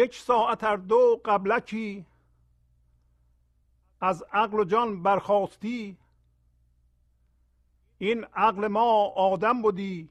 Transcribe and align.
یک 0.00 0.14
ساعت 0.14 0.64
ار 0.64 0.76
دو 0.76 1.20
قبلکی. 1.24 2.06
از 4.00 4.22
عقل 4.32 4.58
و 4.58 4.64
جان 4.64 5.02
برخواستی 5.02 5.96
این 7.98 8.24
عقل 8.24 8.66
ما 8.66 9.06
آدم 9.06 9.62
بودی. 9.62 10.08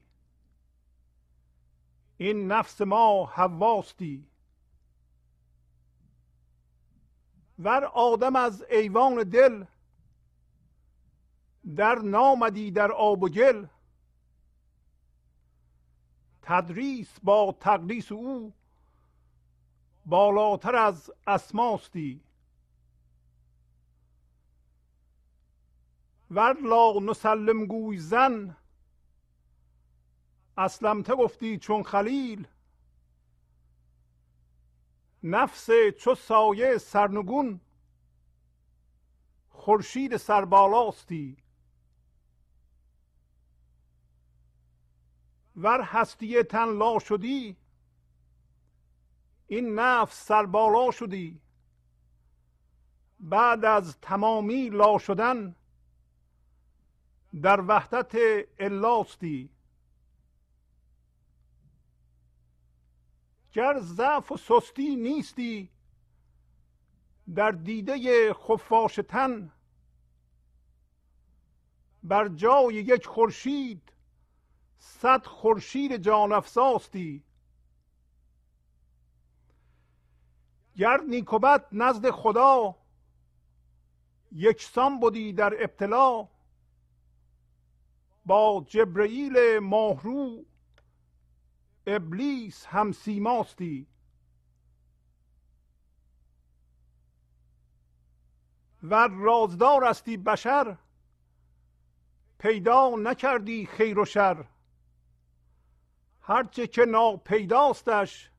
این 2.16 2.52
نفس 2.52 2.80
ما 2.80 3.26
حواستی. 3.26 4.26
ور 7.58 7.84
آدم 7.84 8.36
از 8.36 8.62
ایوان 8.62 9.22
دل 9.22 9.64
در 11.76 11.94
نامدی 11.94 12.70
در 12.70 12.92
آب 12.92 13.22
و 13.22 13.28
گل. 13.28 13.66
تدریس 16.42 17.20
با 17.22 17.56
تقدیس 17.60 18.12
او 18.12 18.52
بالاتر 20.10 20.76
از 20.76 21.10
اسماستی. 21.26 22.20
ور 26.30 26.60
لا 26.60 26.92
نسلم 27.00 27.66
گوی 27.66 27.98
زن 27.98 28.56
اسلمته 30.58 31.14
گفتی 31.14 31.58
چون 31.58 31.82
خلیل. 31.82 32.46
نفس 35.22 35.70
چو 35.98 36.14
سایه 36.14 36.78
سرنگون 36.78 37.60
خورشید 39.50 40.16
سربالاستی. 40.16 41.36
ور 45.56 45.82
هستی 45.82 46.42
تن 46.42 46.68
لا 46.68 46.98
شدی 46.98 47.59
این 49.50 49.74
نفس 49.78 50.26
سربالا 50.26 50.90
شدی. 50.90 51.40
بعد 53.20 53.64
از 53.64 54.00
تمامی 54.00 54.70
لا 54.70 54.98
شدن 54.98 55.56
در 57.42 57.60
وحدت 57.60 58.16
الاستی 58.58 59.50
گر 63.52 63.78
ضعف 63.80 64.32
و 64.32 64.36
سستی 64.36 64.96
نیستی 64.96 65.70
در 67.34 67.50
دیده 67.50 68.34
خفاش 68.34 69.00
تن 69.08 69.52
بر 72.02 72.28
جای 72.28 72.74
یک 72.74 73.06
خورشید 73.06 73.92
صد 74.78 75.26
خورشید 75.26 75.96
جان 75.96 76.32
افساستی 76.32 77.24
گر 80.80 81.00
نیکوبت 81.08 81.66
نزد 81.72 82.10
خدا. 82.10 82.76
یکسان 84.32 85.00
بودی 85.00 85.32
در 85.32 85.62
ابتلا. 85.62 86.28
با 88.26 88.64
جبرئیل 88.68 89.58
ماهرو. 89.58 90.44
ابلیس 91.86 92.66
هم 92.66 92.92
سیماستی. 92.92 93.86
و 98.82 99.08
رازدار 99.12 99.84
استی 99.84 100.16
بشر. 100.16 100.76
پیدا 102.38 102.90
نکردی 102.96 103.66
خیر 103.66 103.98
و 103.98 104.04
شر. 104.04 104.44
هرچه 106.20 106.66
که 106.66 106.84
ناپیداستش 106.84 108.29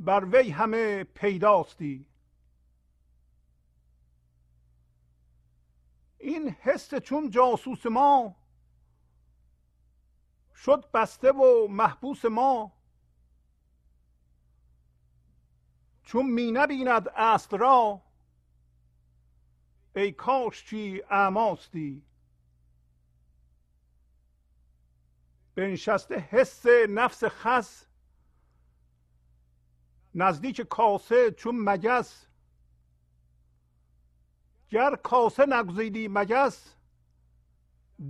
بر 0.00 0.24
وی 0.24 0.50
همه 0.50 1.04
پیداستی. 1.04 2.06
این 6.18 6.48
حس 6.48 6.94
چون 6.94 7.30
جاسوس 7.30 7.86
ما 7.86 8.36
شد 10.54 10.90
بسته 10.90 11.32
و 11.32 11.68
محبوس 11.70 12.24
ما. 12.24 12.72
چون 16.02 16.26
می 16.26 16.52
نبیند 16.52 17.08
است 17.08 17.54
را 17.54 18.02
ای 19.96 20.12
کاش 20.12 20.64
چی 20.64 21.02
اعماستی. 21.10 22.02
بنشسته 25.54 26.18
حس 26.18 26.66
نفس 26.88 27.24
خس 27.24 27.89
نزدیک 30.14 30.60
کاسه 30.60 31.30
چون 31.30 31.56
مگس. 31.58 32.26
گر 34.70 34.96
کاسه 34.96 35.46
نگزیدی 35.46 36.08
مگس 36.08 36.74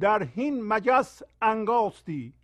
در 0.01 0.23
هین 0.23 0.63
مگس 0.69 1.23
انگاستی. 1.43 2.35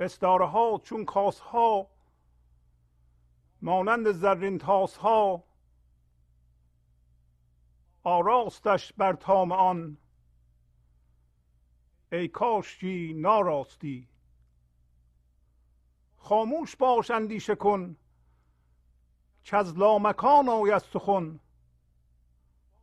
استاره 0.00 0.46
ها 0.46 0.80
چون 0.84 1.04
کاس 1.04 1.40
ها 1.40 1.86
مانند 3.62 4.12
زرین 4.12 4.58
تاس 4.58 4.96
ها 4.96 5.44
آراستش 8.02 8.92
بر 8.92 9.12
تام 9.12 9.52
آن. 9.52 9.96
ای 12.12 12.28
کاشکی 12.28 13.14
ناراستی. 13.16 14.08
خاموش 16.22 16.76
باش 16.76 17.10
اندیشه 17.10 17.54
کن. 17.54 17.96
که 19.44 19.56
از 19.56 19.78
لامکان 19.78 20.48
آید 20.48 20.78
سخن؟ 20.78 21.40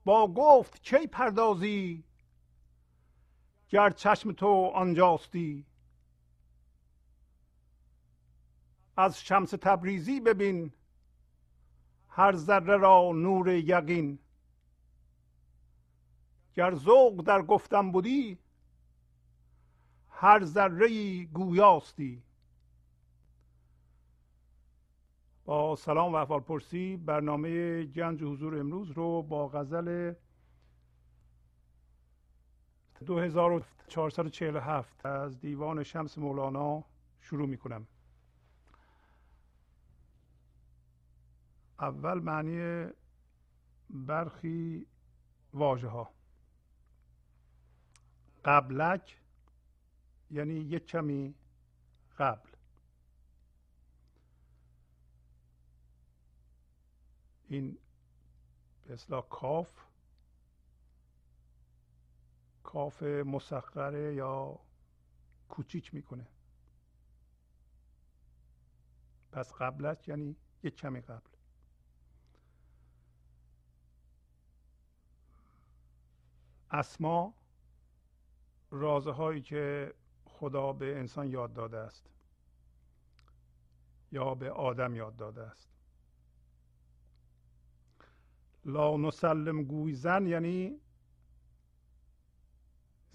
با 0.05 0.27
گفت 0.27 0.83
کی 0.83 1.07
پردازی؟ 1.07 2.03
گر 3.69 3.89
چشم 3.89 4.31
تو 4.31 4.65
آنجاستی. 4.65 5.65
از 8.97 9.21
شمس 9.21 9.49
تبریزی 9.49 10.19
ببین. 10.19 10.71
هر 12.07 12.35
ذره 12.35 12.77
را 12.77 13.11
نور 13.15 13.49
یقین. 13.49 14.19
گر 16.53 16.75
ذوق 16.75 17.21
در 17.21 17.41
گفتم 17.41 17.91
بودی 17.91 18.37
هر 20.09 20.45
ذره 20.45 21.23
گویاستی. 21.25 22.28
با 25.49 25.75
سلام 25.75 26.13
و 26.13 26.15
احوال 26.15 26.39
پرسی 26.39 26.97
برنامه 26.97 27.83
گنج 27.83 28.23
حضور 28.23 28.59
امروز 28.59 28.91
رو 28.91 29.23
با 29.23 29.47
غزل 29.47 30.13
2447 33.05 35.05
از 35.05 35.39
دیوان 35.39 35.83
شمس 35.83 36.17
مولانا 36.17 36.83
شروع 37.21 37.47
می 37.47 37.57
کنم. 37.57 37.87
اول 41.79 42.19
معنی 42.19 42.87
برخی 43.89 44.85
واژه 45.53 45.87
ها. 45.87 46.09
قبلک 48.45 49.17
یعنی 50.31 50.53
یک 50.53 50.85
کمی 50.85 51.33
قبل. 52.17 52.48
این 57.49 57.77
به 58.87 58.93
اصلاح 58.93 59.25
کاف 59.29 59.71
کاف 62.63 63.03
مسخره 63.03 64.13
یا 64.15 64.59
کوچیک 65.49 65.93
می‌کنه. 65.93 66.27
پس 69.31 69.53
قبلت 69.53 70.07
یعنی 70.07 70.35
یک 70.63 70.75
کمی 70.75 71.01
قبل. 71.01 71.29
اسما 76.71 77.33
رازهایی 78.71 79.41
که 79.41 79.93
خدا 80.25 80.73
به 80.73 80.99
انسان 80.99 81.27
یاد 81.27 81.53
داده 81.53 81.77
است 81.77 82.09
یا 84.11 84.35
به 84.35 84.51
آدم 84.51 84.95
یاد 84.95 85.15
داده 85.15 85.41
است. 85.43 85.78
لا 88.69 88.97
نسلم 88.97 89.63
گویزن 89.63 90.27
یعنی 90.27 90.79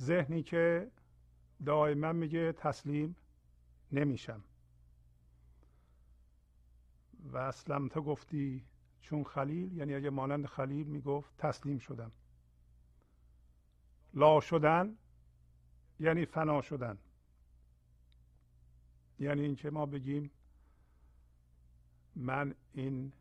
ذهنی 0.00 0.42
که 0.42 0.90
دائما 1.66 2.12
میگه 2.12 2.52
تسلیم 2.52 3.16
نمیشم. 3.92 4.44
و 7.32 7.36
اسلم 7.36 7.88
تو 7.88 8.02
گفتی 8.02 8.64
چون 9.00 9.24
خلیل 9.24 9.76
یعنی 9.76 9.94
اگه 9.94 10.10
مانند 10.10 10.46
خلیل 10.46 10.86
می‌گفت 10.86 11.36
تسلیم 11.38 11.78
شدم. 11.78 12.12
لا 14.14 14.40
شدن 14.40 14.96
یعنی 16.00 16.26
فنا 16.26 16.62
شدن. 16.62 16.98
یعنی 19.18 19.42
اینکه 19.42 19.70
ما 19.70 19.86
بگیم 19.86 20.30
من 22.16 22.54
این 22.72 23.12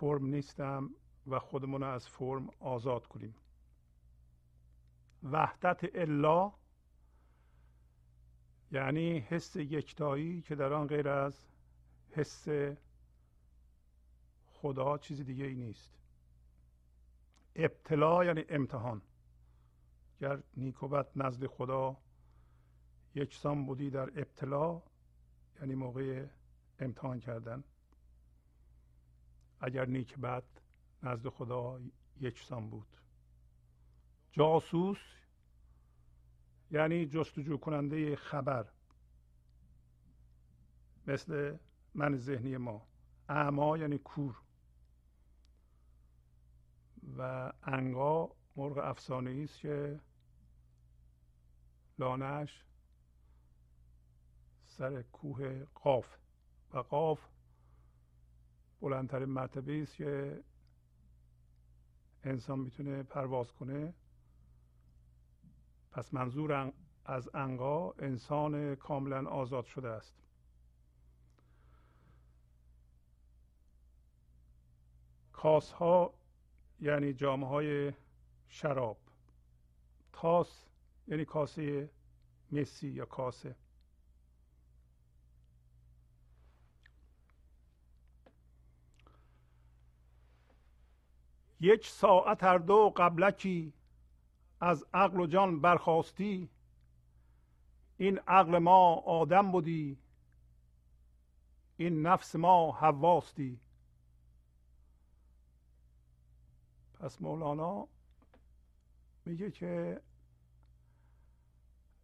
فرم 0.00 0.26
نیستم 0.26 0.90
و 1.26 1.38
خودمون 1.38 1.80
رو 1.80 1.88
از 1.88 2.08
فرم 2.08 2.48
آزاد 2.60 3.06
کنیم. 3.06 3.34
وحدت 5.22 5.80
الا 5.94 6.52
یعنی 8.72 9.18
حس 9.18 9.56
یکتایی 9.56 10.42
که 10.42 10.54
در 10.54 10.72
آن 10.72 10.86
غیر 10.86 11.08
از 11.08 11.46
حس 12.10 12.48
خدا 14.46 14.98
چیز 14.98 15.20
دیگه 15.20 15.44
ای 15.44 15.54
نیست. 15.54 15.98
ابتلا 17.54 18.24
یعنی 18.24 18.44
امتحان. 18.48 19.02
گر 20.20 20.42
نیک 20.56 20.74
نزد 21.16 21.46
خدا 21.46 21.96
یکسان 23.14 23.66
بودی 23.66 23.90
در 23.90 24.20
ابتلا 24.20 24.82
یعنی 25.60 25.74
موقع 25.74 26.26
امتحان 26.78 27.20
کردن. 27.20 27.64
اگر 29.60 29.86
نیک 29.86 30.18
بد 30.18 30.44
نزد 31.02 31.28
خدا 31.28 31.80
یکسان 32.20 32.70
بود. 32.70 32.96
جاسوس 34.32 34.98
یعنی 36.70 37.06
جستجو 37.06 37.56
کننده 37.56 38.16
خبر 38.16 38.66
مثل 41.06 41.56
من 41.94 42.16
ذهنی 42.16 42.56
ما 42.56 42.86
اعما 43.28 43.78
یعنی 43.78 43.98
کور 43.98 44.36
و 47.18 47.52
انگا 47.62 48.36
مرغ 48.56 48.78
افسانه 48.78 49.42
است 49.44 49.58
که 49.58 50.00
لانش 51.98 52.64
سر 54.64 55.02
کوه 55.02 55.64
قاف 55.74 56.16
و 56.72 56.78
قاف 56.78 57.28
بلندترین 58.80 59.28
مرتبه 59.28 59.82
است 59.82 59.96
که 59.96 60.42
انسان 62.24 62.58
می‌تونه 62.58 63.02
پرواز 63.02 63.52
کنه. 63.52 63.94
پس 65.90 66.14
منظور 66.14 66.72
از 67.04 67.30
انقا 67.34 67.92
انسان 67.92 68.74
کاملا 68.74 69.30
آزاد 69.30 69.64
شده 69.64 69.88
است. 69.88 70.14
کاس 75.32 75.72
ها 75.72 76.14
یعنی 76.80 77.12
جامعه 77.12 77.48
های 77.48 77.92
شراب. 78.48 78.98
تاس 80.12 80.66
یعنی 81.08 81.24
کاسه 81.24 81.90
مسی 82.52 82.88
یا 82.88 83.04
کاسه. 83.04 83.56
یک 91.60 91.86
ساعت 91.86 92.44
هر 92.44 92.58
دو 92.58 92.92
قبلکی 92.96 93.72
از 94.60 94.84
عقل 94.94 95.20
و 95.20 95.26
جان 95.26 95.60
برخواستی 95.60 96.48
این 97.96 98.18
عقل 98.18 98.58
ما 98.58 98.94
آدم 98.94 99.52
بودی 99.52 99.98
این 101.76 102.06
نفس 102.06 102.36
ما 102.36 102.72
حواستی. 102.72 103.60
پس 107.00 107.22
مولانا 107.22 107.88
میگه 109.24 109.50
که 109.50 110.00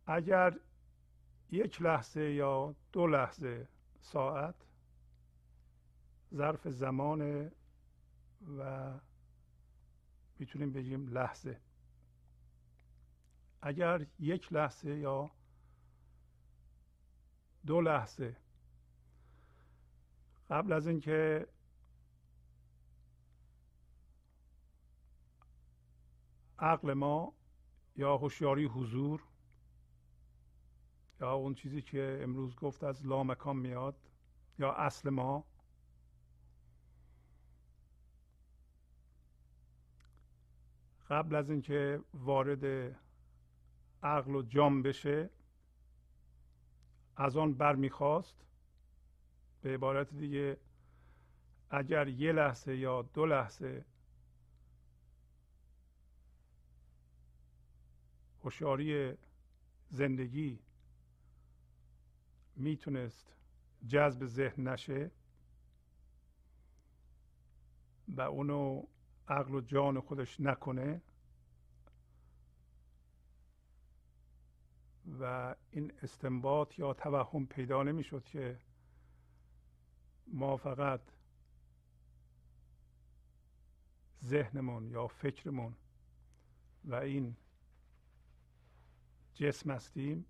اگر 0.07 0.59
یک 1.51 1.83
لحظه 1.83 2.33
یا 2.33 2.75
دو 2.93 3.07
لحظه 3.07 3.69
ساعت 4.01 4.55
ظرف 6.35 6.69
زمان 6.69 7.51
و 8.59 8.93
می‌تونیم 10.43 10.73
بگیم 10.73 11.09
لحظه. 11.09 11.61
اگر 13.63 14.07
یک 14.19 14.53
لحظه 14.53 14.99
یا 14.99 15.31
دو 17.67 17.81
لحظه 17.81 18.37
قبل 20.51 20.73
از 20.73 20.87
اینکه 20.87 21.47
عقل 26.59 26.93
ما 26.93 27.35
یا 27.97 28.17
هوشیاری 28.17 28.65
حضور 28.65 29.23
یا 31.21 31.33
اون 31.33 31.55
چیزی 31.55 31.83
که 31.83 32.21
امروز 32.23 32.57
گفت 32.57 32.85
از 32.85 33.07
لامکان 33.07 33.57
میاد 33.57 33.97
یا 34.59 34.73
اصل 34.73 35.11
ما 35.11 35.45
قبل 41.13 41.35
از 41.35 41.51
اینکه 41.51 42.01
وارد 42.15 42.95
عقل 44.03 44.35
و 44.35 44.43
جام 44.43 44.83
بشه 44.83 45.31
از 47.17 47.37
آن 47.37 47.55
برمیخواست. 47.55 48.47
به 49.63 49.75
عبارت 49.75 50.15
دیگه 50.15 50.57
اگر 51.71 52.09
یه 52.09 52.33
لحظه 52.33 52.77
یا 52.77 53.03
دو 53.03 53.27
لحظه 53.27 53.85
هوشیاری 58.45 59.15
زندگی 59.91 60.59
می‌تونست 62.57 63.35
جذب 63.87 64.27
ذهن 64.27 64.69
نشه 64.69 65.11
و 68.09 68.21
اونو 68.21 68.83
عقل 69.29 69.55
و 69.55 69.61
جان 69.61 70.01
خودش 70.01 70.41
نکنه 70.41 71.03
و 75.21 75.55
این 75.71 75.93
استنباط 76.03 76.79
یا 76.79 76.95
توهم 76.95 77.47
پیدا 77.47 77.83
نمی‌شد 77.83 78.25
که 78.25 78.59
ما 80.27 80.57
فقط 80.57 81.01
ذهنمون 84.25 84.87
یا 84.91 85.07
فکرمون 85.07 85.75
و 86.85 86.95
این 86.95 87.37
جسم 89.35 89.71
هستیم 89.71 90.27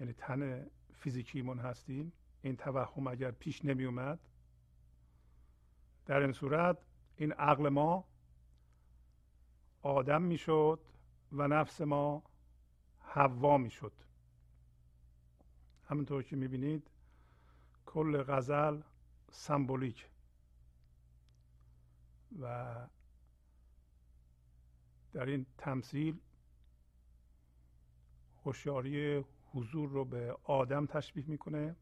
یعنی 0.00 0.12
تن 0.12 0.66
فیزیکیمون 0.94 1.58
هستیم 1.58 2.12
این 2.42 2.56
توهم 2.56 3.06
اگر 3.06 3.30
پیش 3.30 3.64
نمی 3.64 3.84
اومد 3.84 4.18
در 6.06 6.20
این 6.20 6.32
صورت 6.32 6.78
این 7.16 7.32
عقل 7.32 7.68
ما 7.68 8.04
آدم 9.82 10.22
می‌شد 10.22 10.80
و 11.32 11.48
نفس 11.48 11.80
ما 11.80 12.22
حوا 13.14 13.58
می‌شد. 13.58 13.92
همونطور 15.88 16.22
که 16.22 16.36
می‌بینید 16.36 16.90
کل 17.86 18.22
غزل 18.22 18.80
سمبولیک. 19.30 20.08
و 22.40 22.74
در 25.12 25.26
این 25.26 25.46
تمثیل 25.58 26.20
هوشیاری 28.44 29.24
حضور 29.52 29.88
رو 29.88 30.04
به 30.04 30.36
آدم 30.44 30.86
تشبیه 30.86 31.26
می‌کنه 31.26 31.76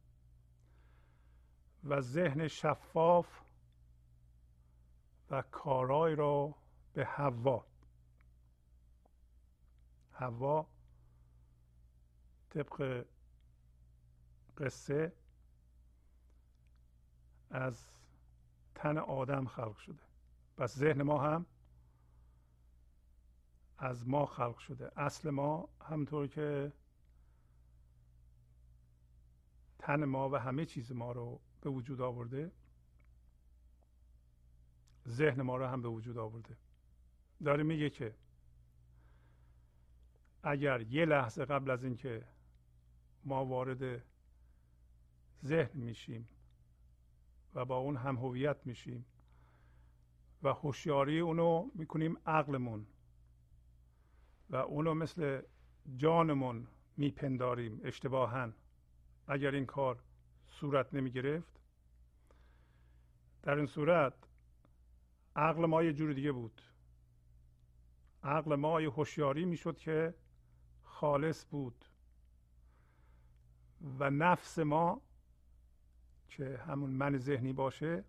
و 1.84 2.00
ذهن 2.00 2.48
شفاف 2.48 3.40
و 5.30 5.42
کارای 5.42 6.14
را 6.14 6.54
به 6.92 7.04
حوا 7.04 7.66
حوا 10.12 10.66
طبق 12.50 13.06
قصه 14.58 15.12
از 17.50 17.90
تن 18.74 18.98
آدم 18.98 19.46
خلق 19.46 19.76
شده. 19.76 20.02
پس 20.56 20.76
ذهن 20.78 21.02
ما 21.02 21.22
هم 21.22 21.46
از 23.78 24.08
ما 24.08 24.26
خلق 24.26 24.58
شده. 24.58 24.90
اصل 24.96 25.30
ما 25.30 25.68
همطور 25.80 26.26
که 26.26 26.72
تن 29.78 30.04
ما 30.04 30.30
و 30.30 30.36
همه 30.36 30.66
چیز 30.66 30.92
ما 30.92 31.12
رو 31.12 31.40
به 31.60 31.70
وجود 31.70 32.00
آورده 32.00 32.50
ذهن 35.08 35.42
ما 35.42 35.56
رو 35.56 35.66
هم 35.66 35.82
به 35.82 35.88
وجود 35.88 36.18
آورده. 36.18 36.56
داره 37.44 37.62
میگه 37.62 37.90
که 37.90 38.14
اگر 40.42 40.80
یه 40.80 41.04
لحظه 41.04 41.44
قبل 41.44 41.70
از 41.70 41.84
اینکه 41.84 42.26
ما 43.24 43.44
وارد 43.46 44.02
ذهن 45.44 45.80
میشیم 45.80 46.28
و 47.54 47.64
با 47.64 47.76
اون 47.76 47.96
هم 47.96 48.16
هویت 48.16 48.66
میشیم 48.66 49.04
و 50.42 50.52
هوشیاری 50.52 51.20
اونو 51.20 51.70
می‌کنیم 51.74 52.16
عقلمون 52.26 52.86
و 54.50 54.56
اونو 54.56 54.94
مثل 54.94 55.42
جانمون 55.96 56.66
میپنداریم 56.96 57.80
اشتباها. 57.84 58.52
اگر 59.26 59.50
این 59.50 59.66
کار 59.66 60.02
صورت 60.48 60.94
نمی 60.94 61.10
گرفت 61.10 61.60
در 63.42 63.56
این 63.56 63.66
صورت 63.66 64.14
عقل 65.36 65.66
ما 65.66 65.82
یه 65.82 65.92
جور 65.92 66.12
دیگه 66.12 66.32
بود. 66.32 66.62
عقل 68.22 68.54
ما 68.54 68.80
یه 68.80 68.90
هوشیاری 68.90 69.44
می‌شد 69.44 69.76
که 69.76 70.14
خالص 70.82 71.44
بود. 71.50 71.84
و 73.98 74.10
نفس 74.10 74.58
ما 74.58 75.00
که 76.28 76.58
همون 76.66 76.90
من 76.90 77.18
ذهنی 77.18 77.52
باشه 77.52 78.04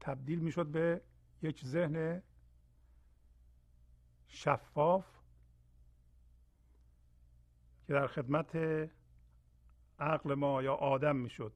تبدیل 0.00 0.38
می‌شد 0.38 0.66
به 0.66 1.02
یک 1.42 1.64
ذهن 1.64 2.22
شفاف 4.26 5.06
که 7.86 7.92
در 7.92 8.06
خدمت 8.06 8.56
عقل 9.98 10.34
ما 10.34 10.62
یا 10.62 10.74
آدم 10.74 11.16
می‌شد. 11.16 11.52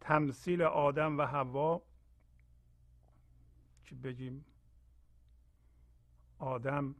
تمثیل 0.00 0.62
آدم 0.62 1.18
و 1.18 1.22
حوا 1.22 1.82
که 3.84 3.94
بگیم 3.94 4.44
آدم 6.38 6.94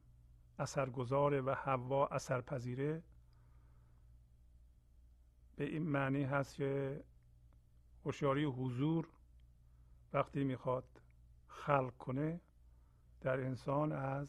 اثرگذاره 0.58 1.40
و 1.40 1.54
حوا 1.54 2.06
اثرپذیره 2.06 3.02
به 5.58 5.64
این 5.64 5.82
معنی 5.82 6.24
هست 6.24 6.54
که 6.54 7.04
هوشیاری 8.04 8.44
حضور 8.44 9.08
وقتی 10.12 10.44
می‌خواد 10.44 10.84
خلق 11.46 11.96
کنه 11.96 12.40
در 13.20 13.40
انسان 13.40 13.92
از 13.92 14.28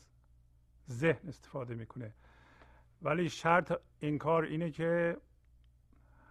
ذهن 0.89 1.27
استفاده 1.27 1.75
می‌کنه. 1.75 2.13
ولی 3.01 3.29
شرط 3.29 3.81
این 3.99 4.17
کار 4.17 4.43
اینه 4.43 4.71
که 4.71 5.17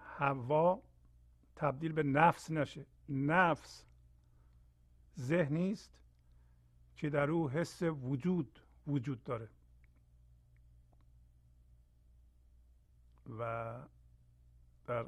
هوا 0.02 0.82
تبدیل 1.56 1.92
به 1.92 2.02
نفس 2.02 2.50
نشه. 2.50 2.86
نفس 3.08 3.84
ذهنی 5.18 5.72
است 5.72 5.98
که 6.96 7.10
در 7.10 7.30
او 7.30 7.50
حس 7.50 7.82
وجود 7.82 8.60
وجود 8.86 9.24
داره. 9.24 9.48
و 13.38 13.74
در 14.88 15.06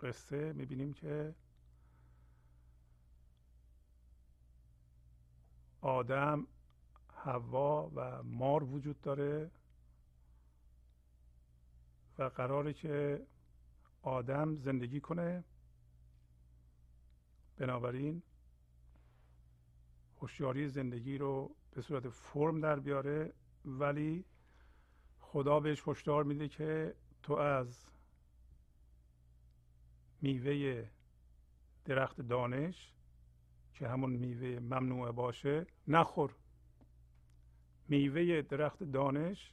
قصه 0.00 0.52
می‌بینیم 0.52 0.92
که 0.92 1.34
آدم 5.80 6.46
هوا 7.14 7.90
و 7.94 8.22
مار 8.22 8.64
وجود 8.64 9.00
داره 9.00 9.50
و 12.18 12.22
قراره 12.24 12.72
که 12.72 13.26
آدم 14.02 14.56
زندگی 14.56 15.00
کنه. 15.00 15.44
بنابراین 17.56 18.22
هوشیاری 20.20 20.68
زندگی 20.68 21.18
رو 21.18 21.54
به 21.70 21.82
صورت 21.82 22.08
فرم 22.08 22.60
در 22.60 22.80
بیاره 22.80 23.32
ولی 23.64 24.24
خدا 25.20 25.60
بهش 25.60 25.82
هشدار 25.86 26.24
میده 26.24 26.48
که 26.48 26.94
تو 27.22 27.32
از 27.32 27.91
میوه 30.22 30.88
درخت 31.84 32.20
دانش 32.20 32.92
که 33.74 33.88
همون 33.88 34.10
میوه 34.10 34.60
ممنوعه 34.60 35.12
باشه 35.12 35.66
نخور. 35.88 36.34
میوه 37.88 38.42
درخت 38.42 38.82
دانش 38.82 39.52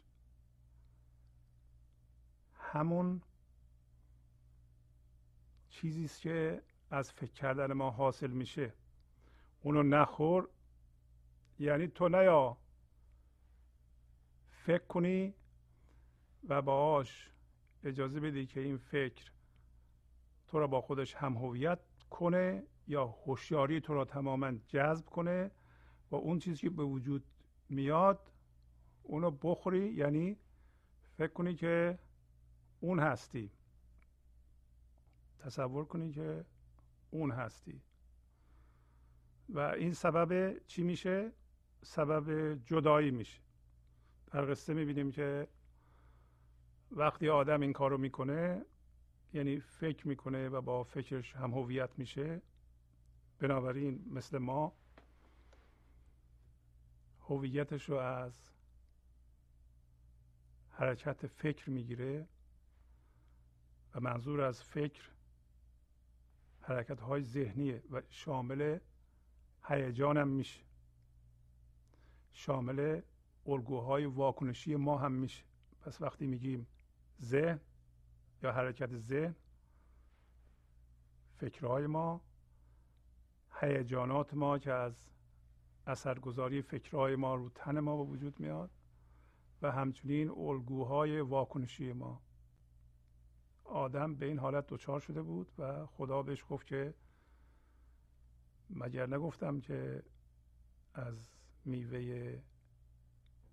همون 2.56 3.22
چیزی 5.70 6.06
است 6.06 6.22
که 6.22 6.62
از 6.92 7.12
فکر 7.12 7.32
کردن 7.32 7.74
ما 7.74 7.92
حاصل 7.92 8.32
میشه. 8.32 8.74
اونو 9.62 9.84
نخور 9.84 10.50
یعنی 11.60 11.88
تو 11.88 12.10
نیا. 12.10 12.58
فکر 14.50 14.86
کنی 14.86 15.34
و 16.48 16.62
باهاش 16.62 17.32
اجازه 17.84 18.20
بدی 18.20 18.46
که 18.46 18.60
این 18.60 18.78
فکر 18.78 19.32
تو 20.50 20.60
را 20.60 20.68
با 20.68 20.82
خودش 20.82 21.16
هم 21.16 21.34
هویت 21.38 21.80
کنه 22.10 22.64
یا 22.88 23.06
هوشیاری 23.06 23.82
تو 23.82 23.94
را 23.94 24.06
تماما 24.06 24.52
جذب 24.68 25.06
کنه 25.06 25.52
و 26.12 26.16
اون 26.16 26.40
چیزی 26.40 26.62
که 26.62 26.70
به 26.70 26.84
وجود 26.84 27.24
میاد 27.70 28.32
اونو 29.04 29.32
بخوری. 29.32 29.94
یعنی 29.94 30.38
فکر 31.18 31.34
کنی 31.34 31.56
که 31.56 32.00
اون 32.80 33.00
هستی. 33.00 33.52
تصور 35.40 35.86
کنی 35.86 36.12
که 36.12 36.46
اون 37.12 37.32
هستی. 37.32 37.82
و 39.50 39.60
این 39.60 39.94
سبب 39.94 40.58
چی 40.68 40.84
میشه؟ 40.84 41.32
سبب 41.84 42.56
جدایی 42.66 43.12
میشه. 43.12 43.42
در 44.32 44.52
قصه 44.52 44.74
می‌بینیم 44.74 45.12
که 45.12 45.48
وقتی 46.92 47.30
آدم 47.30 47.62
این 47.62 47.74
کارو 47.74 47.98
می‌کنه 47.98 48.66
یعنی 49.34 49.60
فکر 49.60 50.08
می‌کنه 50.08 50.50
و 50.50 50.62
با 50.62 50.84
فکرش 50.84 51.36
هم 51.36 51.54
هویت 51.54 51.90
میشه. 51.98 52.42
بنابراین 53.40 54.06
مثل 54.12 54.38
ما 54.38 54.74
هویتش 57.22 57.90
رو 57.90 57.96
از 57.96 58.50
حرکت 60.70 61.28
فکر 61.28 61.70
می‌گیره 61.70 62.28
و 63.96 64.00
منظور 64.00 64.42
از 64.42 64.64
فکر 64.64 65.10
حرکت 66.62 67.00
های 67.00 67.24
ذهنیه 67.24 67.84
و 67.92 68.02
شامل 68.10 68.80
هیجان 69.64 70.28
میشه. 70.28 70.62
شامل 72.34 73.02
الگوهای 73.46 74.06
واکنشی 74.06 74.76
ما 74.76 74.98
هم 74.98 75.12
میشه. 75.12 75.44
پس 75.82 76.02
وقتی 76.02 76.28
میگیم 76.28 76.68
ذهن 77.22 77.60
یا 78.44 78.52
حرکت 78.52 78.98
ذهن 78.98 79.36
فکرهای 81.38 81.88
ما 81.88 82.22
هیجانات 83.62 84.34
ما 84.34 84.58
که 84.60 84.72
از 84.72 85.12
اثرگذاری 85.88 86.62
فکرهای 86.62 87.16
ما 87.16 87.36
رو 87.36 87.50
تن 87.50 87.80
ما 87.80 87.98
به 87.98 88.04
وجود 88.04 88.40
میاد 88.40 88.70
و 89.62 89.72
همچنین 89.72 90.30
الگوهای 90.30 91.20
واکنشی 91.20 91.94
ما. 91.94 92.22
آدم 93.64 94.16
به 94.16 94.26
این 94.26 94.40
حالت 94.40 94.68
دچار 94.68 95.00
شده 95.00 95.22
بود 95.22 95.52
و 95.58 95.86
خدا 95.86 96.24
بهش 96.24 96.46
گفت 96.50 96.68
که 96.68 96.94
مگر 98.70 99.08
نگفتم 99.08 99.62
که 99.62 100.04
از 100.94 101.30
میوه 101.66 102.40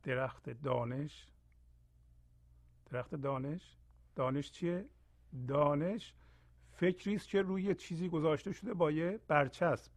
درخت 0.03 0.51
دانش 0.51 1.27
درخت 2.91 3.15
دانش 3.15 3.77
دانش 4.17 4.51
چیه؟ 4.51 4.85
دانش 5.49 6.15
فکری 6.73 7.15
است 7.15 7.29
که 7.29 7.43
روی 7.43 7.75
چیزی 7.75 8.09
گذاشته 8.09 8.53
شده 8.53 8.75
با 8.75 8.91
یه 8.91 9.21
برچسب. 9.29 9.93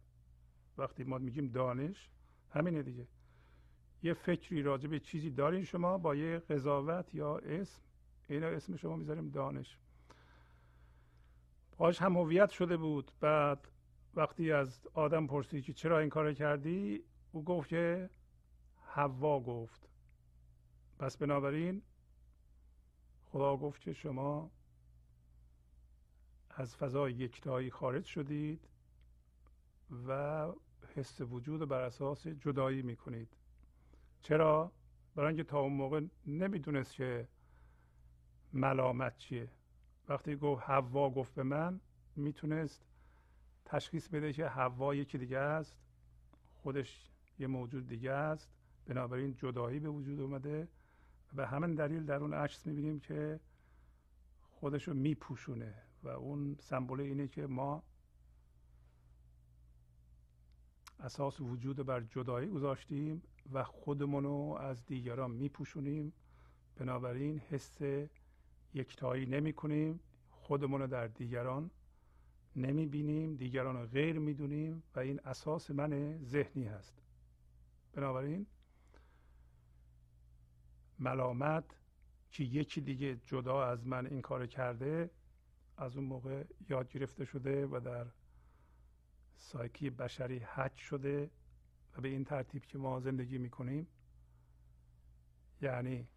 وقتی 0.78 1.04
ما 1.04 1.18
میگیم 1.18 1.48
دانش 1.48 2.10
همینه 2.50 2.82
دیگه. 2.82 3.06
یه 4.02 4.14
فکری 4.14 4.62
راجع 4.62 4.88
به 4.88 5.00
چیزی 5.00 5.30
دارین 5.30 5.64
شما 5.64 5.98
با 5.98 6.14
یه 6.14 6.38
قضاوت 6.38 7.14
یا 7.14 7.38
اسم. 7.38 7.82
اینا 8.28 8.46
اسم 8.46 8.76
شما 8.76 8.96
می‌ذاریم 8.96 9.30
دانش. 9.30 9.78
باش 11.76 12.02
هم 12.02 12.16
هویت 12.16 12.50
شده 12.50 12.76
بود. 12.76 13.12
بعد 13.20 13.68
وقتی 14.14 14.52
از 14.52 14.86
آدم 14.94 15.26
پرسید 15.26 15.64
که 15.64 15.72
چرا 15.72 15.98
این 15.98 16.08
کار 16.08 16.34
کردی 16.34 17.04
او 17.32 17.44
گفت 17.44 17.68
که 17.68 18.10
حوا 18.82 19.40
گفت. 19.40 19.88
پس 20.98 21.16
بنابراین 21.16 21.82
خدا 23.32 23.56
گفت 23.56 23.80
که 23.80 23.92
شما 23.92 24.50
از 26.50 26.76
فضای 26.76 27.12
یکتایی 27.12 27.70
خارج 27.70 28.04
شدید 28.04 28.68
و 30.06 30.46
حس 30.94 31.20
وجود 31.20 31.68
بر 31.68 31.80
اساس 31.80 32.26
جدایی 32.26 32.82
می‌کنید. 32.82 33.28
چرا؟ 34.22 34.72
برای 35.14 35.28
اینکه 35.28 35.44
تا 35.44 35.60
اون 35.60 35.72
موقع 35.72 36.00
نمی‌دونست 36.26 36.94
که 36.94 37.28
ملامت 38.52 39.16
چیه. 39.16 39.50
وقتی 40.08 40.36
گفت 40.36 40.62
حوا 40.62 41.10
گفت 41.10 41.34
به 41.34 41.42
من 41.42 41.80
می‌تونست 42.16 42.84
تشخیص 43.64 44.08
بده 44.08 44.32
که 44.32 44.46
حوا 44.46 44.94
یکی 44.94 45.18
دیگه 45.18 45.38
است 45.38 45.76
خودش 46.54 47.10
یه 47.38 47.46
موجود 47.46 47.86
دیگه 47.86 48.10
است. 48.12 48.50
بنابراین 48.86 49.34
جدایی 49.34 49.80
به 49.80 49.88
وجود 49.88 50.20
اومده. 50.20 50.68
به 51.32 51.46
همین 51.46 51.74
دلیل 51.74 52.04
در 52.04 52.16
اون 52.16 52.34
عکس 52.34 52.66
می‌بینیم 52.66 53.00
که 53.00 53.40
خودش 54.40 54.88
رو 54.88 54.94
میپوشونه 54.94 55.74
و 56.02 56.08
اون 56.08 56.56
سمبل 56.60 57.00
اینه 57.00 57.28
که 57.28 57.46
ما 57.46 57.82
اساس 61.00 61.40
وجود 61.40 61.76
بر 61.76 62.00
جدایی 62.00 62.48
گذاشتیم 62.48 63.22
و 63.52 63.64
خودمون 63.64 64.24
رو 64.24 64.58
از 64.60 64.86
دیگران 64.86 65.30
میپوشونیم. 65.30 66.12
بنابراین 66.76 67.38
حس 67.38 67.78
یکتایی 68.74 69.26
نمی 69.26 69.52
کنیم 69.52 70.00
خودمون 70.30 70.80
رو 70.80 70.86
در 70.86 71.06
دیگران 71.06 71.70
نمی 72.56 72.86
بینیم 72.86 73.36
دیگران 73.36 73.76
رو 73.76 73.86
غیر 73.86 74.18
می 74.18 74.34
دونیم 74.34 74.82
و 74.94 75.00
این 75.00 75.20
اساس 75.24 75.70
من 75.70 76.18
ذهنی 76.24 76.64
هست. 76.64 77.02
بنابراین 77.92 78.46
ملامت 81.00 81.64
که 82.30 82.44
یکی 82.44 82.80
دیگه 82.80 83.16
جدا 83.16 83.64
از 83.64 83.86
من 83.86 84.06
این 84.06 84.22
کار 84.22 84.46
کرده 84.46 85.10
از 85.76 85.96
اون 85.96 86.06
موقع 86.06 86.44
یاد 86.68 86.88
گرفته 86.88 87.24
شده 87.24 87.66
و 87.66 87.80
در 87.84 88.06
سایکی 89.36 89.90
بشری 89.90 90.38
حج 90.38 90.76
شده 90.76 91.30
و 91.96 92.00
به 92.00 92.08
این 92.08 92.24
ترتیب 92.24 92.64
که 92.64 92.78
ما 92.78 93.00
زندگی 93.00 93.38
می‌کنیم. 93.38 93.86
یعنی 95.62 96.08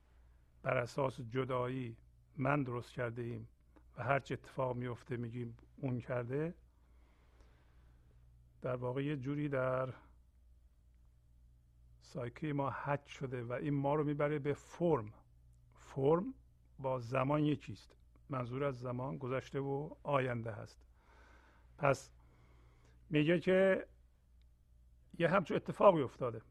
بر 0.61 0.77
اساس 0.77 1.21
جدایی 1.21 1.97
من 2.37 2.63
درست 2.63 2.91
کرده 2.91 3.21
ایم 3.21 3.47
و 3.97 4.03
هر 4.03 4.19
چه 4.19 4.33
اتفاق 4.33 4.75
میفته 4.75 5.17
میگیم 5.17 5.57
اون 5.77 5.99
کرده. 5.99 6.53
در 8.61 8.75
واقع 8.75 9.03
یه 9.03 9.17
جوری 9.17 9.49
در 9.49 9.93
سایکی 12.03 12.51
ما 12.51 12.69
حج 12.69 13.05
شده 13.05 13.43
و 13.43 13.51
این 13.51 13.73
ما 13.73 13.95
رو 13.95 14.03
می‌بره 14.03 14.39
به 14.39 14.53
فرم. 14.53 15.13
فرم 15.73 16.33
با 16.79 16.99
زمان 16.99 17.43
یکیست. 17.43 17.95
منظور 18.29 18.63
از 18.63 18.79
زمان 18.79 19.17
گذشته 19.17 19.59
و 19.59 19.89
آینده 20.03 20.51
هست. 20.51 20.85
پس 21.77 22.11
میگه 23.09 23.39
که 23.39 23.87
یه 25.19 25.27
همچون 25.27 25.57
اتفاقی 25.57 26.01
افتاده. 26.01 26.41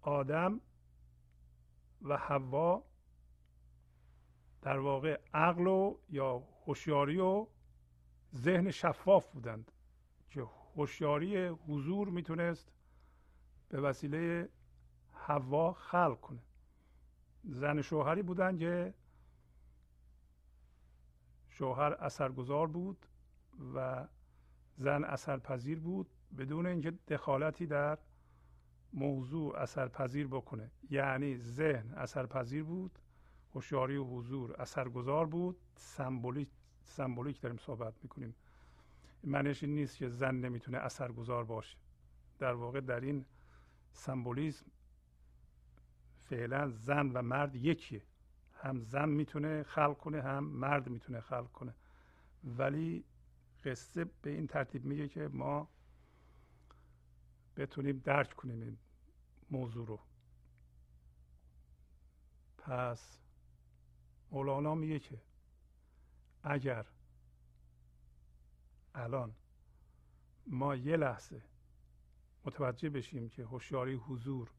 آدم 0.00 0.60
و 2.02 2.16
حوا 2.16 2.84
در 4.62 4.78
واقع 4.78 5.20
عقل 5.34 5.66
و 5.66 5.96
یا 6.08 6.42
هوشیاری 6.66 7.18
و 7.18 7.46
ذهن 8.34 8.70
شفاف 8.70 9.30
بودند 9.30 9.72
که 10.30 10.42
هوشیاری 10.76 11.46
حضور 11.46 12.08
می‌تونست 12.08 12.72
به 13.72 13.80
وسیله 13.80 14.48
حوا 15.12 15.72
خلق 15.72 16.20
کنه. 16.20 16.42
زن 17.44 17.82
شوهری 17.82 18.22
بودن 18.22 18.58
که 18.58 18.94
شوهر 21.48 21.92
اثرگذار 21.92 22.66
بود 22.66 23.06
و 23.74 24.06
زن 24.78 25.04
اثرپذیر 25.04 25.78
بود 25.78 26.06
بدون 26.38 26.66
اینکه 26.66 26.90
دخالتی 26.90 27.66
در 27.66 27.98
موضوع 28.92 29.56
اثرپذیر 29.56 30.26
بکنه. 30.26 30.70
یعنی 30.90 31.38
ذهن 31.38 31.94
اثرپذیر 31.94 32.64
بود 32.64 32.98
هوشیاری 33.54 33.96
و 33.96 34.04
حضور 34.04 34.60
اثرگذار 34.60 35.26
بود. 35.26 35.56
سمبولیک 35.76 36.48
سمبولیک 36.84 37.40
داریم 37.40 37.58
صحبت 37.58 37.94
می‌کنیم. 38.02 38.34
معنیش 39.24 39.62
این 39.62 39.74
نیست 39.74 39.96
که 39.96 40.08
زن 40.08 40.34
نمی‌تونه 40.34 40.78
اثرگذار 40.78 41.44
باشه. 41.44 41.76
در 42.38 42.52
واقع 42.52 42.80
در 42.80 43.00
این 43.00 43.24
سمبولیزم 43.92 44.66
فعلا 46.16 46.70
زن 46.70 47.06
و 47.12 47.22
مرد 47.22 47.54
یکیه. 47.56 48.02
هم 48.52 48.80
زن 48.80 49.08
می‌تونه 49.08 49.62
خلق 49.62 49.98
کنه 49.98 50.22
هم 50.22 50.44
مرد 50.44 50.88
می‌تونه 50.88 51.20
خلق 51.20 51.52
کنه. 51.52 51.74
ولی 52.44 53.04
قصه 53.64 54.04
به 54.04 54.30
این 54.30 54.46
ترتیب 54.46 54.84
میگه 54.84 55.08
که 55.08 55.28
ما 55.28 55.68
بتونیم 57.56 57.98
درک 57.98 58.34
کنیم 58.34 58.62
این 58.62 58.78
موضوع 59.50 59.86
رو. 59.86 60.00
پس 62.58 63.18
مولانا 64.30 64.74
میگه 64.74 64.98
که 64.98 65.20
اگر 66.42 66.86
الان 68.94 69.34
ما 70.46 70.76
یه 70.76 70.96
لحظه 70.96 71.42
متوجه 72.44 72.90
بشیم 72.90 73.28
که 73.28 73.44
هوشیاری 73.44 73.94
حضور 73.94 74.50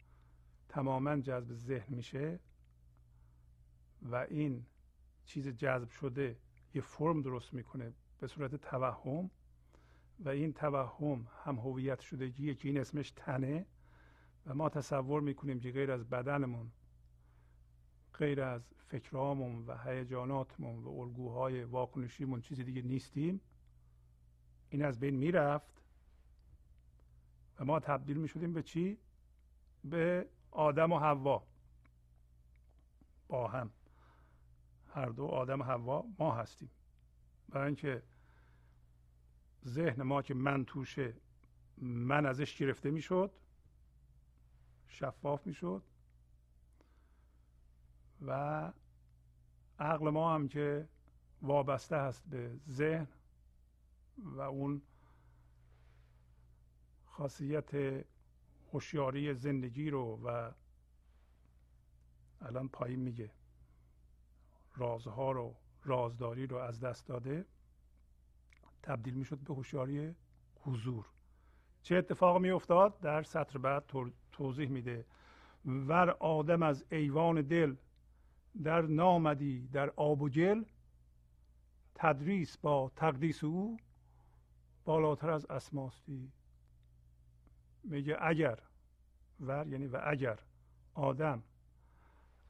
تماما 0.69 1.15
جذب 1.17 1.53
ذهن 1.53 1.95
میشه 1.95 2.39
و 4.01 4.15
این 4.15 4.65
چیز 5.25 5.47
جذب 5.47 5.89
شده 5.89 6.37
یه 6.73 6.81
فرم 6.81 7.21
درست 7.21 7.53
می‌کنه 7.53 7.93
به 8.19 8.27
صورت 8.27 8.55
توهم 8.55 9.29
و 10.19 10.29
این 10.29 10.53
توهم 10.53 11.27
هم 11.43 11.55
هویت 11.55 11.99
شدگیه 11.99 12.55
که 12.55 12.67
این 12.67 12.77
اسمش 12.77 13.11
تنه 13.11 13.65
و 14.45 14.53
ما 14.53 14.69
تصور 14.69 15.21
می‌کنیم 15.21 15.59
که 15.59 15.71
غیر 15.71 15.91
از 15.91 16.09
بدنمون 16.09 16.71
غیر 18.13 18.41
از 18.41 18.61
فکرامون 18.87 19.65
و 19.65 19.77
هیجاناتمون 19.77 20.83
و 20.83 20.89
الگوهای 20.89 21.63
واکنشیمون 21.63 22.41
چیزی 22.41 22.63
دیگه 22.63 22.81
نیستیم 22.81 23.41
این 24.69 24.85
از 24.85 24.99
بین 24.99 25.15
می‌رفت. 25.15 25.82
ما 27.63 27.79
تبدیل 27.79 28.17
می‌شدیم 28.17 28.53
به 28.53 28.63
چی؟ 28.63 28.97
به 29.83 30.27
آدم 30.51 30.91
و 30.91 30.99
حوا. 30.99 31.43
با 33.27 33.47
هم. 33.47 33.71
هر 34.93 35.05
دو 35.05 35.25
آدم 35.25 35.61
و 35.61 35.63
حوا 35.63 36.03
ما 36.19 36.35
هستیم. 36.35 36.69
برای 37.49 37.65
اینکه 37.65 38.03
ذهن 39.65 40.03
ما 40.03 40.21
که 40.21 40.33
من 40.33 40.65
توشه 40.65 41.13
من 41.77 42.25
ازش 42.25 42.57
گرفته 42.57 42.91
می‌شد 42.91 43.31
شفاف 44.87 45.47
می‌شد 45.47 45.83
و 48.21 48.71
عقل 49.79 50.09
ما 50.09 50.35
هم 50.35 50.47
که 50.47 50.87
وابسته 51.41 51.97
هست 51.97 52.23
به 52.29 52.59
ذهن 52.69 53.07
و 54.17 54.41
اون 54.41 54.81
خاصیت 57.13 57.71
هوشیاری 58.71 59.33
زندگی 59.33 59.89
رو 59.89 60.19
و 60.23 60.51
الان 62.41 62.69
پایین 62.69 62.99
میگه. 62.99 63.31
رازها 64.75 65.31
رو 65.31 65.55
رازداری 65.83 66.47
رو 66.47 66.57
از 66.57 66.79
دست 66.79 67.07
داده. 67.07 67.45
تبدیل 68.83 69.13
می‌شد 69.13 69.37
به 69.37 69.53
هوشیاری 69.53 70.15
حضور. 70.59 71.05
چه 71.81 71.95
اتفاق 71.95 72.37
می 72.37 72.49
افتاد 72.49 72.99
در 72.99 73.23
سطر 73.23 73.59
بعد 73.59 73.83
توضیح 74.31 74.69
میده. 74.69 75.05
ور 75.65 76.09
آدم 76.09 76.63
از 76.63 76.85
ایوان 76.91 77.41
دل 77.41 77.75
در 78.63 78.81
نامدی 78.81 79.67
در 79.67 79.89
آب 79.89 80.21
و 80.21 80.29
جل 80.29 80.63
تدریس 81.95 82.57
با 82.57 82.91
تقدیس 82.95 83.43
او 83.43 83.77
بالاتر 84.85 85.29
از 85.29 85.45
اسماستی. 85.45 86.31
میگه 87.83 88.17
اگر 88.21 88.59
ور 89.39 89.67
یعنی 89.67 89.87
و 89.87 90.01
اگر 90.03 90.39
آدم 90.93 91.43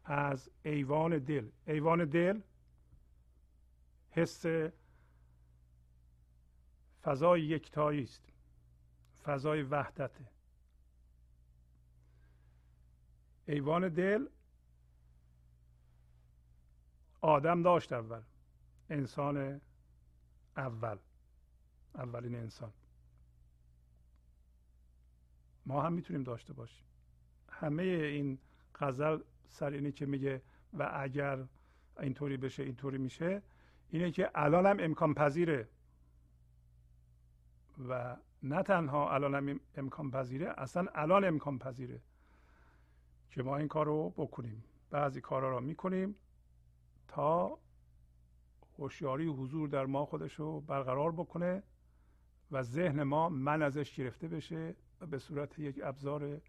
از 0.06 0.50
ایوان 0.63 1.17
دل 1.17 1.50
ایوان 1.67 2.06
دل 2.06 2.41
حس 4.12 4.46
فضای 7.04 7.41
یکتایی 7.41 8.04
است 8.04 8.30
فضای 9.24 9.63
وحدته. 9.63 10.26
ایوان 13.46 13.89
دل 13.89 14.28
آدم 17.22 17.63
داشت 17.63 17.93
اول 17.93 18.22
انسان 18.89 19.62
اول 20.58 20.98
اولین 21.96 22.36
انسان. 22.36 22.74
ما 25.65 25.82
هم 25.82 25.93
می‌تونیم 25.93 26.23
داشته 26.23 26.54
باشیم. 26.54 26.86
همه 27.49 27.84
این 27.84 28.39
غزل 28.76 29.19
سر 29.47 29.71
اینه 29.71 29.91
که 29.91 30.06
میگه 30.06 30.41
و 30.73 30.89
اگر 30.93 31.43
اینطوری 31.99 32.38
بشه 32.38 32.63
اینطوری 32.63 32.97
میشه 32.97 33.41
اینه 33.89 34.12
که 34.12 34.32
الان 34.36 34.65
هم 34.65 34.78
امکان 34.80 35.13
پذیره. 35.13 35.67
و 37.89 38.17
نه 38.43 38.63
تنها 38.63 39.13
الان 39.13 39.36
هم 39.36 39.60
امکان 39.76 40.12
پذیره 40.12 40.54
اصلا 40.58 40.86
الان 40.95 41.26
امکان 41.26 41.60
پذیره 41.60 42.02
که 43.32 43.43
ما 43.43 43.58
این 43.58 43.67
کار 43.67 43.86
رو 43.86 44.10
بکنیم. 44.10 44.63
بعضی 44.89 45.21
کارها 45.21 45.49
رو 45.49 45.62
می‌کنیم 45.62 46.15
تا 47.08 47.60
هوشیاری 48.80 49.28
حضور 49.28 49.69
در 49.69 49.86
ما 49.86 50.06
خودش 50.06 50.34
رو 50.34 50.62
برقرار 50.62 51.12
بکنه 51.12 51.63
و 52.52 52.63
ذهن 52.63 53.04
ما 53.04 53.30
من 53.30 53.62
ازش 53.62 53.95
گرفته 53.95 54.28
بشه. 54.28 54.76
به 55.06 55.20
صورت 55.20 55.60
یک 55.60 55.80
ابزار 55.84 56.42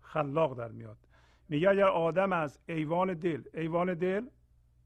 خلاق 0.00 0.58
در 0.58 0.68
میاد. 0.68 0.98
میگه 1.48 1.70
اگر 1.70 1.88
آدم 1.88 2.32
از 2.32 2.58
ایوان 2.66 3.14
دل 3.14 3.42
ایوان 3.54 3.94
دل 3.94 4.26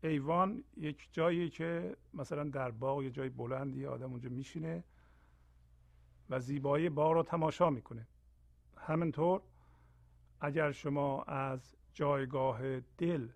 ایوان 0.03 0.65
یک 0.77 1.09
جایی 1.13 1.51
که 1.51 1.97
مثلا 2.15 2.45
در 2.45 2.71
باغ 2.71 3.03
یه 3.03 3.11
جای 3.11 3.29
بلندی 3.29 3.87
آدم 3.87 4.11
اونجا 4.11 4.29
میشینه 4.31 4.85
و 6.31 6.41
زیبایی 6.41 6.89
باغ 6.89 7.13
رو 7.13 7.23
تماشا 7.23 7.71
می‌کنه. 7.71 8.07
همینطور 8.77 9.43
اگر 10.41 10.73
شما 10.73 11.23
از 11.23 11.77
جایگاه 11.93 12.81
دل 12.81 13.29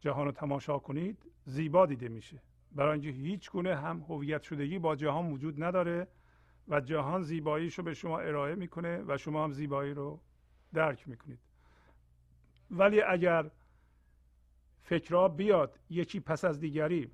جهان 0.00 0.26
رو 0.26 0.32
تماشا 0.32 0.78
کنید 0.78 1.18
زیبا 1.44 1.86
دیده 1.86 2.08
میشه. 2.08 2.42
برای 2.72 2.92
اینکه 2.92 3.08
هیچ 3.08 3.50
گونه 3.50 3.76
هم 3.76 4.00
هویت 4.08 4.42
شدگی 4.42 4.78
با 4.78 4.96
جهان 4.96 5.32
وجود 5.32 5.62
نداره. 5.62 6.08
و 6.68 6.80
جهان 6.80 7.22
زیباییش 7.22 7.78
رو 7.78 7.84
به 7.84 7.94
شما 7.94 8.18
ارائه 8.18 8.54
می‌کنه 8.54 9.04
و 9.06 9.16
شما 9.16 9.44
هم 9.44 9.52
زیبایی 9.52 9.94
رو 9.94 10.20
درک 10.74 11.08
می‌کنید. 11.08 11.38
ولی 12.70 13.02
اگر 13.02 13.50
فکرها 14.82 15.28
بیاد 15.28 15.78
یکی 15.90 16.20
پس 16.20 16.44
از 16.44 16.60
دیگری 16.60 17.10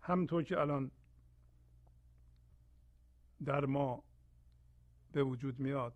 همطور 0.00 0.42
که 0.42 0.60
الان 0.60 0.90
در 3.44 3.64
ما 3.64 4.02
به 5.12 5.22
وجود 5.22 5.60
میاد 5.60 5.94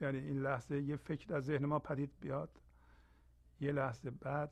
یعنی 0.00 0.18
این 0.18 0.42
لحظه 0.42 0.82
یه 0.82 0.96
فکر 0.96 1.26
در 1.26 1.40
ذهن 1.40 1.66
ما 1.66 1.78
پدید 1.78 2.10
بیاد 2.20 2.50
یه 3.60 3.72
لحظه 3.72 4.10
بعد 4.10 4.50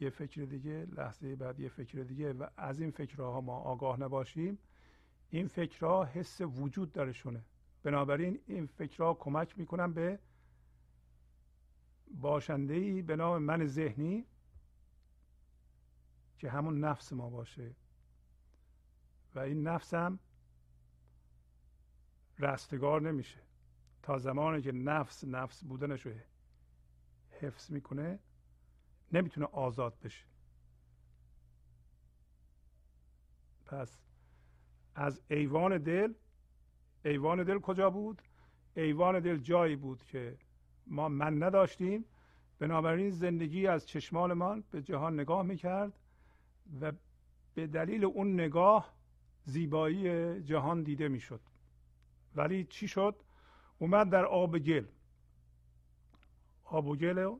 یه 0.00 0.10
فکر 0.10 0.44
دیگه 0.44 0.86
لحظه 0.96 1.36
بعد 1.36 1.60
یه 1.60 1.68
فکر 1.68 2.02
دیگه 2.02 2.32
و 2.32 2.46
از 2.56 2.80
این 2.80 2.90
فکرها 2.90 3.40
ما 3.40 3.58
آگاه 3.58 4.00
نباشیم. 4.00 4.58
این 5.30 5.48
فکرها 5.48 6.04
حس 6.04 6.40
وجود 6.40 6.92
درشونه 6.92 7.44
بنابراین 7.82 8.40
این 8.46 8.66
فکرها 8.66 9.14
کمک 9.14 9.58
می‌کنن 9.58 9.92
به 9.92 10.18
باشنده 12.14 12.74
ای 12.74 13.02
به 13.02 13.16
نام 13.16 13.42
من 13.42 13.66
ذهنی 13.66 14.26
که 16.38 16.50
همون 16.50 16.80
نفس 16.84 17.12
ما 17.12 17.30
باشه. 17.30 17.74
و 19.34 19.38
این 19.38 19.68
نفسم 19.68 20.18
رستگار 22.38 23.00
نمیشه. 23.00 23.40
تا 24.02 24.18
زمانی 24.18 24.62
که 24.62 24.72
نفس 24.72 25.24
نفس 25.24 25.64
بودنش 25.64 26.06
رو 26.06 26.12
حفظ 27.30 27.70
می‌کنه 27.70 28.18
نمی‌تونه 29.12 29.46
آزاد 29.46 29.98
بشه. 30.00 30.24
پس 33.66 33.98
از 34.98 35.20
ایوان 35.30 35.78
دل 35.78 36.12
ایوان 37.04 37.42
دل 37.42 37.58
کجا 37.58 37.90
بود؟ 37.90 38.22
ایوان 38.76 39.20
دل 39.20 39.36
جایی 39.36 39.76
بود 39.76 40.02
که 40.02 40.38
ما 40.86 41.08
من 41.08 41.42
نداشتیم. 41.42 42.04
بنابراین 42.58 43.10
زندگی 43.10 43.66
از 43.66 43.86
چشمانمان 43.86 44.64
به 44.70 44.82
جهان 44.82 45.20
نگاه 45.20 45.42
می‌کرد 45.42 45.92
و 46.80 46.92
به 47.54 47.66
دلیل 47.66 48.04
اون 48.04 48.34
نگاه 48.34 48.94
زیبایی 49.44 50.42
جهان 50.42 50.82
دیده 50.82 51.08
می‌شد. 51.08 51.40
ولی 52.36 52.64
چی 52.64 52.88
شد؟ 52.88 53.22
اومد 53.78 54.10
در 54.10 54.24
آب 54.24 54.58
گل. 54.58 54.86
آب 56.64 56.86
و 56.86 56.96
گل 56.96 57.36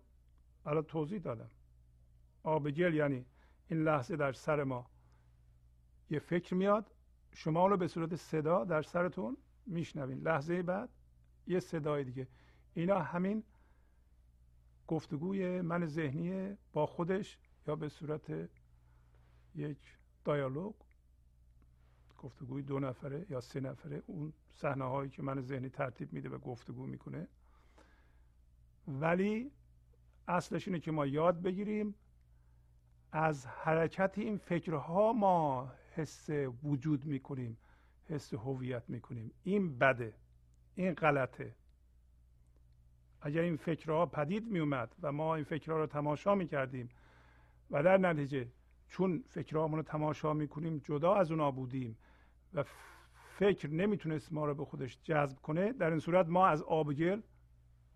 الان 0.66 0.82
توضیح 0.82 1.18
دادم. 1.18 1.50
آب 2.42 2.70
گل 2.70 2.94
یعنی 2.94 3.24
این 3.68 3.82
لحظه 3.82 4.16
در 4.16 4.32
سر 4.32 4.64
ما 4.64 4.86
یه 6.10 6.18
فکر 6.18 6.54
میاد. 6.54 6.90
شما 7.38 7.66
رو 7.66 7.76
به 7.76 7.88
صورت 7.88 8.16
صدا 8.16 8.64
در 8.64 8.82
سرتون 8.82 9.36
میشنوین. 9.66 10.18
لحظه 10.18 10.62
بعد 10.62 10.88
یه 11.46 11.60
صدای 11.60 12.04
دیگه. 12.04 12.28
اینا 12.74 12.98
همین 12.98 13.42
گفتگوی 14.86 15.60
من 15.60 15.86
ذهنی 15.86 16.56
با 16.72 16.86
خودش 16.86 17.38
یا 17.66 17.76
به 17.76 17.88
صورت 17.88 18.48
یک 19.54 19.78
دیالوگ 20.24 20.74
گفتگوی 22.18 22.62
دو 22.62 22.80
نفره 22.80 23.26
یا 23.30 23.40
سه 23.40 23.60
نفره 23.60 24.02
اون 24.06 24.32
صحنه 24.52 24.84
هایی 24.84 25.10
که 25.10 25.22
من 25.22 25.40
ذهنی 25.40 25.68
ترتیب 25.68 26.12
میده 26.12 26.28
و 26.28 26.38
گفتگو 26.38 26.86
می‌کنه. 26.86 27.28
ولی 28.88 29.50
اصلش 30.28 30.68
اینه 30.68 30.80
که 30.80 30.90
ما 30.90 31.06
یاد 31.06 31.42
بگیریم 31.42 31.94
از 33.12 33.46
حرکت 33.46 34.18
این 34.18 34.36
فکرها 34.36 35.12
ما 35.12 35.72
حس 35.98 36.30
وجود 36.62 37.04
می‌کنیم 37.04 37.56
حس 38.08 38.34
هویت 38.34 38.82
می‌کنیم. 38.88 39.30
این 39.44 39.78
بده 39.78 40.14
این 40.74 40.94
غلطه. 40.94 41.54
اگر 43.20 43.40
این 43.40 43.56
فکرها 43.56 44.06
پدید 44.06 44.46
میومد 44.50 44.94
و 45.02 45.12
ما 45.12 45.34
این 45.34 45.44
فکرها 45.44 45.78
رو 45.78 45.86
تماشا 45.86 46.34
می‌کردیم 46.34 46.88
و 47.70 47.82
در 47.82 47.96
نتیجه 47.96 48.48
چون 48.88 49.24
فکرهامون 49.26 49.78
رو 49.78 49.82
تماشا 49.82 50.32
می‌کنیم 50.32 50.78
جدا 50.78 51.14
از 51.14 51.30
اونا 51.30 51.50
بودیم 51.50 51.96
و 52.54 52.64
فکر 53.38 53.70
نمی‌تونست 53.70 54.32
ما 54.32 54.46
رو 54.46 54.54
به 54.54 54.64
خودش 54.64 54.98
جذب 55.02 55.38
کنه 55.38 55.72
در 55.72 55.90
این 55.90 55.98
صورت 55.98 56.28
ما 56.28 56.46
از 56.46 56.62
آب 56.62 56.92
گل 56.92 57.20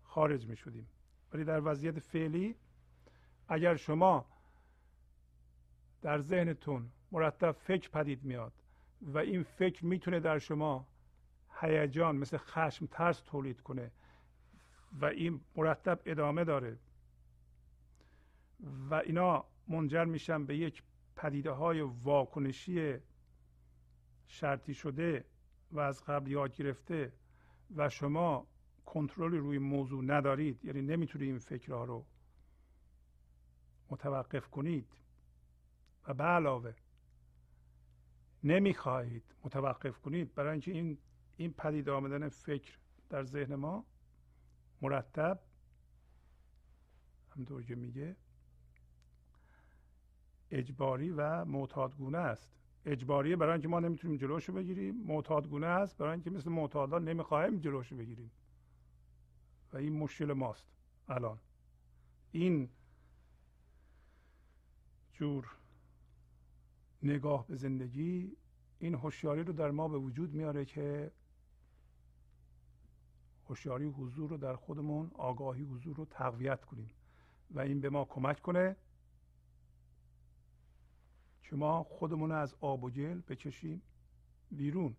خارج 0.03 0.47
می 0.47 0.55
شدیم 0.55 0.87
ولی 1.33 1.43
در 1.43 1.61
وضعیت 1.71 1.99
فعلی 1.99 2.55
اگر 3.47 3.75
شما 3.75 4.25
در 6.01 6.19
ذهنتون 6.19 6.89
مرتب 7.13 7.51
فکر 7.51 7.89
پدید 7.89 8.23
میاد 8.23 8.53
و 9.01 9.17
این 9.17 9.43
فکر 9.43 9.85
می‌تونه 9.85 10.19
در 10.19 10.39
شما 10.39 10.87
هیجان 11.59 12.15
مثل 12.15 12.37
خشم 12.37 12.85
ترس 12.85 13.21
تولید 13.21 13.61
کنه 13.61 13.91
و 15.01 15.05
این 15.05 15.41
مرتب 15.55 15.99
ادامه 16.05 16.43
داره. 16.43 16.77
و 18.89 18.93
اینا 18.93 19.45
منجر 19.67 20.05
میشن 20.05 20.45
به 20.45 20.57
یک 20.57 20.83
پدیده 21.15 21.51
های 21.51 21.81
واکنشی 21.81 22.97
شرطی 24.27 24.73
شده 24.73 25.25
و 25.71 25.79
از 25.79 26.03
قبل 26.03 26.31
یاد 26.31 26.55
گرفته 26.55 27.13
و 27.75 27.89
شما 27.89 28.47
کنترلی 28.85 29.37
روی 29.37 29.57
موضوع 29.57 30.03
ندارید 30.03 30.65
یعنی 30.65 30.81
نمی‌تونید 30.81 31.27
این 31.27 31.37
فکرها 31.37 31.83
رو 31.83 32.05
متوقف 33.89 34.47
کنید. 34.47 34.87
و 36.07 36.13
به 36.13 36.23
علاوه 36.23 36.73
نمی‌خواهید 38.43 39.23
متوقف 39.43 39.99
کنید. 39.99 40.35
برای 40.35 40.51
اینکه 40.51 40.71
این 40.71 40.97
این 41.37 41.53
پدید 41.53 41.89
آمدن 41.89 42.29
فکر 42.29 42.77
در 43.09 43.23
ذهن 43.23 43.55
ما 43.55 43.85
مرتب 44.81 45.39
همطور 47.35 47.63
که 47.63 47.75
میگه 47.75 48.15
اجباری 50.51 51.09
و 51.09 51.45
معتادگونه 51.45 52.17
است. 52.17 52.49
اجباریه 52.85 53.35
برای 53.35 53.51
اینکه 53.51 53.67
ما 53.67 53.79
نمی‌تونیم 53.79 54.17
جلوشو 54.17 54.53
بگیریم 54.53 54.95
معتادگونه 54.95 55.67
است 55.67 55.97
برای 55.97 56.11
اینکه 56.11 56.29
مثل 56.29 56.49
معتادا 56.51 56.99
نمی‌خواهیم 56.99 57.59
جلوشو 57.59 57.95
بگیریم. 57.95 58.31
و 59.73 59.77
این 59.77 59.93
مشکل 59.93 60.33
ماست 60.33 60.67
الان. 61.09 61.39
این 62.31 62.69
جور 65.13 65.57
نگاه 67.03 67.47
به 67.47 67.55
زندگی 67.55 68.37
این 68.79 68.95
هوشیاری 68.95 69.43
رو 69.43 69.53
در 69.53 69.71
ما 69.71 69.87
به 69.87 69.97
وجود 69.97 70.33
میاره 70.33 70.65
که 70.65 71.11
هوشیاری 73.49 73.85
حضور 73.85 74.29
رو 74.29 74.37
در 74.37 74.55
خودمون 74.55 75.11
آگاهی 75.13 75.63
حضور 75.63 75.95
رو 75.95 76.05
تقویت 76.05 76.65
کنیم 76.65 76.89
و 77.51 77.59
این 77.59 77.81
به 77.81 77.89
ما 77.89 78.05
کمک 78.05 78.41
کنه 78.41 78.75
که 81.43 81.55
ما 81.55 81.83
خودمون 81.83 82.31
از 82.31 82.55
آب 82.61 82.83
و 82.83 82.89
گل 82.89 83.21
بکشیم 83.21 83.81
بیرون. 84.51 84.95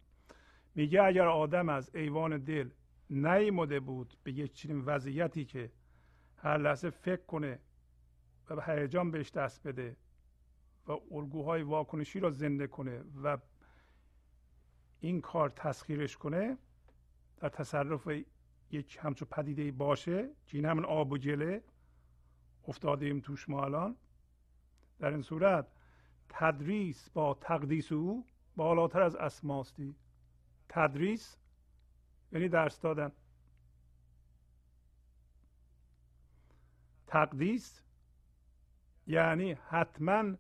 میگه 0.75 1.03
اگر 1.03 1.27
آدم 1.27 1.69
از 1.69 1.97
ایوان 1.97 2.39
دل 2.39 2.71
نیمده 3.11 3.81
بود 3.81 4.17
به 4.23 4.33
یک 4.33 4.53
چنین 4.53 4.81
وضعیتی 4.81 5.45
که 5.45 5.73
هر 6.37 6.59
لحظه 6.59 6.91
فکر 6.91 7.23
کنه 7.23 7.59
و 8.51 8.57
به 8.57 8.65
هیجان 8.65 9.11
بهش 9.11 9.31
دست 9.31 9.67
بده 9.67 9.97
و 10.87 10.93
الگوهای 11.11 11.63
واکنشی 11.63 12.21
را 12.21 12.31
زنده 12.31 12.67
کنه 12.67 13.05
و 13.23 13.39
این 15.01 15.21
کار 15.21 15.51
تسخیرش 15.51 16.17
کنه 16.17 16.59
در 17.37 17.49
تصرف 17.49 18.09
یک 18.71 18.99
همچون 19.03 19.29
پدیده 19.31 19.73
باشه 19.73 20.31
که 20.47 20.59
این 20.59 20.67
همون 20.67 20.85
آب 20.85 21.13
و 21.13 21.19
جله 21.19 21.63
افتاده 22.69 23.07
ایم 23.07 23.21
توش 23.21 23.49
ما 23.49 23.65
الان. 23.65 23.97
در 24.99 25.11
این 25.11 25.23
صورت 25.23 25.67
تدریس 26.29 27.11
با 27.11 27.35
تقدیس 27.35 27.93
او 27.93 28.27
بالاتر 28.57 29.03
از 29.03 29.17
اسماستی. 29.17 29.95
تدریس 30.69 31.39
یعنی 32.33 32.49
درس 32.49 32.81
دادن. 32.81 33.13
تقدیس 37.07 37.83
یعنی 39.07 39.53
حتما 39.53 40.37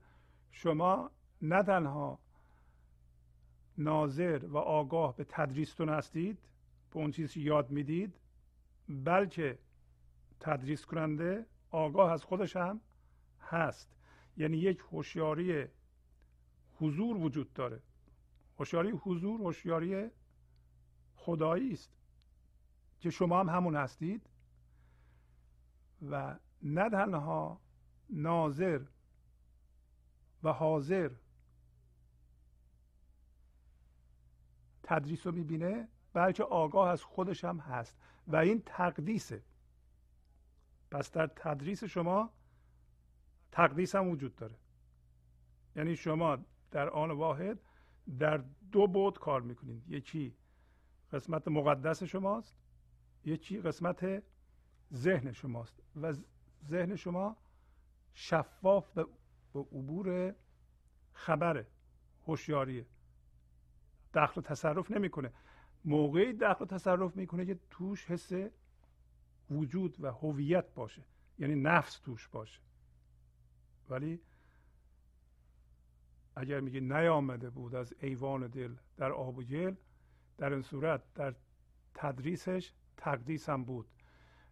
شما 0.55 1.11
نه 1.43 1.62
تنها 1.62 2.19
ناظر 3.79 4.47
و 4.47 4.57
آگاه 4.57 5.17
به 5.17 5.25
تدریستون 5.29 5.88
هستید 5.88 6.38
به 6.90 6.97
اون 6.97 7.11
چیزی 7.11 7.40
یاد 7.40 7.71
می‌دید 7.71 8.14
بلکه 8.88 9.59
تدریس 10.40 10.87
کننده 10.87 11.47
آگاه 11.71 12.12
از 12.12 12.25
خودش 12.25 12.57
هم 12.57 12.81
هست. 13.40 13.97
یعنی 14.37 14.57
یک 14.57 14.79
هوشیاری 14.93 15.67
حضور 16.81 17.17
وجود 17.17 17.53
داره. 17.53 17.83
هوشیاری 18.59 18.90
حضور 18.90 19.40
هوشیاری 19.40 20.11
خدایی 21.17 21.73
است 21.73 21.97
که 23.01 23.11
شما 23.11 23.40
هم 23.40 23.49
همون 23.49 23.77
هستید. 23.77 24.31
و 26.11 26.38
نه 26.62 26.90
تنها 26.90 27.61
ناظر 28.11 28.81
و 30.44 30.52
حاضر 30.52 31.11
تدریس 34.83 35.26
رو 35.26 35.33
می‌بینه 35.33 35.88
بلکه 36.12 36.44
آگاه 36.44 36.88
از 36.88 37.02
خودش 37.02 37.44
هم 37.44 37.59
هست. 37.59 37.96
و 38.26 38.37
این 38.37 38.62
تقدیسه. 38.66 39.42
پس 40.90 41.11
در 41.11 41.26
تدریس 41.26 41.85
شما 41.85 42.30
تقدیس 43.52 43.94
هم 43.94 44.09
وجود 44.09 44.37
داره. 44.37 44.54
یعنی 45.76 45.96
شما 45.96 46.38
در 46.70 46.88
آن 46.88 47.11
واحد 47.11 47.61
در 48.18 48.44
دو 48.72 48.87
بود 48.87 49.18
کار 49.18 49.40
می‌کنید. 49.40 49.88
یکی 49.88 50.37
قسمت 51.12 51.48
مقدس 51.48 52.02
شماست 52.02 52.57
یکی 53.24 53.61
قسمت 53.61 54.22
ذهن 54.94 55.33
شماست. 55.33 55.83
و 55.96 56.14
ذهن 56.66 56.96
شما 56.96 57.37
شفاف 58.14 58.98
به 59.55 59.61
عبور 59.61 60.35
خبره 61.12 61.67
هوشیاریه 62.27 62.87
دخل 64.14 64.40
و 64.40 64.43
تصرف 64.43 64.90
نمی‌کنه. 64.90 65.33
موقعی 65.85 66.33
دخل 66.33 66.64
و 66.64 66.67
تصرف 66.67 67.17
می‌کنه 67.17 67.47
که 67.47 67.59
توش 67.71 68.07
حس 68.07 68.33
وجود 69.51 69.97
و 70.01 70.12
هویت 70.12 70.75
باشه. 70.75 71.03
یعنی 71.38 71.55
نفس 71.55 71.99
توش 71.99 72.29
باشه. 72.29 72.61
ولی 73.90 74.21
اگر 76.37 76.61
میگه 76.61 76.81
نیامده 76.81 77.51
بود 77.51 77.75
از 77.75 77.95
ایوان 78.01 78.47
دل 78.47 78.75
در 78.97 79.12
آب 79.12 79.38
و 79.38 79.43
گل 79.43 79.75
در 80.38 80.53
این 80.53 80.62
صورت 80.62 81.03
در 81.14 81.35
تدریسش 81.95 82.73
تقدیس 82.97 83.49
هم 83.49 83.64
بود. 83.64 83.87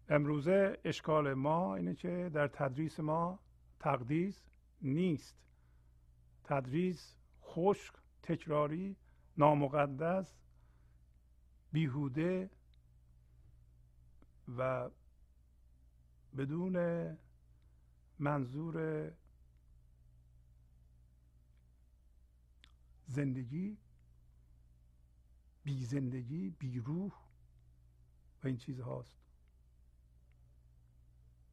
امروزه 0.09 0.79
اشکال 0.85 1.35
ما 1.35 1.77
اینه 1.77 1.95
که 1.95 2.31
در 2.35 2.49
تدریس 2.49 3.01
ما 3.01 3.39
تقدیس 3.81 4.45
نیست. 4.83 5.37
تدریس 6.45 7.17
خشک 7.43 7.95
تکراری 8.23 8.97
نامقدس 9.37 10.35
بیهوده 11.73 12.51
و 14.57 14.91
بدون 16.37 16.77
منظور 18.19 19.09
زندگی 23.07 23.79
بی 25.65 25.85
زندگی 25.85 26.51
بی 26.51 26.79
روح 26.79 27.13
و 28.43 28.47
این 28.47 28.57
چیز 28.57 28.81
هاست 28.81 29.17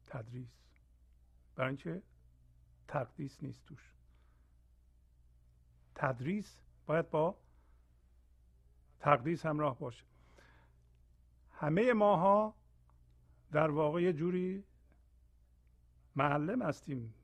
تدریس. 0.06 0.60
برای 1.56 1.68
اینکه 1.68 2.02
تقدیس 2.90 3.42
نیست 3.42 3.64
توش. 3.66 3.92
تدریس 5.94 6.58
باید 6.86 7.10
با 7.10 7.38
تقدیس 9.00 9.46
همراه 9.46 9.78
باشه. 9.78 10.04
همه 11.52 11.92
ماها 11.92 12.54
در 13.52 13.70
واقع 13.70 14.02
یه 14.02 14.12
جوری 14.12 14.64
معلم 16.16 16.62
هستیم. 16.62 17.14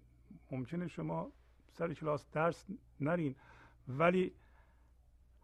ممکنه 0.51 0.89
شما 0.89 1.33
سر 1.73 1.95
کلاس 1.95 2.27
درس 2.31 2.65
نرین 3.01 3.37
ولی 3.89 4.35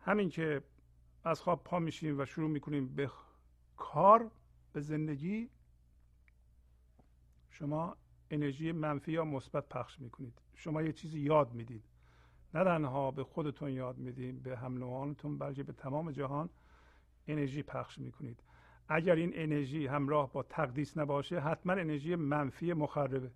همین 0.04 0.28
که 0.28 0.62
از 1.24 1.40
خواب 1.40 1.64
پا 1.64 1.78
میشیم 1.78 2.20
و 2.20 2.24
شروع 2.24 2.50
می‌کنیم 2.50 2.94
به 2.94 3.10
کار 3.76 4.30
به 4.72 4.80
زندگی 4.80 5.50
شما 7.50 7.96
انرژی 8.32 8.72
منفی 8.72 9.12
یا 9.12 9.24
مثبت 9.24 9.68
پخش 9.68 10.00
می‌کنید. 10.00 10.38
شما 10.54 10.82
یه 10.82 10.92
چیزی 10.92 11.20
یاد 11.20 11.52
می‌دید. 11.52 11.84
نه 12.54 12.64
تنها 12.64 13.10
به 13.10 13.24
خودتون 13.24 13.70
یاد 13.70 13.98
می‌دید 13.98 14.42
به 14.42 14.56
هم 14.56 14.78
نوعانتون 14.78 15.38
بلکه 15.38 15.62
به 15.62 15.72
تمام 15.72 16.10
جهان 16.10 16.50
انرژی 17.26 17.62
پخش 17.62 17.98
می‌کنید. 17.98 18.42
اگر 18.88 19.14
این 19.14 19.32
انرژی 19.34 19.86
همراه 19.86 20.32
با 20.32 20.42
تقدیس 20.42 20.98
نباشه 20.98 21.40
حتما 21.40 21.72
انرژی 21.72 22.16
منفی 22.16 22.72
مخربه. 22.72 23.30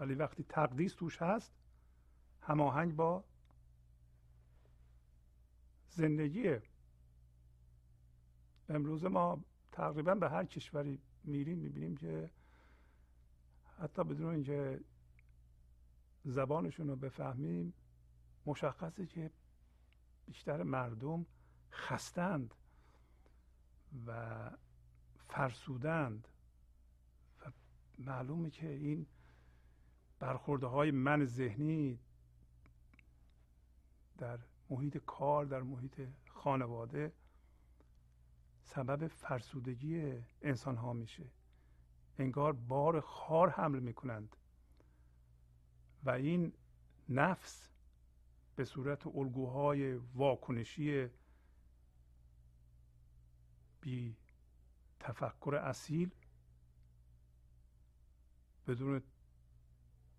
ولی 0.00 0.14
وقتی 0.14 0.44
تقدیس 0.48 0.94
توش 0.94 1.22
هست 1.22 1.52
هماهنگ 2.40 2.96
با 2.96 3.24
زندگیه 5.88 6.62
امروز 8.68 9.04
ما 9.04 9.44
تقریبا 9.72 10.14
به 10.14 10.28
هر 10.28 10.44
کشوری 10.44 10.98
میریم 11.24 11.58
می‌بینیم 11.58 11.96
که 11.96 12.30
حتی 13.78 14.04
بدون 14.04 14.34
اینکه 14.34 14.80
زبانشون 16.24 16.88
رو 16.88 16.96
بفهمیم 16.96 17.72
مشخصه 18.46 19.06
که 19.06 19.30
بیشتر 20.26 20.62
مردم 20.62 21.26
خستند 21.72 22.54
و 24.06 24.50
فرسودند 25.28 26.28
و 27.40 27.50
معلومه 27.98 28.50
که 28.50 28.68
این 28.68 29.06
برخورده 30.18 30.66
های 30.66 30.90
من 30.90 31.24
ذهنی 31.24 31.98
در 34.18 34.38
محیط 34.70 34.96
کار 34.96 35.44
در 35.44 35.62
محیط 35.62 36.00
خانواده 36.28 37.12
سبب 38.60 39.06
فرسودگی 39.06 40.22
انسان 40.42 40.76
ها 40.76 40.92
میشه. 40.92 41.24
انگار 42.18 42.52
بار 42.52 43.00
خار 43.00 43.50
حمل 43.50 43.78
می‌کنند. 43.78 44.36
و 46.04 46.10
این 46.10 46.52
نفس 47.08 47.68
به 48.56 48.64
صورت 48.64 49.06
الگوهای 49.06 49.94
واکنشی 49.94 51.08
بی 53.80 54.16
تفکر 55.00 55.54
اصیل 55.54 56.10
بدون 58.66 59.02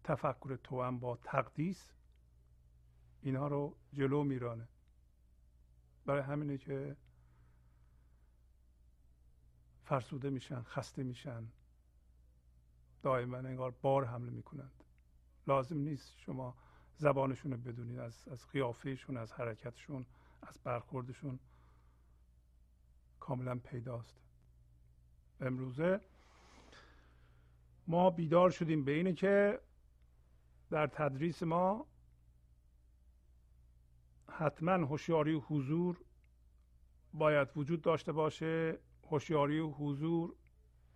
تفکر 0.03 0.55
توام 0.55 0.99
با 0.99 1.17
تقدیس 1.23 1.91
اینها 3.21 3.47
رو 3.47 3.77
جلو 3.93 4.23
میرانه. 4.23 4.67
برای 6.05 6.21
همینه 6.21 6.57
که 6.57 6.97
فرسوده 9.83 10.29
میشن 10.29 10.61
خسته 10.61 11.03
میشن. 11.03 11.47
دائما 13.03 13.37
انگار 13.37 13.71
بار 13.81 14.05
حمله 14.05 14.31
می‌کنند. 14.31 14.83
لازم 15.47 15.77
نیست 15.77 16.19
شما 16.19 16.55
زبانشون 16.97 17.51
رو 17.51 17.57
بدونید 17.57 17.99
از 17.99 18.27
از 18.27 18.47
قیافهشون 18.47 19.17
از 19.17 19.31
حرکتشون 19.31 20.05
از 20.41 20.59
برخوردشون. 20.63 21.39
کاملا 23.19 23.55
پیداست. 23.55 24.17
امروزه 25.41 26.01
ما 27.87 28.09
بیدار 28.09 28.49
شدیم 28.49 28.83
به 28.83 28.91
اینه 28.91 29.13
که 29.13 29.59
در 30.69 30.87
تدریس 30.87 31.43
ما 31.43 31.85
حتما 34.29 34.71
هوشیاری 34.71 35.33
حضور 35.33 35.97
باید 37.13 37.47
وجود 37.55 37.81
داشته 37.81 38.11
باشه. 38.11 38.79
هوشیاری 39.11 39.59
حضور 39.59 40.35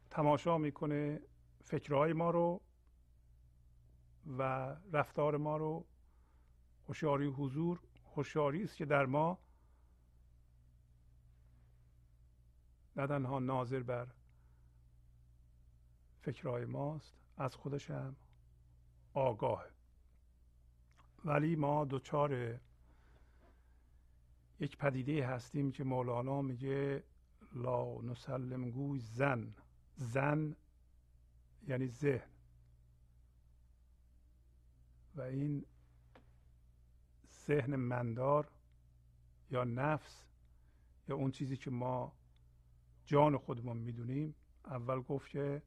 تماشا 0.10 0.58
می‌کنه. 0.58 1.22
فکرهای 1.68 2.14
ما 2.14 2.30
رو 2.30 2.62
و 4.38 4.42
رفتار 4.94 5.38
ما 5.38 5.58
رو 5.58 5.86
هوشیاری 6.88 7.28
حضور 7.28 7.80
هوشیاری 8.16 8.64
است 8.64 8.76
که 8.78 8.86
در 8.86 9.06
ما 9.06 9.40
نه 12.96 13.08
تنها 13.08 13.40
ناظر 13.40 13.84
بر 13.84 14.08
فکرهای 16.22 16.66
ماست 16.66 17.16
از 17.38 17.56
خودش 17.56 17.92
هم 17.92 18.16
آگاه. 19.14 19.66
ولی 21.26 21.56
ما 21.56 21.86
دچار 21.86 22.60
یک 24.60 24.78
پدیده 24.78 25.28
هستیم 25.28 25.72
که 25.72 25.84
مولانا 25.84 26.42
میگه 26.42 27.04
لا 27.54 28.02
نسلم 28.02 28.72
گوی 28.72 29.00
زن. 29.00 29.56
زن 29.96 30.56
یعنی 31.68 31.88
ذهن. 31.88 32.30
و 35.16 35.22
این 35.22 35.66
ذهن 37.48 37.76
مندار 37.76 38.52
یا 39.52 39.64
نفس 39.64 40.24
یا 41.08 41.16
اون 41.16 41.32
چیزی 41.32 41.58
که 41.58 41.72
ما 41.72 42.14
جان 43.06 43.38
خودمون 43.38 43.78
می‌دونیم 43.78 44.36
اول 44.66 45.02
گفت 45.02 45.30
که 45.30 45.62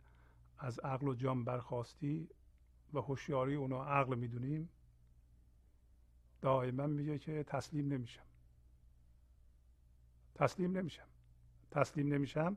از 0.59 0.79
عقل 0.79 1.09
و 1.09 1.15
جان 1.15 1.45
برخواستی 1.45 2.29
و 2.93 2.99
هوشیاری 2.99 3.55
اونو 3.55 3.83
عقل 3.83 4.15
می‌دونیم. 4.15 4.69
دائما 6.41 6.87
میگه 6.87 7.19
که 7.19 7.45
تسلیم 7.45 7.93
نمیشم. 7.93 8.27
تسلیم 10.35 10.77
نمیشم. 10.77 11.09
تسلیم 11.71 12.15
نمیشم 12.15 12.57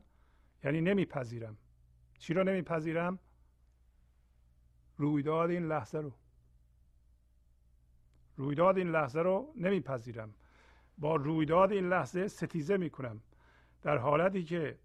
یعنی 0.64 0.80
نمیپذیرم. 0.80 1.56
چی 2.18 2.34
رو 2.34 2.44
نمیپذیرم؟ 2.44 3.18
رویداد 4.96 5.50
این 5.50 5.66
لحظه 5.66 5.98
رو. 5.98 6.12
رویداد 8.36 8.78
این 8.78 8.90
لحظه 8.90 9.20
رو 9.20 9.52
نمیپذیرم. 9.56 10.34
با 10.98 11.16
رویداد 11.16 11.72
این 11.72 11.88
لحظه 11.88 12.28
ستیزه 12.28 12.76
می‌کنم. 12.76 13.20
در 13.82 13.98
حالتی 13.98 14.44
که 14.44 14.78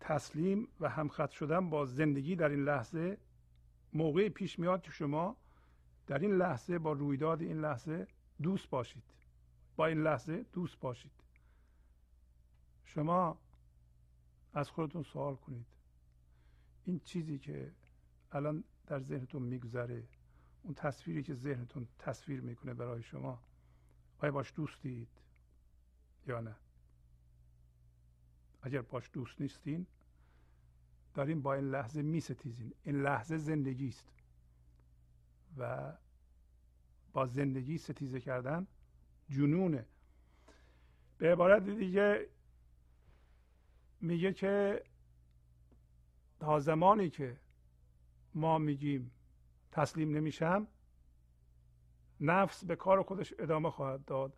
تسلیم 0.00 0.68
و 0.80 0.88
همخط 0.88 1.30
شدن 1.30 1.70
با 1.70 1.86
زندگی 1.86 2.36
در 2.36 2.48
این 2.48 2.64
لحظه 2.64 3.18
موقعی 3.92 4.28
پیش 4.28 4.58
میاد 4.58 4.82
که 4.82 4.90
شما 4.90 5.36
در 6.06 6.18
این 6.18 6.36
لحظه 6.36 6.78
با 6.78 6.92
رویداد 6.92 7.42
این 7.42 7.60
لحظه 7.60 8.06
دوست 8.42 8.70
باشید. 8.70 9.02
با 9.76 9.86
این 9.86 10.02
لحظه 10.02 10.44
دوست 10.52 10.80
باشید. 10.80 11.10
شما 12.84 13.38
از 14.54 14.70
خودتون 14.70 15.02
سوال 15.02 15.36
کنید. 15.36 15.66
این 16.84 17.00
چیزی 17.04 17.38
که 17.38 17.70
الان 18.32 18.64
در 18.86 19.00
ذهنتون 19.00 19.42
میگذره. 19.42 20.04
اون 20.62 20.74
تصویری 20.74 21.22
که 21.22 21.34
ذهنتون 21.34 21.88
تصویر 21.98 22.40
می‌کنه 22.40 22.74
برای 22.74 23.02
شما 23.02 23.42
آیا 24.18 24.32
باش 24.32 24.52
دوستید 24.56 25.08
یا 26.26 26.40
نه؟ 26.40 26.56
اگر 28.62 28.82
باش 28.82 29.10
دوست 29.12 29.40
نیستین 29.40 29.86
داریم 31.14 31.42
با 31.42 31.54
این 31.54 31.70
لحظه 31.70 32.02
میستیزین. 32.02 32.72
این 32.84 33.02
لحظه 33.02 33.36
زندگی 33.36 33.88
است. 33.88 34.08
و 35.56 35.92
با 37.12 37.26
زندگی 37.26 37.78
ستیزه 37.78 38.20
کردن 38.20 38.66
جنونه. 39.30 39.86
به 41.18 41.32
عبارت 41.32 41.62
دیگه 41.62 42.28
میگه 44.00 44.32
که 44.32 44.82
تا 46.40 46.60
زمانی 46.60 47.10
که 47.10 47.36
ما 48.34 48.58
میگیم 48.58 49.10
تسلیم 49.72 50.16
نمیشم 50.16 50.66
نفس 52.20 52.64
به 52.64 52.76
کار 52.76 53.02
خودش 53.02 53.34
ادامه 53.38 53.70
خواهد 53.70 54.04
داد 54.04 54.36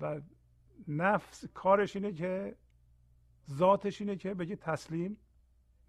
و 0.00 0.20
نفس 0.88 1.44
کارش 1.54 1.96
اینه 1.96 2.12
که 2.12 2.56
ذاتش 3.50 4.00
اینه 4.00 4.16
که 4.16 4.34
بگه 4.34 4.56
تسلیم 4.56 5.16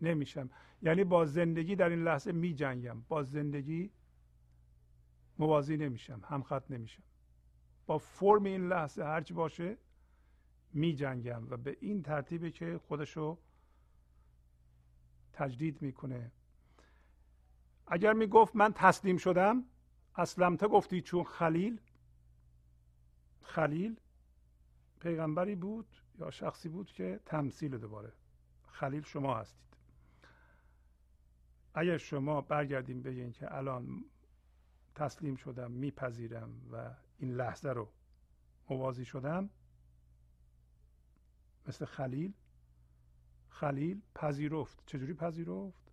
نمیشم. 0.02 0.50
یعنی 0.82 1.04
با 1.04 1.26
زندگی 1.26 1.76
در 1.76 1.90
این 1.90 2.04
لحظه 2.04 2.32
می 2.32 2.54
جنگم 2.54 3.02
با 3.02 3.24
زندگی 3.24 3.92
موازی 5.40 5.78
نمیشم 5.78 6.22
همخط 6.24 6.72
نمیشم. 6.72 7.04
با 7.86 7.98
فرم 7.98 8.44
این 8.44 8.68
لحظه 8.68 9.04
هرچی 9.04 9.34
باشه 9.34 9.78
می 10.74 10.96
جنگم 10.96 11.50
و 11.50 11.58
به 11.58 11.78
این 11.80 12.04
ترتیبی 12.04 12.52
که 12.52 12.78
خودشو 12.78 13.38
تجدید 15.34 15.82
می‌کنه. 15.82 16.32
اگر 17.88 18.14
می 18.14 18.28
گفت 18.28 18.56
من 18.56 18.74
تسلیم 18.74 19.18
شدم 19.18 19.64
اسلمته 20.16 20.68
گفتی 20.68 21.02
چون 21.02 21.24
خلیل؟ 21.24 21.82
خلیل 23.42 24.00
پیغمبری 25.00 25.56
بود 25.56 25.88
یا 26.20 26.32
شخصی 26.32 26.70
بود 26.70 26.92
که 26.92 27.20
تمثیل 27.26 27.78
دوباره 27.78 28.14
خلیل 28.68 29.04
شما 29.04 29.38
هستید. 29.38 29.68
اگر 31.74 31.98
شما 31.98 32.42
برگردیم 32.42 33.02
بگین 33.02 33.32
که 33.32 33.56
الان 33.56 34.06
تسلیم 34.96 35.36
شدم 35.36 35.72
میپذیرم 35.72 36.50
و 36.72 36.94
این 37.18 37.36
لحظه 37.36 37.70
رو 37.70 37.88
موازی 38.70 39.06
شدم 39.06 39.50
مثل 41.68 41.86
خلیل 41.86 42.34
خلیل 43.50 44.02
پذیرفت. 44.16 44.84
چجوری 44.86 45.14
پذیرفت؟ 45.14 45.87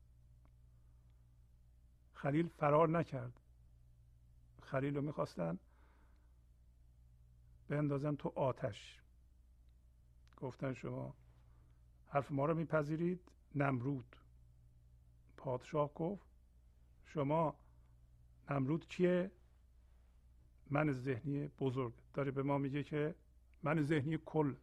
خلیل 2.24 2.48
فرار 2.48 2.88
نکرد. 2.88 3.40
خلیل 4.62 4.96
رو 4.96 5.02
می‌خواستن 5.02 5.58
بندازن 7.68 8.16
تو 8.16 8.32
آتش. 8.36 9.00
گفتن 10.36 10.72
شما 10.72 11.14
حرف 12.06 12.32
ما 12.32 12.46
رو 12.46 12.54
میپذیرید. 12.54 13.20
نمرود. 13.54 14.16
پادشاه 15.36 15.94
گفت 15.94 16.26
شما 17.04 17.56
نمرود 18.50 18.88
کیه؟ 18.88 19.30
من 20.70 20.92
ذهنی 20.92 21.48
بزرگ. 21.48 21.92
داره 22.14 22.30
به 22.30 22.42
ما 22.42 22.58
میگه 22.58 22.82
که 22.82 23.14
من 23.62 23.82
ذهنی 23.82 24.18
کل. 24.24 24.54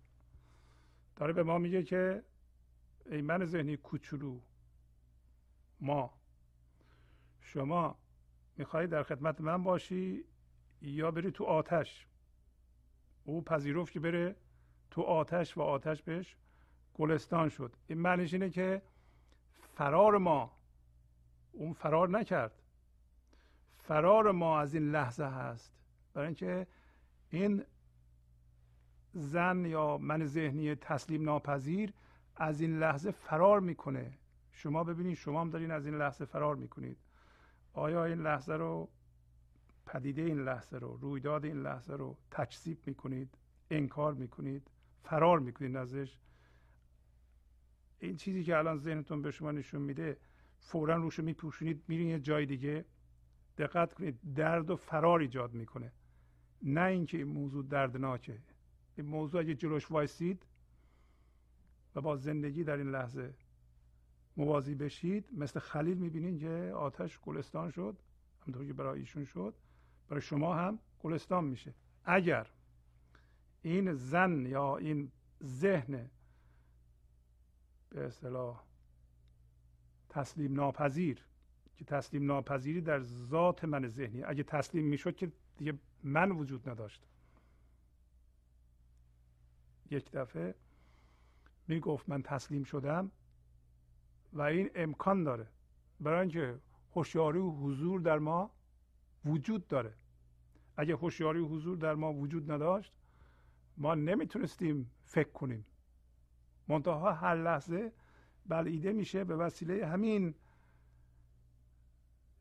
داره 1.16 1.34
به 1.34 1.44
ما 1.44 1.58
میگه 1.58 1.84
که 1.84 2.24
ای 3.06 3.22
من 3.22 3.46
ذهنی 3.46 3.78
کوچولو. 3.78 4.40
ما 5.80 6.21
شما 7.42 7.96
می‌خوای 8.58 8.88
در 8.88 9.04
خدمت 9.04 9.42
من 9.42 9.64
باشی 9.64 10.26
یا 10.82 11.12
بری 11.12 11.32
تو 11.32 11.44
آتش؟ 11.44 12.08
او 13.24 13.42
پذیرفت 13.44 13.92
که 13.92 14.00
بره 14.00 14.36
تو 14.92 15.02
آتش 15.02 15.58
و 15.58 15.62
آتش 15.62 16.04
بهش 16.04 16.36
گلستان 16.94 17.50
شد. 17.50 17.76
این 17.88 17.98
معنیش 17.98 18.34
اینه 18.34 18.50
که 18.50 18.82
فرار 19.76 20.18
ما 20.18 20.52
اون 21.52 21.74
فرار 21.74 22.10
نکرد. 22.10 22.62
فرار 23.78 24.32
ما 24.32 24.60
از 24.60 24.74
این 24.74 24.92
لحظه 24.92 25.26
هست. 25.26 25.74
برای 26.14 26.28
اینکه 26.28 26.68
این 27.30 27.64
زن 29.14 29.66
یا 29.66 29.98
من 29.98 30.26
ذهنی 30.26 30.76
تسلیم 30.76 31.24
ناپذیر 31.24 31.94
از 32.36 32.62
این 32.62 32.80
لحظه 32.80 33.12
فرار 33.12 33.60
می‌کنه. 33.60 34.14
شما 34.52 34.84
ببینید 34.84 35.18
شما 35.18 35.42
هم 35.42 35.50
دارین 35.50 35.72
از 35.72 35.86
این 35.86 35.98
لحظه 35.98 36.26
فرار 36.26 36.56
می‌کنید. 36.56 36.98
آیا 37.74 38.06
این 38.06 38.22
لحظه 38.22 38.54
رو 38.54 38.90
پدیده 39.86 40.22
این 40.22 40.44
لحظه 40.44 40.78
رو 40.78 40.98
رویداد 40.98 41.46
این 41.46 41.62
لحظه 41.62 41.94
رو 41.94 42.18
تکذیب 42.32 42.78
می‌کنید 42.86 43.38
انکار 43.70 44.14
می‌کنید 44.14 44.68
فرار 45.04 45.40
می‌کنید 45.40 45.76
ازش؟ 45.76 46.18
این 48.00 48.16
چیزی 48.16 48.44
که 48.44 48.58
الان 48.58 48.78
ذهنتون 48.78 49.22
به 49.22 49.32
شما 49.32 49.52
نشون 49.52 49.82
میده 49.82 50.18
فورا 50.60 50.96
روش 50.96 51.20
میپوشونید 51.20 51.84
میرین 51.88 52.08
یه 52.08 52.20
جای 52.20 52.46
دیگه 52.46 52.86
دقت 53.58 53.94
کنید 53.94 54.20
درد 54.36 54.70
و 54.70 54.76
فرار 54.76 55.20
ایجاد 55.20 55.54
می‌کنه. 55.54 55.92
نه 56.64 56.82
اینکه 56.82 57.18
این 57.18 57.28
موضوع 57.28 57.66
دردناکه. 57.66 58.42
این 58.96 59.06
موضوع 59.06 59.42
اگه 59.42 59.56
جلوش 59.56 59.92
وایسید 59.92 60.46
و 61.96 62.02
با 62.02 62.16
زندگی 62.16 62.64
در 62.64 62.78
این 62.78 62.92
لحظه 62.92 63.34
موازی 64.38 64.76
بشید. 64.76 65.26
مثل 65.32 65.60
خلیل 65.60 65.98
می‌بینید 65.98 66.40
که 66.40 66.74
آتش 66.76 67.20
گلستان 67.20 67.72
شد. 67.72 67.98
همونطور 68.42 68.68
که 68.68 68.74
برای 68.74 69.00
ایشون 69.00 69.26
شد. 69.26 69.54
برای 70.10 70.22
شما 70.22 70.56
هم 70.56 70.80
گلستان 71.04 71.44
میشه. 71.44 71.74
اگر 72.06 72.48
این 73.62 73.94
زن 73.94 74.46
یا 74.46 74.78
این 74.78 75.12
ذهن 75.44 76.10
به 77.90 78.06
اصطلاح 78.06 78.64
تسلیم 80.10 80.54
ناپذیر 80.54 81.26
که 81.78 81.86
تسلیم 81.86 82.26
ناپذیری 82.26 82.82
در 82.82 83.02
ذات 83.02 83.66
من 83.66 83.88
ذهنی 83.88 84.24
اگه 84.24 84.44
تسلیم 84.44 84.86
می‌شد 84.86 85.16
که 85.16 85.32
دیگه 85.58 85.74
من 86.04 86.32
وجود 86.32 86.70
نداشت. 86.70 87.08
یک 89.92 90.12
دفعه 90.12 90.56
می‌گفت 91.68 92.10
من 92.10 92.24
تسلیم 92.24 92.64
شدم. 92.64 93.12
و 94.34 94.42
این 94.42 94.70
امکان 94.76 95.24
داره. 95.24 95.48
برای 96.00 96.20
اینکه 96.20 96.60
هوشیاری 96.96 97.40
و 97.40 97.50
حضور 97.50 98.02
در 98.02 98.20
ما 98.20 98.52
وجود 99.26 99.68
داره. 99.68 99.94
اگه 100.78 100.96
هوشیاری 100.96 101.40
و 101.40 101.48
حضور 101.48 101.78
در 101.78 101.96
ما 101.96 102.14
وجود 102.14 102.52
نداشت 102.52 102.94
ما 103.78 103.96
نمی‌تونستیم 103.96 104.92
فکر 105.04 105.32
کنیم. 105.32 105.66
منتها 106.68 107.12
هر 107.14 107.36
لحظه 107.36 107.94
بلعیده 108.46 108.92
میشه 108.92 109.24
به 109.24 109.36
وسیله 109.36 109.88
همین 109.88 110.36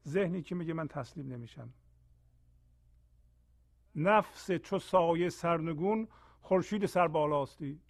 ذهنی 0.08 0.42
که 0.42 0.54
میگه 0.54 0.72
من 0.72 0.88
تسلیم 0.88 1.32
نمیشم. 1.32 1.72
نفس 3.94 4.52
چو 4.52 4.78
سایه 4.78 5.28
سرنگون 5.28 6.08
خورشید 6.40 6.86
سر 6.86 7.08
بالاستی 7.08 7.80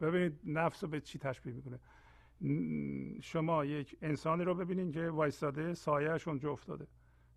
ببینید 0.00 0.40
نفس 0.44 0.84
رو 0.84 0.90
به 0.90 1.00
چی 1.00 1.18
تشبیه 1.18 1.52
می‌کنه؟ 1.52 1.80
شما 3.22 3.64
یک 3.64 3.96
انسانی 4.02 4.44
رو 4.44 4.54
ببینید 4.54 4.94
که 4.94 5.10
وایستاده 5.10 5.74
سایهش 5.74 6.28
اونجا 6.28 6.52
افتاده. 6.52 6.86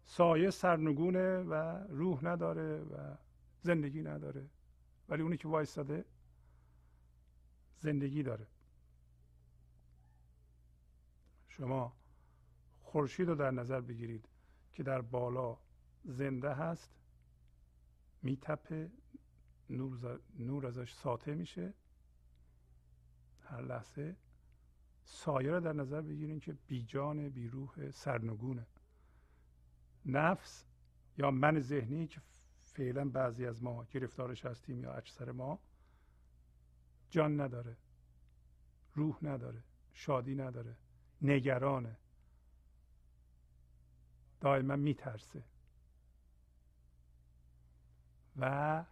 سایه 0.05 0.49
سرنگونه 0.49 1.39
و 1.39 1.53
روح 1.89 2.25
نداره 2.25 2.79
و 2.79 3.15
زندگی 3.61 4.01
نداره. 4.01 4.49
ولی 5.09 5.21
اونی 5.21 5.37
که 5.37 5.47
وایستاده 5.47 6.05
زندگی 7.77 8.23
داره. 8.23 8.47
شما 11.47 11.93
خورشید 12.81 13.27
رو 13.27 13.35
در 13.35 13.51
نظر 13.51 13.81
بگیرید 13.81 14.29
که 14.71 14.83
در 14.83 15.01
بالا 15.01 15.57
زنده 16.03 16.53
هست 16.53 16.91
میتپه 18.21 18.91
نور, 19.69 20.19
نور 20.39 20.67
ازش 20.67 20.93
ساطع 20.93 21.33
میشه. 21.33 21.73
هر 23.43 23.61
لحظه 23.61 24.15
سایه 25.11 25.51
رو 25.51 25.59
در 25.59 25.73
نظر 25.73 26.01
بگیریم 26.01 26.39
که 26.39 26.53
بیجان 26.67 27.29
بیروح 27.29 27.91
سرنگونه. 27.91 28.67
نفس 30.05 30.65
یا 31.17 31.31
من 31.31 31.59
ذهنی 31.59 32.07
که 32.07 32.21
فعلا 32.61 33.09
بعضی 33.09 33.45
از 33.45 33.63
ما 33.63 33.85
گرفتارش 33.85 34.45
هستیم 34.45 34.81
یا 34.81 34.93
اکثر 34.93 35.31
ما 35.31 35.59
جان 37.09 37.41
نداره 37.41 37.77
روح 38.93 39.17
نداره 39.21 39.63
شادی 39.93 40.35
نداره 40.35 40.75
نگرانه. 41.21 41.97
دائما 44.41 44.75
میترسه. 44.75 45.43
و 48.37 48.85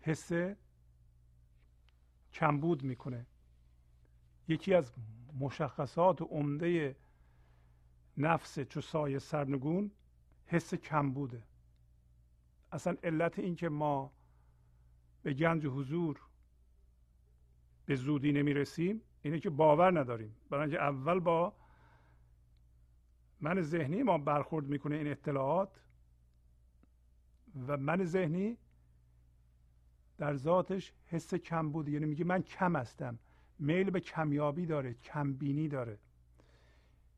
حس 0.00 0.32
کمبود 2.32 2.82
می‌کنه. 2.82 3.26
یکی 4.48 4.74
از 4.74 4.92
مشخصات 5.40 6.22
عمده 6.22 6.96
نفس 8.16 8.60
چو 8.60 8.80
سایه 8.80 9.18
سرنگون 9.18 9.90
حس 10.46 10.74
کمبوده 10.74 11.42
اصلا 12.72 12.96
علت 13.02 13.38
این 13.38 13.56
که 13.56 13.68
ما 13.68 14.12
به 15.22 15.34
گنج 15.34 15.66
حضور 15.66 16.20
به 17.86 17.94
زودی 17.94 18.32
نمی 18.32 18.54
رسیم 18.54 19.00
اینه 19.22 19.40
که 19.40 19.50
باور 19.50 20.00
نداریم. 20.00 20.36
برای 20.50 20.62
اینکه 20.62 20.82
اول 20.82 21.20
با 21.20 21.52
من 23.40 23.60
ذهنی 23.60 24.02
ما 24.02 24.18
برخورد 24.18 24.66
می‌کنه 24.66 24.96
این 24.96 25.08
اطلاعات 25.08 25.80
و 27.66 27.76
من 27.76 28.04
ذهنی 28.04 28.58
در 30.18 30.34
ذاتش 30.34 30.92
حس 31.06 31.34
کم 31.34 31.72
بود 31.72 31.88
یعنی 31.88 32.06
میگه 32.06 32.24
من 32.24 32.42
کم 32.42 32.76
هستم. 32.76 33.18
میل 33.58 33.90
به 33.90 34.00
کمیابی 34.00 34.66
داره 34.66 34.94
کمبینی 34.94 35.68
داره. 35.68 35.98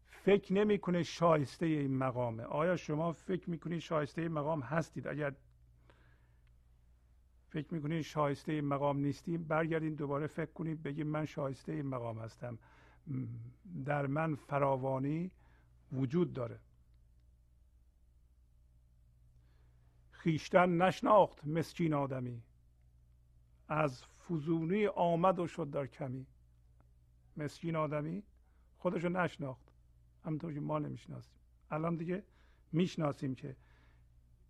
فکر 0.07 0.53
نمی‌کنه 0.53 1.03
شایسته 1.03 1.67
این 1.67 1.97
مقامه. 1.97 2.43
آیا 2.43 2.77
شما 2.77 3.13
فکر 3.13 3.51
می‌کنید 3.51 3.79
شایسته 3.79 4.23
این 4.23 4.33
مقام 4.33 4.61
هستید؟ 4.61 5.09
اگر 5.09 5.35
فکر 7.49 7.75
می‌کنید 7.75 8.03
شایسته 8.03 8.53
این 8.53 8.65
مقام 8.65 8.99
نیستیم 8.99 9.45
برگردین 9.45 9.95
دوباره 9.95 10.27
فکر 10.27 10.53
کنید 10.53 10.83
بگید 10.83 11.07
من 11.07 11.25
شایسته 11.25 11.73
این 11.73 11.87
مقام 11.87 12.19
هستم. 12.19 12.59
در 13.85 14.07
من 14.07 14.35
فراوانی 14.35 15.31
وجود 15.93 16.33
داره. 16.33 16.59
خیشتن 20.11 20.83
نشناخت 20.83 21.47
مسکین 21.47 21.95
آدمی. 21.95 22.43
از 23.69 24.05
فزونی 24.31 24.87
آمد 24.87 25.39
و 25.39 25.47
شد 25.47 25.71
در 25.71 25.87
کمی. 25.87 26.27
مسکین 27.37 27.77
آدمی 27.77 28.23
خودشو 28.79 29.09
نشناخت. 29.09 29.73
همونطور 30.25 30.55
که 30.55 30.61
ما 30.61 30.79
نمی‌شناسیم. 30.79 31.39
الان 31.71 31.97
دیگه 31.97 32.25
می‌شناسیم 32.73 33.35
که 33.35 33.57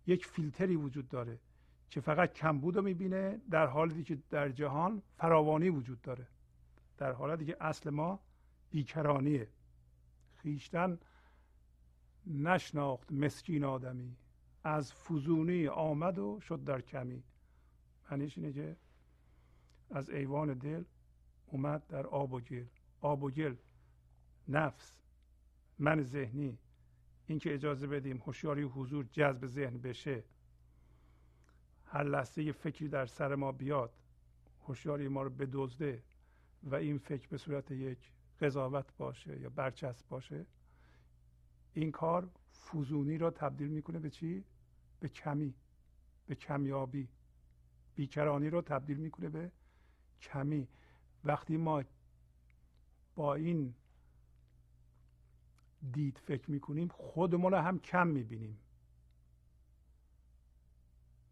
یک 0.07 0.25
فیلتری 0.25 0.75
وجود 0.75 1.07
داره 1.09 1.39
که 1.89 2.01
فقط 2.01 2.33
کمبود 2.33 2.75
رو 2.75 2.81
می‌بینه 2.81 3.41
در 3.49 3.67
حالی 3.67 4.03
که 4.03 4.17
در 4.29 4.49
جهان 4.49 5.01
فراوانی 5.17 5.69
وجود 5.69 6.01
داره. 6.01 6.27
در 6.97 7.11
حالتی 7.11 7.45
که 7.45 7.57
اصل 7.59 7.89
ما 7.89 8.19
بیکرانیه. 8.69 9.47
خیشتن 10.35 10.99
نشناخت 12.27 13.11
مسکین 13.11 13.63
آدمی. 13.63 14.17
از 14.63 14.93
فزونی 14.93 15.67
آمد 15.67 16.19
و 16.19 16.39
شد 16.39 16.63
در 16.63 16.81
کمی. 16.81 17.23
معنیش 18.11 18.37
اینه 18.37 18.53
که 18.53 18.77
از 19.89 20.09
ایوان 20.09 20.53
دل 20.53 20.83
اومد 21.45 21.87
در 21.87 22.07
آب 22.07 22.33
و 22.33 22.39
گل. 22.39 22.65
آب 23.01 23.23
و 23.23 23.31
گل 23.31 23.55
نفس 24.47 24.97
من 25.79 26.01
ذهنی. 26.03 26.57
اینکه 27.27 27.53
اجازه 27.53 27.87
بدیم 27.87 28.17
هوشیاری 28.17 28.61
حضور 28.61 29.05
جذب 29.11 29.45
ذهن 29.45 29.77
بشه. 29.77 30.23
هر 31.85 32.03
لحظه 32.03 32.51
فکری 32.51 32.87
در 32.87 33.05
سر 33.05 33.35
ما 33.35 33.51
بیاد 33.51 33.93
هوشیاری 34.67 35.07
ما 35.07 35.23
رو 35.23 35.29
بدزده 35.29 36.03
و 36.63 36.75
این 36.75 36.97
فکر 36.97 37.27
به 37.27 37.37
صورت 37.37 37.71
یک 37.71 38.11
قضاوت 38.41 38.97
باشه 38.97 39.39
یا 39.39 39.49
برچسب 39.49 40.07
باشه 40.07 40.45
این 41.73 41.91
کار 41.91 42.29
فوزونی 42.51 43.17
را 43.17 43.31
تبدیل 43.31 43.67
می‌کنه 43.67 43.99
به 43.99 44.09
چی؟ 44.09 44.43
به 44.99 45.09
کمی 45.09 45.53
به 46.27 46.35
کمیابی. 46.35 47.07
بیکرانی 47.95 48.49
رو 48.49 48.61
تبدیل 48.61 48.97
می‌کنه 48.97 49.29
به 49.29 49.51
کمی. 50.21 50.67
وقتی 51.23 51.57
ما 51.57 51.83
با 53.15 53.35
این 53.35 53.75
دید 55.91 56.17
فکر 56.17 56.51
می‌کنیم 56.51 56.87
خودمون 56.87 57.51
رو 57.51 57.57
هم 57.57 57.79
کم 57.79 58.07
می‌بینیم. 58.07 58.59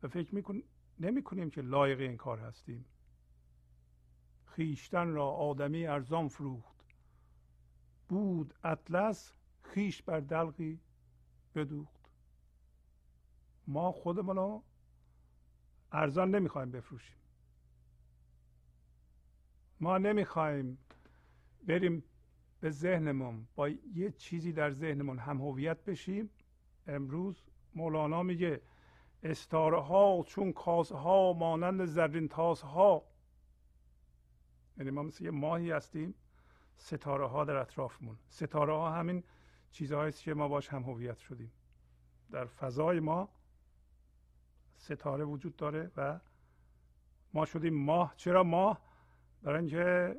و 0.04 0.08
فکر 0.08 0.36
میکن 0.36 0.62
نمی 1.00 1.24
کنیم 1.24 1.50
که 1.50 1.62
لایق 1.62 2.00
این 2.00 2.18
کار 2.18 2.40
هستیم. 2.40 2.86
خیشتن 4.46 5.08
را 5.08 5.30
آدمی 5.30 5.88
ارزان 5.88 6.28
فروخت. 6.28 6.76
بود 8.10 8.54
اطلس 8.64 9.34
خیش 9.62 10.02
بر 10.02 10.20
دلقی 10.20 10.80
بدوخت. 11.56 12.10
ما 13.68 13.92
خودمون 13.92 14.36
رو 14.36 14.64
ارزان 15.92 16.36
نمی‌خوایم 16.36 16.72
بفروشیم. 16.72 17.18
ما 19.80 19.98
نمی‌خوایم 19.98 20.78
بریم 21.68 22.04
به 22.60 22.70
ذهنمون 22.70 23.48
با 23.56 23.70
یه 23.70 24.12
چیزی 24.12 24.52
در 24.52 24.72
ذهنمون 24.72 25.20
هم 25.20 25.42
هویت 25.42 25.84
بشیم. 25.86 26.30
امروز 26.88 27.44
مولانا 27.76 28.24
میگه 28.24 28.62
استاره 29.24 29.82
ها 29.82 30.24
چون 30.28 30.54
کاسه 30.54 30.96
ها 30.96 31.34
مانند 31.34 31.86
زرین 31.86 32.28
تاس 32.28 32.62
ها 32.62 33.04
یعنی 34.78 34.92
ما 34.92 35.04
مثل 35.04 35.24
یه 35.24 35.32
ماهی 35.32 35.72
هستیم 35.72 36.16
ستاره 36.78 37.28
ها 37.28 37.46
در 37.46 37.56
اطرافمون. 37.56 38.18
ستاره 38.30 38.74
ها 38.74 38.92
همین 38.92 39.24
چیزهایی 39.72 40.12
که 40.12 40.34
ما 40.34 40.48
باش 40.48 40.70
هم 40.70 40.84
هویت 40.84 41.18
شدیم. 41.18 41.52
در 42.32 42.46
فضای 42.46 43.00
ما 43.00 43.30
ستاره 44.78 45.24
وجود 45.24 45.56
داره 45.56 45.92
و 45.98 46.20
ما 47.34 47.46
شدیم 47.46 47.74
ماه. 47.74 48.14
چرا 48.18 48.44
ماه؟ 48.44 48.85
برای 49.46 49.60
اینکه 49.60 50.16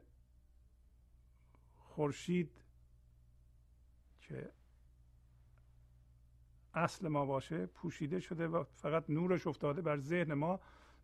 خورشید 1.78 2.50
که 4.20 4.52
اصل 6.74 7.08
ما 7.08 7.26
باشه 7.26 7.66
پوشیده 7.66 8.20
شده 8.20 8.48
و 8.48 8.64
فقط 8.64 9.10
نورش 9.10 9.46
افتاده 9.46 9.82
بر 9.82 9.98
ذهن 9.98 10.34
ما. 10.34 10.60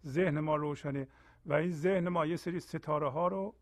ذهن 0.06 0.40
ما 0.40 0.56
روشنه 0.56 1.08
و 1.46 1.52
این 1.52 1.70
ذهن 1.70 2.08
ما 2.08 2.26
یه 2.26 2.36
سری 2.36 2.60
ستاره 2.60 3.10
ها 3.10 3.28
رو 3.28 3.54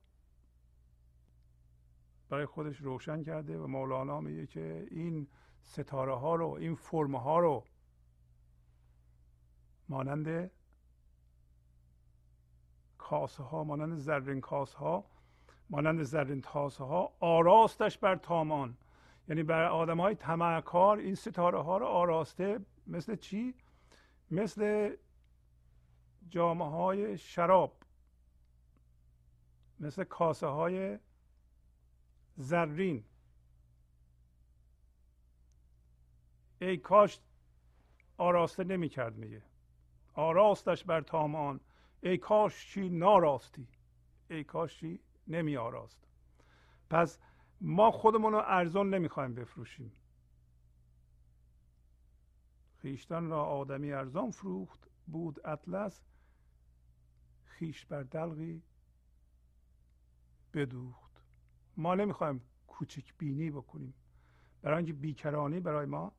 برای 2.28 2.46
خودش 2.46 2.80
روشن 2.80 3.22
کرده 3.22 3.58
و 3.58 3.66
مولانا 3.66 4.20
میگه 4.20 4.46
که 4.46 4.86
این 4.90 5.28
ستاره 5.62 6.14
ها 6.14 6.34
رو 6.34 6.48
این 6.48 6.74
فرم 6.74 7.16
ها 7.16 7.38
رو 7.38 7.64
مانند 9.88 10.50
کاسه 13.10 13.42
ها 13.42 13.64
مانند 13.64 13.96
زرین 13.96 14.40
کاسه 14.40 14.78
ها 14.78 15.04
مانند 15.70 16.02
زرین 16.02 16.40
تاسه 16.40 16.84
ها 16.84 17.12
آراستش 17.20 17.98
بر 17.98 18.16
تامان. 18.16 18.76
یعنی 19.28 19.42
بر 19.42 19.64
آدم 19.64 20.00
های 20.00 20.14
تمعکار 20.14 20.98
این 20.98 21.14
ستاره 21.14 21.62
ها 21.62 21.78
رو 21.78 21.86
آراسته 21.86 22.60
مثل 22.86 23.16
چی؟ 23.16 23.54
مثل 24.30 24.96
جامعه 26.28 26.68
های 26.68 27.18
شراب. 27.18 27.76
مثل 29.80 30.04
کاسه 30.04 30.46
های 30.46 30.98
زرین. 32.36 33.04
ای 36.60 36.76
کاش 36.76 37.20
آراسته 38.18 38.64
نمی 38.64 38.88
کرد 38.88 39.16
میگه. 39.16 39.42
آراستش 40.14 40.84
بر 40.84 41.00
تامان. 41.00 41.60
ای 42.02 42.18
کاش 42.18 42.66
چی 42.70 42.88
ناراستی. 42.88 43.68
ای 44.30 44.44
کاش 44.44 44.78
چی 44.78 45.00
نمی 45.28 45.56
آراست. 45.56 46.06
پس 46.90 47.18
ما 47.60 47.90
خودمون 47.90 48.32
رو 48.32 48.42
ارزان 48.44 48.94
نمی‌خوایم 48.94 49.34
بفروشیم. 49.34 49.92
خیشتن 52.76 53.26
را 53.26 53.44
آدمی 53.44 53.92
ارزان 53.92 54.30
فروخت 54.30 54.88
بود 55.06 55.46
اطلس 55.46 56.04
خیش 57.44 57.86
بر 57.86 58.02
دلقی 58.02 58.62
بدوخت. 60.54 61.22
ما 61.76 61.94
نمی‌خوایم 61.94 62.40
کوچک 62.66 63.14
بینی 63.18 63.50
بکنیم. 63.50 63.94
برای 64.62 64.76
اینکه 64.76 64.92
بیکرانی 64.92 65.60
برای 65.60 65.86
ما 65.86 66.12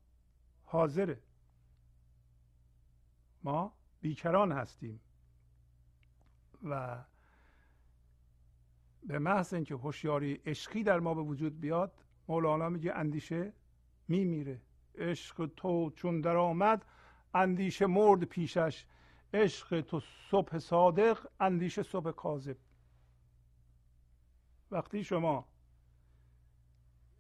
حاضره. 0.64 1.22
ما 3.44 3.74
بیکران 4.02 4.52
هستیم. 4.52 5.00
و 6.64 7.04
به 9.04 9.20
محض 9.20 9.54
اینکه 9.54 9.76
هوشیاری 9.76 10.34
عشقی 10.34 10.84
در 10.84 11.00
ما 11.00 11.14
به 11.14 11.22
وجود 11.22 11.60
بیاد 11.60 11.94
مولانا 12.28 12.70
میگه 12.70 12.94
اندیشه 12.94 13.54
میمیره. 14.08 14.62
عشق 14.96 15.52
تو 15.58 15.92
چون 15.96 16.22
در 16.22 16.36
آمد 16.36 16.86
اندیشه 17.34 17.86
مرد 17.86 18.24
پیشش. 18.24 18.86
عشق 19.34 19.82
تو 19.82 20.00
صبح 20.30 20.58
صادق 20.58 21.28
اندیشه 21.40 21.84
صبح 21.84 22.12
کاذب. 22.12 22.58
وقتی 24.72 25.04
شما 25.04 25.48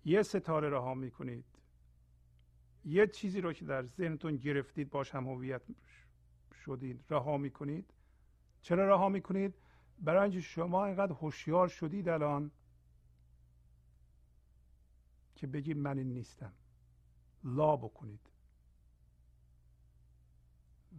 یه 0.06 0.24
ستاره 0.24 0.70
رها 0.70 0.94
می‌کنید 0.94 1.46
یه 2.86 3.08
چیزی 3.08 3.42
رو 3.42 3.54
که 3.54 3.66
در 3.66 3.86
ذهنتون 3.86 4.38
گرفتید 4.38 4.89
باش 4.89 5.16
هم 5.16 5.28
هویت 5.28 5.62
شدید 6.66 7.06
رها 7.10 7.38
می‌کنید 7.38 7.94
چرا 8.62 8.89
رها 8.89 9.09
می‌کنید؟ 9.09 9.53
برای 9.99 10.22
اینکه 10.22 10.41
شما 10.41 10.86
اینقدر 10.86 11.12
هوشیار 11.12 11.68
شدید 11.68 12.09
الان 12.09 12.51
که 15.36 15.47
بگید 15.47 15.78
من 15.78 15.97
این 15.97 16.14
نیستم. 16.14 16.53
لا 17.43 17.76
بکنید. 17.76 18.30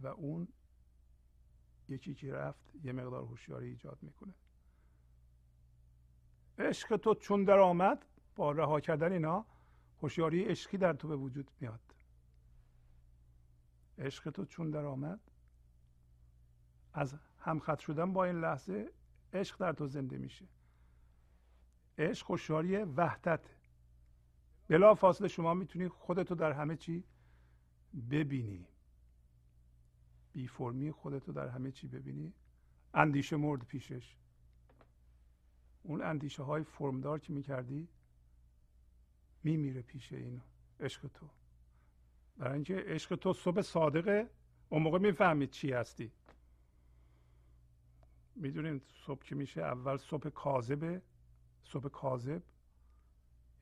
و 0.01 0.07
اون 0.07 0.47
یکی 1.89 2.13
که 2.13 2.33
رفت 2.33 2.75
یه 2.83 2.91
مقدار 2.91 3.23
هوشیاری 3.23 3.67
ایجاد 3.67 3.97
می‌کنه. 4.01 4.33
عشق 6.57 6.97
تو 6.97 7.15
چون 7.15 7.43
در 7.43 7.59
آمد 7.59 8.05
با 8.35 8.51
رها 8.51 8.79
کردن 8.79 9.11
اینا 9.11 9.45
هوشیاری 10.01 10.43
عشقی 10.43 10.77
در 10.77 10.93
تو 10.93 11.07
به 11.07 11.15
وجود 11.15 11.51
میاد. 11.59 11.95
عشق 13.97 14.29
تو 14.29 14.45
چون 14.45 14.71
در 14.71 14.85
آمد 14.85 15.19
از 16.93 17.15
همخط 17.43 17.79
شدن 17.79 18.13
با 18.13 18.25
این 18.25 18.39
لحظه 18.39 18.89
عشق 19.33 19.57
در 19.57 19.73
تو 19.73 19.87
زنده 19.87 20.17
میشه. 20.17 20.45
عشق 21.97 22.31
هوشیاری 22.31 22.77
وحدت. 22.77 23.55
بلا 24.67 24.95
فاصله 24.95 25.27
شما 25.27 25.53
می‌تونی 25.53 25.87
خودتو 25.87 26.35
در 26.35 26.51
همه 26.51 26.75
چی 26.75 27.03
ببینی. 28.09 28.67
بی 30.33 30.47
فرمی 30.47 30.91
خودتو 30.91 31.31
در 31.31 31.47
همه 31.47 31.71
چی 31.71 31.87
ببینی. 31.87 32.33
اندیشه 32.93 33.35
مرد 33.35 33.61
پیشش. 33.65 34.15
اون 35.83 36.01
اندیشه 36.01 36.43
های 36.43 36.63
فرمدار 36.63 37.19
که 37.19 37.33
می‌کردی 37.33 37.87
میمیره 39.43 39.81
پیش 39.81 40.13
این 40.13 40.41
عشق 40.79 41.07
تو. 41.07 41.29
برای 42.37 42.53
اینکه 42.53 42.83
عشق 42.87 43.15
تو 43.15 43.33
صبح 43.33 43.61
صادقه. 43.61 44.29
اون 44.69 44.81
موقع 44.83 44.99
می‌فهمید 44.99 45.49
چی 45.49 45.71
هستی. 45.71 46.11
می‌دونید 48.35 48.81
صبح 49.05 49.23
که 49.23 49.35
میشه؟ 49.35 49.61
اول 49.61 49.97
صبح 49.97 50.29
کاذبه. 50.29 51.01
صبح 51.63 51.89
کاذب. 51.89 52.41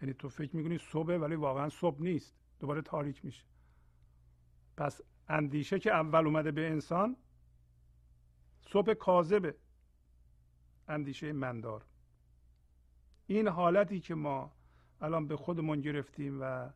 یعنی 0.01 0.13
تو 0.13 0.29
فکر 0.29 0.55
می‌کنی 0.55 0.77
صبح 0.77 1.13
ولی 1.13 1.35
واقعا 1.35 1.69
صبح 1.69 2.01
نیست. 2.01 2.35
دوباره 2.59 2.81
تاریک 2.81 3.25
میشه. 3.25 3.43
پس 4.77 5.01
اندیشه 5.27 5.79
که 5.79 5.93
اول 5.93 6.25
اومده 6.25 6.51
به 6.51 6.69
انسان 6.69 7.17
صبح 8.61 8.93
کاذبه. 8.93 9.55
اندیشه 10.87 11.33
مندار. 11.33 11.85
این 13.27 13.47
حالتی 13.47 13.99
که 13.99 14.15
ما 14.15 14.51
الان 15.01 15.27
به 15.27 15.35
خودمون 15.37 15.81
گرفتیم 15.81 16.41
و 16.41 16.69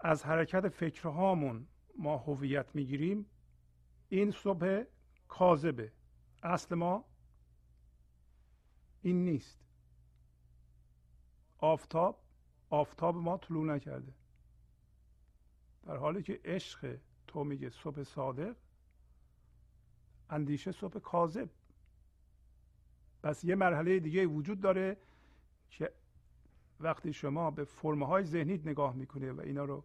از 0.00 0.24
حرکت 0.24 0.68
فکرهامون 0.68 1.66
ما 1.98 2.16
هویت 2.16 2.74
می‌گیریم 2.74 3.26
این 4.08 4.30
صبح 4.30 4.82
کاذبه. 5.28 5.92
اصل 6.42 6.74
ما 6.74 7.04
این 9.02 9.24
نیست. 9.24 9.58
آفتاب 11.58 12.18
آفتاب 12.70 13.16
ما 13.16 13.36
طلوع 13.36 13.64
نکرده. 13.64 14.12
در 15.86 15.96
حالی 15.96 16.22
که 16.22 16.40
عشق 16.44 16.96
تو 17.26 17.44
میگه 17.44 17.70
صبح 17.70 18.02
صادق 18.02 18.56
اندیشه 20.30 20.72
صبح 20.72 20.98
کاذب. 20.98 21.48
پس 23.22 23.44
یه 23.44 23.54
مرحله 23.54 24.00
دیگه 24.00 24.26
وجود 24.26 24.60
داره 24.60 24.96
که 25.70 25.92
وقتی 26.80 27.12
شما 27.12 27.50
به 27.50 27.64
فرمه 27.64 28.06
های 28.06 28.24
ذهنیت 28.24 28.66
نگاه 28.66 28.94
می‌کنی 28.94 29.28
و 29.28 29.40
اینا 29.40 29.64
رو 29.64 29.84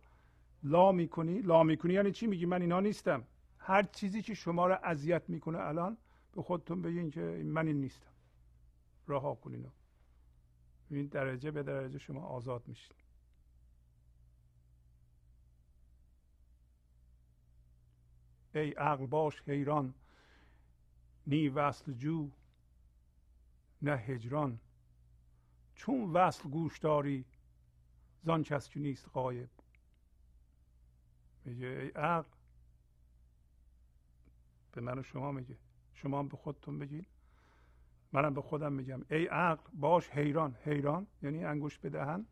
لا 0.64 0.92
می‌کنی 0.92 1.42
لا 1.42 1.64
می‌کنی 1.64 1.94
یعنی 1.94 2.12
چی 2.12 2.28
میگی؟ 2.28 2.46
من 2.46 2.62
اینا 2.62 2.80
نیستم. 2.80 3.24
هر 3.58 3.84
چیزی 3.84 4.22
که 4.22 4.34
شما 4.34 4.68
رو 4.68 4.78
اذیت 4.84 5.30
می‌کنه 5.30 5.58
الان 5.60 5.98
به 6.38 6.44
خودتون 6.44 6.82
بگین 6.82 7.12
که 7.12 7.22
من 7.46 7.68
این 7.68 7.82
نیستم. 7.82 8.12
رها 9.08 9.36
کنین 9.36 9.72
این 10.90 11.08
درجه 11.08 11.52
به 11.52 11.64
درجه 11.64 11.98
شما 11.98 12.22
آزاد 12.26 12.68
میشید 12.68 12.96
ای 18.56 18.72
عقل 18.72 19.06
باش 19.06 19.42
حیران 19.42 19.94
نی 21.28 21.50
وصل 21.50 21.94
جو 21.94 22.32
نه 23.82 23.92
هجران. 23.98 24.60
چون 25.76 26.14
وصل 26.14 26.50
گوش 26.50 26.80
داری 26.80 27.26
زان 28.24 28.44
کس 28.44 28.70
که 28.70 28.80
نیست 28.80 29.10
قایب 29.10 29.50
میگه 31.46 31.68
ای 31.68 31.90
عقل 31.90 32.30
به 34.72 34.82
من 34.82 35.00
و 35.00 35.04
شما 35.04 35.32
میگه. 35.32 35.67
شما 35.98 36.24
به 36.24 36.38
خودتون 36.38 36.80
بگین. 36.80 37.06
منم 38.12 38.34
به 38.34 38.42
خودم 38.42 38.74
میگم. 38.74 39.02
ای 39.12 39.26
عقل 39.26 39.64
باش 39.74 40.10
حیران. 40.10 40.56
حیران 40.64 41.08
یعنی 41.24 41.46
انگوش 41.46 41.80
بدهن. 41.80 42.26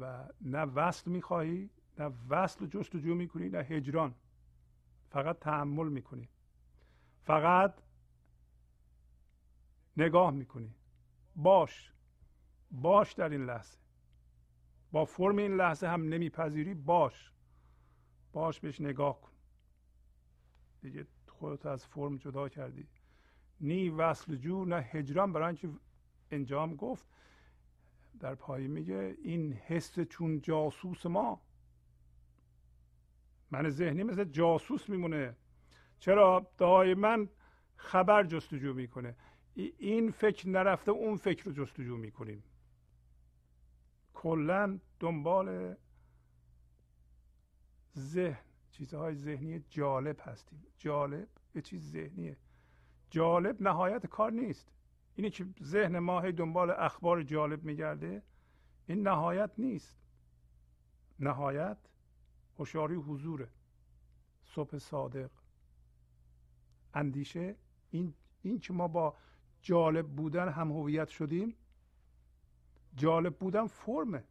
و 0.00 0.28
نه 0.40 0.62
وصل 0.62 1.10
می‌خواهی 1.10 1.70
نه 1.98 2.12
وصل 2.28 2.66
جستجو 2.66 3.14
می‌کنی 3.14 3.48
نه 3.48 3.58
هجران. 3.58 4.14
فقط 5.10 5.38
تحمل 5.38 5.88
می‌کنی. 5.88 6.28
فقط 7.22 7.74
نگاه 9.96 10.30
می‌کنی. 10.30 10.74
باش. 11.36 11.92
باش 12.70 13.12
در 13.12 13.28
این 13.28 13.44
لحظه. 13.44 13.78
با 14.92 15.04
فرم 15.04 15.36
این 15.36 15.56
لحظه 15.56 15.86
هم 15.86 16.02
نمیپذیری. 16.02 16.74
باش. 16.74 17.32
باش 18.32 18.60
بهش 18.60 18.80
نگاه 18.80 19.20
کن. 19.20 19.30
دیگه 20.84 21.06
خودت 21.26 21.66
از 21.66 21.86
فرم 21.86 22.16
جدا 22.16 22.48
کردی. 22.48 22.86
نی 23.60 23.88
وصل 23.88 24.36
جو 24.36 24.64
نه 24.64 24.76
هجران. 24.76 25.32
برای 25.32 25.46
اینکه 25.46 25.68
انجام 26.30 26.76
گفت 26.76 27.06
در 28.20 28.34
پایین 28.34 28.70
میگه 28.70 29.16
این 29.22 29.52
حس 29.52 30.00
چون 30.00 30.40
جاسوس 30.40 31.06
ما. 31.06 31.40
من 33.50 33.70
ذهنی 33.70 34.02
مثل 34.02 34.24
جاسوس 34.24 34.88
میمونه. 34.88 35.36
چرا؟ 35.98 36.50
دائما 36.58 37.26
خبر 37.76 38.24
جستجو 38.24 38.74
می‌کنه. 38.74 39.16
این 39.54 40.10
فکر 40.10 40.48
نرفته 40.48 40.90
اون 40.90 41.16
فکر 41.16 41.44
رو 41.44 41.52
جستجو 41.52 41.96
می‌کنیم. 41.96 42.42
کلا 44.14 44.78
دنبال 45.00 45.76
ذهن 47.96 48.43
چیزهای 48.74 49.14
ذهنی 49.14 49.64
جالب 49.70 50.20
هستیم. 50.20 50.66
جالب 50.78 51.28
یه 51.54 51.62
چیز 51.62 51.90
ذهنیه. 51.90 52.36
جالب 53.10 53.62
نهایت 53.62 54.06
کار 54.06 54.32
نیست. 54.32 54.68
اینه 55.14 55.30
که 55.30 55.46
ذهن 55.62 55.98
ما 55.98 56.20
هی 56.20 56.32
دنبال 56.32 56.70
اخبار 56.70 57.22
جالب 57.22 57.64
میگرده 57.64 58.22
این 58.86 59.08
نهایت 59.08 59.50
نیست. 59.58 59.96
نهایت 61.18 61.76
هوشیاری 62.58 62.94
حضوره. 62.94 63.48
صبح 64.44 64.78
صادق. 64.78 65.30
اندیشه 66.94 67.56
این 67.90 68.14
این 68.42 68.60
که 68.60 68.72
ما 68.72 68.88
با 68.88 69.16
جالب 69.62 70.08
بودن 70.08 70.48
هم 70.48 70.72
هویت 70.72 71.08
شدیم 71.08 71.54
جالب 72.96 73.38
بودن 73.38 73.66
فرمه. 73.66 74.24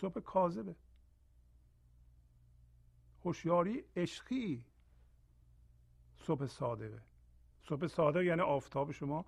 صبح 0.00 0.20
کاذبه. 0.20 0.76
هوشیاری 3.24 3.84
عشقی 3.96 4.64
صبح 6.18 6.46
صادقه. 6.46 7.02
صبح 7.62 7.86
صادق 7.86 8.22
یعنی 8.22 8.40
آفتاب 8.40 8.92
شما 8.92 9.24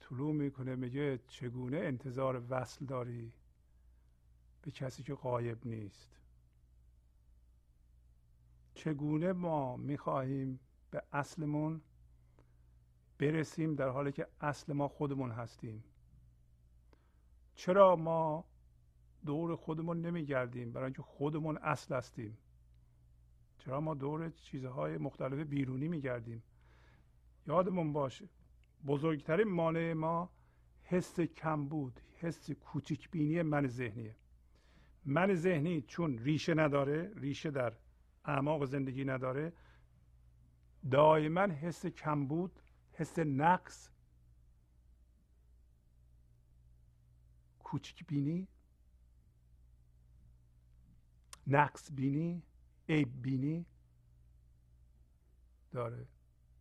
طلوع 0.00 0.34
می‌کنه 0.34 0.74
میگه 0.74 1.18
چگونه 1.28 1.76
انتظار 1.76 2.42
وصل 2.50 2.84
داری 2.84 3.32
به 4.62 4.70
کسی 4.70 5.02
که 5.02 5.14
قایب 5.14 5.66
نیست؟ 5.66 6.20
چگونه 8.74 9.32
ما 9.32 9.76
می‌خواهیم 9.76 10.60
به 10.90 11.02
اصلمون 11.12 11.80
برسیم 13.18 13.74
در 13.74 13.88
حالی 13.88 14.12
که 14.12 14.28
اصل 14.40 14.72
ما 14.72 14.88
خودمون 14.88 15.30
هستیم؟ 15.30 15.84
چرا 17.54 17.96
ما 17.96 18.44
دور 19.28 19.56
خودمون 19.56 20.00
نمیگردیم. 20.00 20.72
برای 20.72 20.84
اینکه 20.84 21.02
خودمون 21.02 21.56
اصل 21.56 21.94
هستیم. 21.94 22.38
چرا 23.58 23.80
ما 23.80 23.94
دور 23.94 24.30
چیزهای 24.30 24.98
مختلف 24.98 25.46
بیرونی 25.46 25.88
میگردیم؟ 25.88 26.42
یادمون 27.46 27.92
باشه 27.92 28.28
بزرگترین 28.86 29.48
مانع 29.48 29.92
ما 29.92 30.30
حس 30.82 31.20
کم 31.20 31.68
بود 31.68 32.00
حس 32.20 32.50
کوچک 32.50 33.10
بینی 33.10 33.42
من 33.42 33.66
ذهنیه. 33.66 34.16
من 35.04 35.34
ذهنی 35.34 35.82
چون 35.82 36.18
ریشه 36.18 36.54
نداره 36.54 37.12
ریشه 37.16 37.50
در 37.50 37.72
اعماق 38.24 38.64
زندگی 38.64 39.04
نداره 39.04 39.52
دائما 40.90 41.40
حس 41.40 41.86
کم 41.86 42.26
بود 42.26 42.60
حس 42.92 43.18
نقص 43.18 43.90
کوچک 47.58 48.06
بینی 48.06 48.48
نقص 51.48 51.90
بینی 51.92 52.42
عیب 52.88 53.22
بینی 53.22 53.66
داره. 55.72 56.06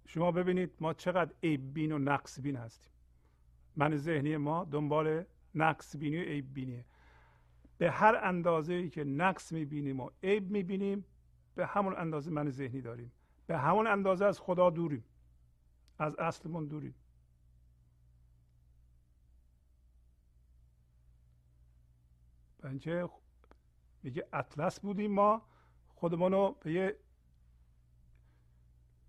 شما 0.05 0.31
ببینید 0.31 0.71
ما 0.79 0.93
چقدر 0.93 1.33
عیب 1.43 1.73
بین 1.73 1.91
و 1.91 1.97
نقص 1.97 2.39
بین 2.39 2.55
هستیم. 2.55 2.91
من 3.75 3.97
ذهنی 3.97 4.37
ما 4.37 4.63
دنبال 4.63 5.25
نقص 5.55 5.95
بینی 5.95 6.17
و 6.17 6.21
عیب 6.21 6.53
بینیه. 6.53 6.85
به 7.77 7.91
هر 7.91 8.19
اندازه 8.23 8.73
ای 8.73 8.89
که 8.89 9.03
نقص 9.03 9.51
می‌بینیم 9.51 9.99
و 9.99 10.09
عیب 10.23 10.49
می‌بینیم 10.51 11.05
به 11.55 11.65
همون 11.65 11.95
اندازه 11.97 12.31
من 12.31 12.49
ذهنی 12.49 12.81
داریم. 12.81 13.11
به 13.47 13.57
همون 13.57 13.87
اندازه 13.87 14.25
از 14.25 14.39
خدا 14.39 14.69
دوریم. 14.69 15.03
از 15.99 16.15
اصلمون 16.15 16.67
دوریم. 16.67 16.95
بنچه 22.59 23.09
میگه 24.07 24.27
اطلس 24.33 24.79
بودیم 24.79 25.11
ما. 25.11 25.41
خودمون 25.87 26.31
رو 26.31 26.57
به 26.63 26.73
یه 26.73 26.97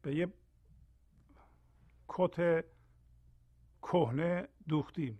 به 0.03 0.15
یه 0.15 0.33
کت 2.09 2.65
کهنه 3.83 4.49
دوختیم. 4.69 5.19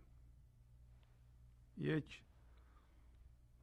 یک 1.77 2.23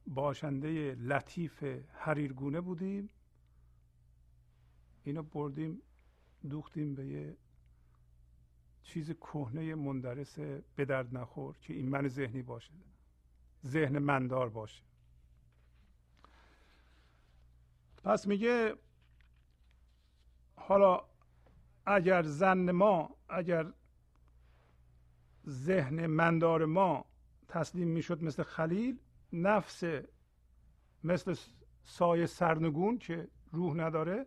باشنده 0.06 0.94
لطیف 0.94 1.64
حریرگونه 1.92 2.60
بودیم. 2.60 3.08
اینو 5.04 5.22
بردیم 5.22 5.82
دوختیم 6.50 6.94
به 6.94 7.06
یه 7.06 7.36
چیز 8.82 9.10
کهنه 9.10 9.74
مندرس 9.74 10.38
به 10.76 10.84
درد 10.84 11.16
نخور 11.16 11.58
که 11.58 11.74
این 11.74 11.88
من 11.88 12.08
ذهنی 12.08 12.42
باشه. 12.42 12.72
ذهن 13.64 13.98
مندار 13.98 14.48
باشه. 14.48 14.82
پس 18.06 18.26
میگه 18.26 18.74
حالا 20.56 21.00
اگر 21.86 22.22
زن 22.22 22.70
ما 22.70 23.16
اگر 23.28 23.72
ذهن 25.48 26.06
مندار 26.06 26.64
ما 26.64 27.04
تسلیم 27.48 27.88
می‌شد 27.88 28.24
مثل 28.24 28.42
خلیل 28.42 28.98
نفس 29.32 29.82
مثل 31.04 31.36
سایه 31.84 32.26
سرنگون 32.26 32.98
که 32.98 33.28
روح 33.52 33.74
نداره 33.76 34.26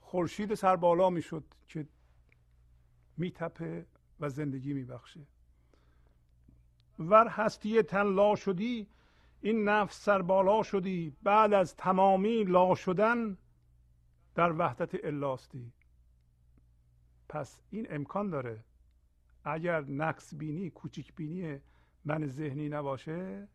خورشید 0.00 0.54
سر 0.54 0.76
بالا 0.76 1.10
می‌شد 1.10 1.44
که 1.68 1.86
میتپه 3.16 3.86
و 4.20 4.28
زندگی 4.28 4.72
میبخشه. 4.72 5.20
ور 6.98 7.28
هستی 7.28 7.82
تن 7.82 8.02
لا 8.02 8.36
شدی 8.36 8.88
این 9.40 9.68
نفس 9.68 10.04
سر 10.04 10.22
بالا 10.22 10.62
شدی 10.62 11.16
بعد 11.22 11.52
از 11.52 11.76
تمامی 11.76 12.44
لا 12.44 12.74
شدن 12.74 13.36
در 14.34 14.52
وحدت 14.52 15.04
الاستی 15.04 15.72
پس 17.28 17.60
این 17.70 17.86
امکان 17.90 18.30
داره 18.30 18.64
اگر 19.44 19.80
نقص 19.80 20.34
بینی 20.34 20.70
کوچک 20.70 21.14
بینی 21.14 21.60
من 22.04 22.26
ذهنی 22.26 22.68
نباشه 22.68 23.48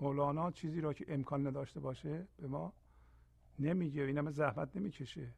مولانا 0.00 0.50
چیزی 0.50 0.80
را 0.80 0.92
که 0.92 1.04
امکان 1.08 1.46
نداشته 1.46 1.80
باشه 1.80 2.26
به 2.36 2.46
ما 2.46 2.72
نمیگه 3.58 4.02
این 4.02 4.18
همه 4.18 4.30
زحمت 4.30 4.76
نمی‌کشه. 4.76 5.32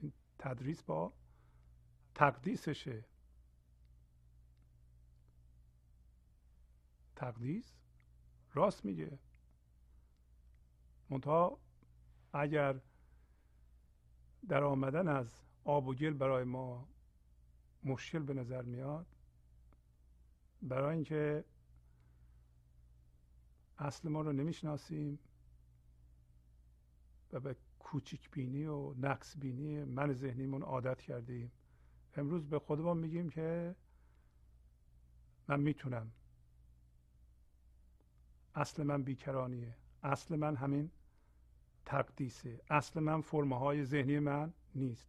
این 0.00 0.12
تدریس 0.38 0.82
با 0.82 1.12
تقدیسشه. 2.14 3.04
تقدیس؟ 7.16 7.72
راست 8.54 8.84
میگه. 8.84 9.18
منتها 11.10 11.58
اگر 12.32 12.80
در 14.48 14.64
آمدن 14.64 15.08
از 15.08 15.26
آب 15.64 15.88
و 15.88 15.94
گل 15.94 16.12
برای 16.12 16.44
ما 16.44 16.88
مشکل 17.84 18.18
به 18.18 18.34
نظر 18.34 18.62
میاد 18.62 19.06
برای 20.62 20.94
اینکه 20.94 21.44
اصل 23.78 24.08
ما 24.08 24.20
رو 24.20 24.32
نمی‌شناسیم 24.32 25.18
و 27.32 27.40
به 27.40 27.56
کوچیک 27.78 28.30
بینی 28.30 28.64
و 28.64 28.94
نقص 28.94 29.36
بینی 29.38 29.84
من 29.84 30.12
ذهنیمون 30.12 30.62
عادت 30.62 31.02
کردیم 31.02 31.52
امروز 32.16 32.48
به 32.48 32.58
خودمون 32.58 32.96
میگیم 32.96 33.30
که 33.30 33.76
من 35.48 35.60
می‌تونم 35.60 36.12
اصل 38.54 38.82
من 38.82 39.02
بیکرانیه. 39.02 39.76
اصل 40.02 40.36
من 40.36 40.56
همین 40.56 40.90
تقدیسه. 41.84 42.60
اصل 42.70 43.00
من 43.00 43.20
فرمه 43.20 43.58
های 43.58 43.84
ذهنی 43.84 44.18
من 44.18 44.52
نیست. 44.74 45.08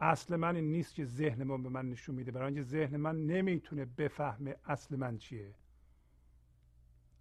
اصل 0.00 0.36
من 0.36 0.56
این 0.56 0.70
نیست 0.72 0.94
که 0.94 1.04
ذهن 1.04 1.42
من 1.42 1.62
به 1.62 1.68
من 1.68 1.90
نشون 1.90 2.14
میده. 2.14 2.30
برای 2.30 2.46
اینکه 2.46 2.62
ذهن 2.62 2.96
من 2.96 3.26
نمی‌تونه 3.26 3.84
بفهمه 3.84 4.56
اصل 4.64 4.96
من 4.96 5.18
چیه. 5.18 5.54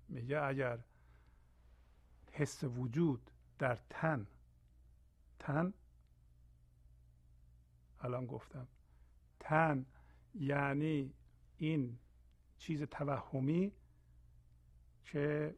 میگه 0.09 0.41
اگر 0.41 0.80
حس 2.32 2.63
وجود 2.63 3.32
در 3.59 3.80
تن 3.89 4.28
تن 5.39 5.74
الان 7.99 8.26
گفتم. 8.26 8.68
تن 9.39 9.86
یعنی 10.36 11.13
این 11.57 11.97
چیز 12.57 12.84
توهمی 12.84 13.72
که 15.06 15.56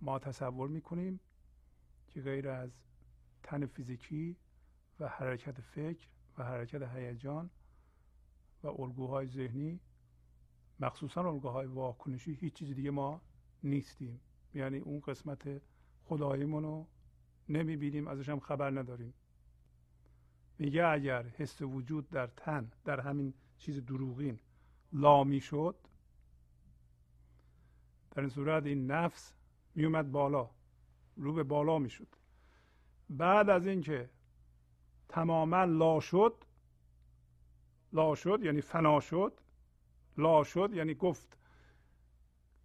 ما 0.00 0.18
تصور 0.18 0.68
می‌کنیم 0.68 1.20
که 2.08 2.22
غیر 2.22 2.48
از 2.48 2.70
تن 3.42 3.66
فیزیکی 3.66 4.36
و 5.00 5.08
حرکت 5.08 5.60
فکر 5.60 6.08
و 6.38 6.44
حرکت 6.44 6.82
هیجان 6.82 7.50
و 8.62 8.68
الگوهای 8.68 9.26
ذهنی 9.26 9.80
مخصوصا 10.80 11.28
الگوهای 11.30 11.66
واکنشی 11.66 12.34
هیچ 12.34 12.54
چیز 12.54 12.70
دیگه 12.70 12.90
ما 12.90 13.20
نیستیم. 13.62 14.20
یعنی 14.54 14.78
اون 14.78 15.00
قسمت 15.00 15.62
خداییمون 16.04 16.62
رو 16.62 16.86
نمی‌بینیم 17.48 18.08
ازش 18.08 18.28
هم 18.28 18.40
خبر 18.40 18.70
نداریم. 18.70 19.14
میگه 20.58 20.84
اگر 20.86 21.22
حس 21.22 21.62
وجود 21.62 22.10
در 22.10 22.26
تن 22.26 22.72
در 22.84 23.00
همین 23.00 23.34
چیز 23.58 23.84
دروغین 23.86 24.38
لا 24.92 25.40
شد 25.40 25.76
در 28.14 28.20
این 28.20 28.30
صورت 28.30 28.66
این 28.66 28.90
نفس 28.90 29.34
میومد 29.74 30.12
بالا 30.12 30.50
رو 31.16 31.32
به 31.32 31.42
بالا 31.42 31.78
می‌شد. 31.78 32.08
بعد 33.10 33.50
از 33.50 33.66
اینکه 33.66 34.10
تماما 35.08 35.64
لا 35.64 36.00
شد 36.00 36.44
لا 37.92 38.14
شد 38.14 38.38
یعنی 38.42 38.60
فنا 38.60 39.00
شد 39.00 39.40
لا 40.18 40.44
شد 40.44 40.70
یعنی 40.74 40.94
گفت. 40.94 41.38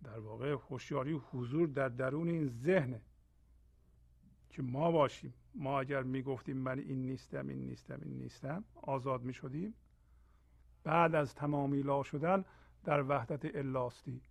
در 0.04 0.20
واقع 0.20 0.52
هوشیاری 0.52 1.22
حضور 1.32 1.68
در 1.68 1.90
درون 1.90 2.30
این 2.30 2.48
ذهنه 2.48 3.02
که 4.50 4.62
ما 4.62 4.92
باشیم 4.92 5.34
ما 5.56 5.80
اگر 5.80 6.04
می‌گفتیم 6.04 6.58
من 6.58 6.80
این 6.80 7.02
نیستم 7.02 7.48
این 7.48 7.66
نیستم 7.66 8.00
این 8.02 8.18
نیستم 8.18 8.64
آزاد 8.76 9.24
می 9.24 9.34
شدیم 9.34 9.74
بعد 10.84 11.16
از 11.16 11.36
تمامی 11.36 11.82
لا 11.82 12.04
شدن 12.04 12.46
در 12.84 13.04
وحدت 13.04 13.56
الاستی 13.56 14.22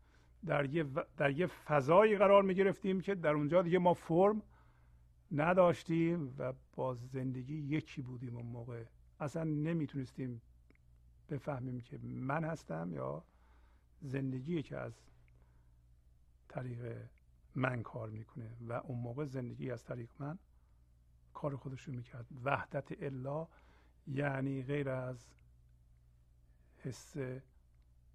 در 0.47 0.75
یه, 0.75 0.85
در 1.17 1.31
یه 1.31 1.47
فضایی 1.47 2.17
قرار 2.17 2.43
می 2.43 2.55
گرفتیم 2.55 3.01
که 3.01 3.15
در 3.15 3.33
اونجا 3.33 3.63
دیگه 3.63 3.79
ما 3.79 3.95
فرم 3.95 4.43
نداشتیم 5.33 6.35
و 6.39 6.53
با 6.77 6.95
زندگی 6.95 7.55
یکی 7.55 8.03
بودیم 8.03 8.37
اون 8.37 8.47
موقع. 8.47 8.85
اصلا 9.21 9.45
نمی‌تونستیم 9.45 10.43
بفهمیم 11.29 11.81
که 11.81 11.99
من 12.03 12.45
هستم 12.45 12.93
یا 12.93 13.25
زندگی 14.01 14.63
که 14.63 14.77
از 14.77 15.01
طریق 16.49 16.97
من 17.55 17.83
کار 17.83 18.11
می‌کنه 18.11 18.51
و 18.69 18.73
اون 18.73 18.99
موقع 18.99 19.25
زندگی 19.25 19.71
از 19.71 19.85
طریق 19.85 20.11
من 20.19 20.39
کار 21.35 21.57
خودش 21.57 21.83
رو 21.83 21.95
می‌کرد. 21.95 22.27
وحدت 22.45 23.03
الا 23.03 23.49
یعنی 24.07 24.63
غیر 24.63 24.89
از 24.89 25.29
حس 26.79 27.17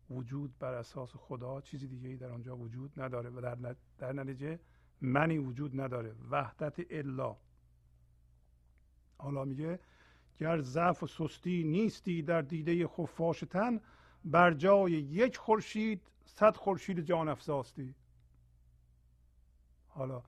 وجود 0.10 0.60
بر 0.60 0.74
اساس 0.74 1.16
خدا 1.16 1.62
چیزی 1.62 1.88
دیگه 1.88 2.10
ای 2.10 2.18
در 2.18 2.32
آنجا 2.32 2.58
وجود 2.58 3.02
نداره 3.02 3.30
و 3.30 3.42
در, 3.42 3.76
در 3.98 4.14
نتیجه 4.14 4.60
منی 5.02 5.38
وجود 5.38 5.82
نداره. 5.82 6.16
وحدت 6.32 6.80
الا. 6.90 7.38
حالا 9.18 9.46
میگه 9.46 9.80
گر 10.40 10.62
ضعف 10.62 11.04
و 11.04 11.08
سستی 11.08 11.64
نیستی 11.64 12.22
در 12.22 12.42
دیده 12.42 12.88
خفاش 12.88 13.40
تن 13.40 13.80
بر 14.26 14.54
جای 14.54 14.92
یک 14.92 15.38
خورشید 15.38 16.02
صد 16.26 16.56
خورشید 16.56 17.00
جان 17.00 17.30
افزاستی. 17.30 17.96
حالا 19.88 20.24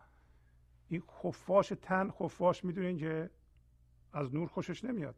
این 0.89 1.01
خفاش 1.01 1.73
تن 1.81 2.09
خفاش 2.09 2.65
می‌دونین 2.65 2.97
که 2.97 3.29
از 4.13 4.35
نور 4.35 4.47
خوشش 4.47 4.83
نمیاد. 4.83 5.15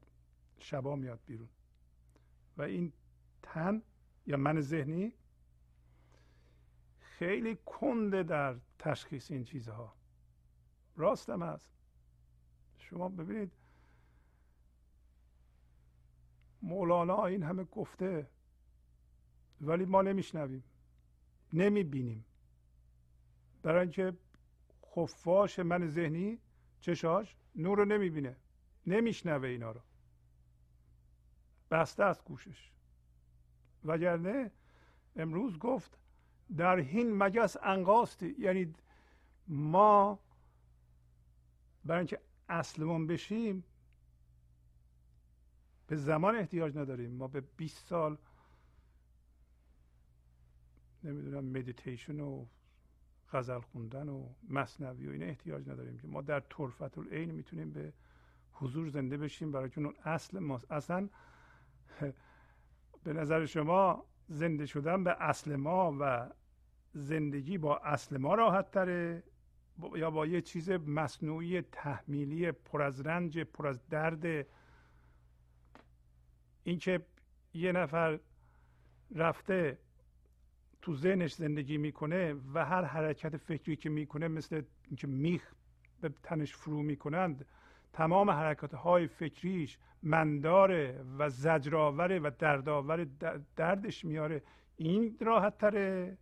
شبا 0.60 0.96
میاد 0.96 1.20
بیرون. 1.26 1.50
و 2.58 2.62
این 2.62 2.94
تن 3.42 3.82
یا 4.28 4.38
من 4.38 4.62
ذهنی؟ 4.62 5.14
خیلی 7.00 7.58
کنده 7.66 8.24
در 8.24 8.56
تشخیص 8.80 9.32
این 9.32 9.44
چیزها. 9.44 9.94
راستم 10.96 11.44
هست. 11.44 11.70
شما 12.78 13.10
ببینید 13.10 13.52
مولانا 16.62 17.26
این 17.26 17.44
همه 17.44 17.64
گفته 17.64 18.28
ولی 19.62 19.86
ما 19.86 20.02
نمیشنویم 20.02 20.64
نمی‌بینیم. 21.54 22.26
برای 23.64 23.82
اینکه 23.82 24.14
خفاش 24.86 25.60
من 25.60 25.88
ذهنی 25.88 26.40
چشاش 26.82 27.36
نور 27.56 27.78
رو 27.78 27.86
نمی‌بینه 27.86 28.36
نمیشنوه 28.88 29.48
اینا 29.48 29.72
رو. 29.72 29.82
بسته 31.72 32.04
است 32.04 32.24
گوشش 32.24 32.72
وگرنه 33.86 34.52
امروز 35.16 35.60
گفت 35.60 35.98
در 36.58 36.80
هین 36.80 37.18
مگس 37.24 37.58
انقاستی 37.64 38.36
یعنی 38.40 38.74
ما 39.48 40.20
برای 41.86 42.00
اینکه 42.00 42.22
اصلمون 42.50 43.08
بشیم 43.08 43.64
به 45.88 45.96
زمان 45.96 46.36
احتیاج 46.36 46.78
نداریم. 46.78 47.12
ما 47.12 47.28
به 47.28 47.42
20 47.42 47.86
سال 47.88 48.18
نمی‌دونم 51.04 51.46
مدیتیشن 51.46 52.20
و 52.20 52.46
غزل 53.32 53.60
خوندن 53.60 54.10
و 54.10 54.30
مصنوی 54.50 55.08
و 55.08 55.12
این 55.12 55.24
احتیاج 55.24 55.70
نداریم 55.70 55.98
که 55.98 56.08
ما 56.08 56.22
در 56.22 56.40
طرفت 56.40 56.98
العین 56.98 57.32
می‌تونیم 57.32 57.72
به 57.72 57.94
حضور 58.52 58.90
زنده 58.90 59.18
بشیم. 59.18 59.52
برای 59.52 59.70
اون 59.78 59.94
اصل 60.04 60.40
ماست. 60.40 60.72
اصلا 60.72 61.10
به 63.08 63.14
نظر 63.14 63.46
شما 63.46 64.06
زنده 64.28 64.66
شدن 64.66 65.04
به 65.04 65.16
اصل 65.20 65.56
ما 65.56 65.98
و 66.00 66.30
زندگی 66.94 67.58
با 67.58 67.78
اصل 67.78 68.18
ما 68.18 68.36
راحت 68.36 68.72
تره؟ 68.72 69.24
یا 69.96 70.12
با 70.12 70.26
یه 70.26 70.42
چیز 70.42 70.70
مصنوعی 70.70 71.62
تحمیلی 71.62 72.52
پر 72.52 72.82
از 72.82 73.02
رنج 73.02 73.40
پر 73.40 73.68
از 73.68 73.88
درد؟ 73.90 74.48
اینکه 76.64 77.06
یه 77.54 77.72
نفر 77.72 78.20
رفته 79.16 79.78
تو 80.82 80.96
ذهنش 80.96 81.34
زندگی 81.34 81.78
می‌کنه 81.78 82.36
و 82.54 82.66
هر 82.66 82.84
حرکت 82.84 83.38
فکری 83.38 83.76
که 83.76 83.90
می‌کنه 83.90 84.28
مثل 84.28 84.62
اینکه 84.88 85.08
میخ 85.08 85.54
به 86.02 86.10
تنش 86.24 86.56
فرو 86.56 86.84
می‌کنند 86.84 87.46
تمام 87.98 88.30
حرکت 88.30 88.74
های 88.74 89.08
فکریش 89.08 89.78
منداره 90.04 91.06
و 91.18 91.30
زجرآوره 91.30 92.20
و 92.20 92.32
دردآور 92.40 93.04
دردش 93.56 94.06
میاره. 94.06 94.44
این 94.76 95.18
راحت 95.22 95.58
تره 95.58 96.18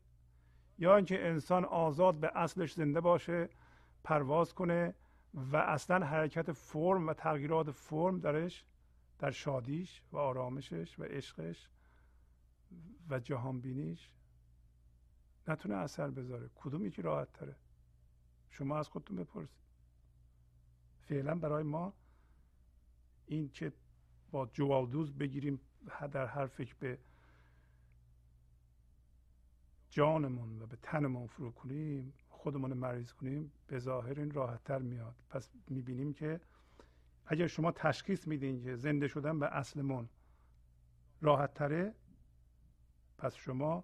یا 0.77 0.95
اینکه 0.95 1.27
انسان 1.27 1.65
آزاد 1.65 2.19
به 2.19 2.31
اصلش 2.35 2.73
زنده 2.73 3.01
باشه 3.01 3.49
پرواز 4.03 4.53
کنه 4.53 4.95
و 5.33 5.57
اصلا 5.57 6.05
حرکت 6.05 6.51
فرم 6.51 7.07
و 7.07 7.13
تغییرات 7.13 7.71
فرم 7.71 8.19
درش 8.19 8.65
در 9.19 9.31
شادیش 9.31 10.01
و 10.11 10.17
آرامشش 10.17 10.99
و 10.99 11.03
عشقش 11.03 11.69
و 13.09 13.19
جهان 13.19 13.59
بینیش 13.59 14.09
نتونه 15.47 15.75
اثر 15.75 16.09
بذاره. 16.09 16.49
کدوم 16.55 16.85
یکی 16.85 17.01
راحت 17.01 17.33
تره 17.33 17.55
شما 18.49 18.77
از 18.77 18.89
خودتون 18.89 19.17
بپرسید. 19.17 19.64
فعلا 21.05 21.35
برای 21.35 21.63
ما 21.63 21.93
این 23.25 23.49
که 23.49 23.71
با 24.31 24.45
جوالدوز 24.45 25.13
بگیریم 25.13 25.59
در 26.11 26.25
هر 26.25 26.47
فکر 26.47 26.75
به 26.79 26.97
جانمون 29.89 30.61
و 30.61 30.65
به 30.65 30.77
تنمون 30.81 31.27
فرو 31.27 31.51
کنیم 31.51 32.13
خودمون 32.29 32.73
مریض 32.73 33.13
کنیم 33.13 33.51
به 33.67 33.79
ظاهر 33.79 34.19
این 34.19 34.31
راحت 34.31 34.63
تر 34.63 34.79
میاد. 34.79 35.15
پس 35.29 35.49
می‌بینیم 35.67 36.13
که 36.13 36.39
اگر 37.25 37.47
شما 37.47 37.71
تشخیص 37.71 38.27
میدین 38.27 38.63
که 38.63 38.75
زنده 38.75 39.07
شدن 39.07 39.39
به 39.39 39.55
اصلمون 39.55 40.09
راحت 41.21 41.53
تره 41.53 41.93
پس 43.17 43.35
شما 43.35 43.83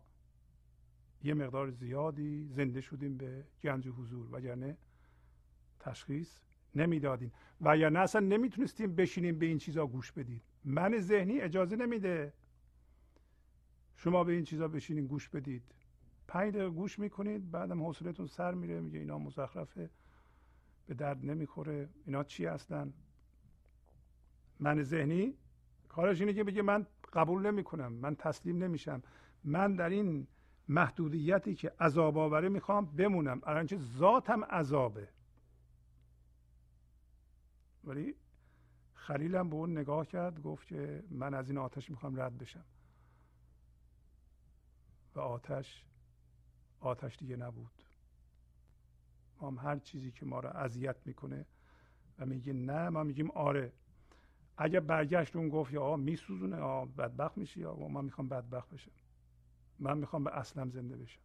یه 1.24 1.34
مقدار 1.34 1.70
زیادی 1.72 2.48
زنده 2.48 2.82
شدیم 2.82 3.18
به 3.18 3.46
گنج 3.64 3.88
حضور. 3.88 4.28
وگرنه 4.32 4.78
تشخیص 5.80 6.40
نمی‌دادیم 6.76 7.32
و 7.62 7.78
یا 7.78 7.90
نه 7.90 8.00
اصلا 8.00 8.22
نمی‌تونستیم 8.22 8.96
بشینیم 8.96 9.40
به 9.40 9.46
این 9.46 9.58
چیزا 9.58 9.88
گوش 9.88 10.12
بدید 10.12 10.42
من 10.66 10.98
ذهنی 10.98 11.42
اجازه 11.42 11.76
نمیده 11.76 12.34
شما 13.96 14.24
به 14.24 14.34
این 14.34 14.44
چیزا 14.44 14.68
بشینین 14.68 15.08
گوش 15.08 15.30
بدید. 15.30 15.64
پنج 16.28 16.54
دقیقه 16.54 16.70
گوش 16.70 17.00
می‌کنید 17.00 17.52
بعدم 17.52 17.84
حوصلتون 17.84 18.28
سر 18.28 18.54
میره 18.54 18.80
میگه 18.80 19.00
اینا 19.00 19.18
مزخرفه 19.18 19.90
به 20.88 20.94
درد 20.94 21.26
نمی‌خوره. 21.26 21.90
اینا 22.06 22.24
چی 22.24 22.46
هستن؟ 22.46 22.94
من 24.60 24.84
ذهنی؟ 24.84 25.34
کارش 25.90 26.20
اینه 26.20 26.34
که 26.34 26.44
بگه 26.44 26.62
من 26.62 26.88
قبول 27.14 27.52
نمی‌کنم 27.52 27.94
من 27.94 28.16
تسلیم 28.16 28.64
نمیشم. 28.64 29.04
من 29.44 29.76
در 29.76 29.90
این 29.90 30.28
محدودیتی 30.68 31.56
که 31.56 31.72
عذاب 31.80 32.18
آوره 32.18 32.50
می‌خوام 32.50 32.86
بمونم. 32.86 33.42
الانچه 33.44 33.78
ذاتم 33.78 34.44
عذابه. 34.44 35.08
ولی 37.84 38.16
خلیلم 38.94 39.50
به 39.50 39.56
اون 39.56 39.78
نگاه 39.78 40.06
کرد 40.06 40.42
گفت 40.42 40.68
که 40.68 41.04
من 41.10 41.34
از 41.34 41.50
این 41.50 41.58
آتش 41.58 41.90
می‌خوام 41.90 42.22
رد 42.22 42.38
بشم. 42.38 42.66
و 45.16 45.20
آتش 45.20 45.84
آتش 46.80 47.18
دیگه 47.18 47.36
نبود. 47.36 47.72
ما 49.42 49.48
هم 49.48 49.58
هر 49.58 49.80
چیزی 49.80 50.12
که 50.12 50.26
ما 50.26 50.40
رو 50.40 50.50
اذیت 50.50 50.96
می‌کنه 51.06 51.46
و 52.20 52.26
میگه 52.26 52.54
نه 52.54 52.90
ما 52.90 53.04
میگیم 53.04 53.32
آره. 53.32 53.72
اگه 54.58 54.80
برگشت 54.80 55.36
اون 55.36 55.50
گفت 55.50 55.74
یا 55.74 55.96
میسوزونه 55.96 56.58
آ 56.58 56.86
بدبخت 56.86 57.38
میشی 57.38 57.60
یا 57.60 57.76
من 57.76 58.06
می‌خوام 58.06 58.28
بدبخت 58.28 58.70
بشم. 58.70 58.92
من 59.80 59.98
می‌خوام 59.98 60.24
به 60.24 60.38
اصلم 60.38 60.70
زنده 60.70 60.98
بشم. 60.98 61.22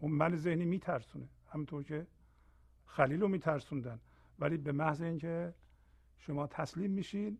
اون 0.00 0.12
من 0.12 0.36
ذهنی 0.36 0.64
میترسونه. 0.64 1.28
همونطور 1.48 1.82
که 1.82 2.06
خلیل 2.86 3.20
رو 3.20 3.28
میترسوندن. 3.28 4.00
ولی 4.38 4.56
به 4.56 4.72
محض 4.72 5.02
اینکه 5.02 5.54
شما 6.18 6.46
تسلیم 6.46 6.90
میشین 6.90 7.38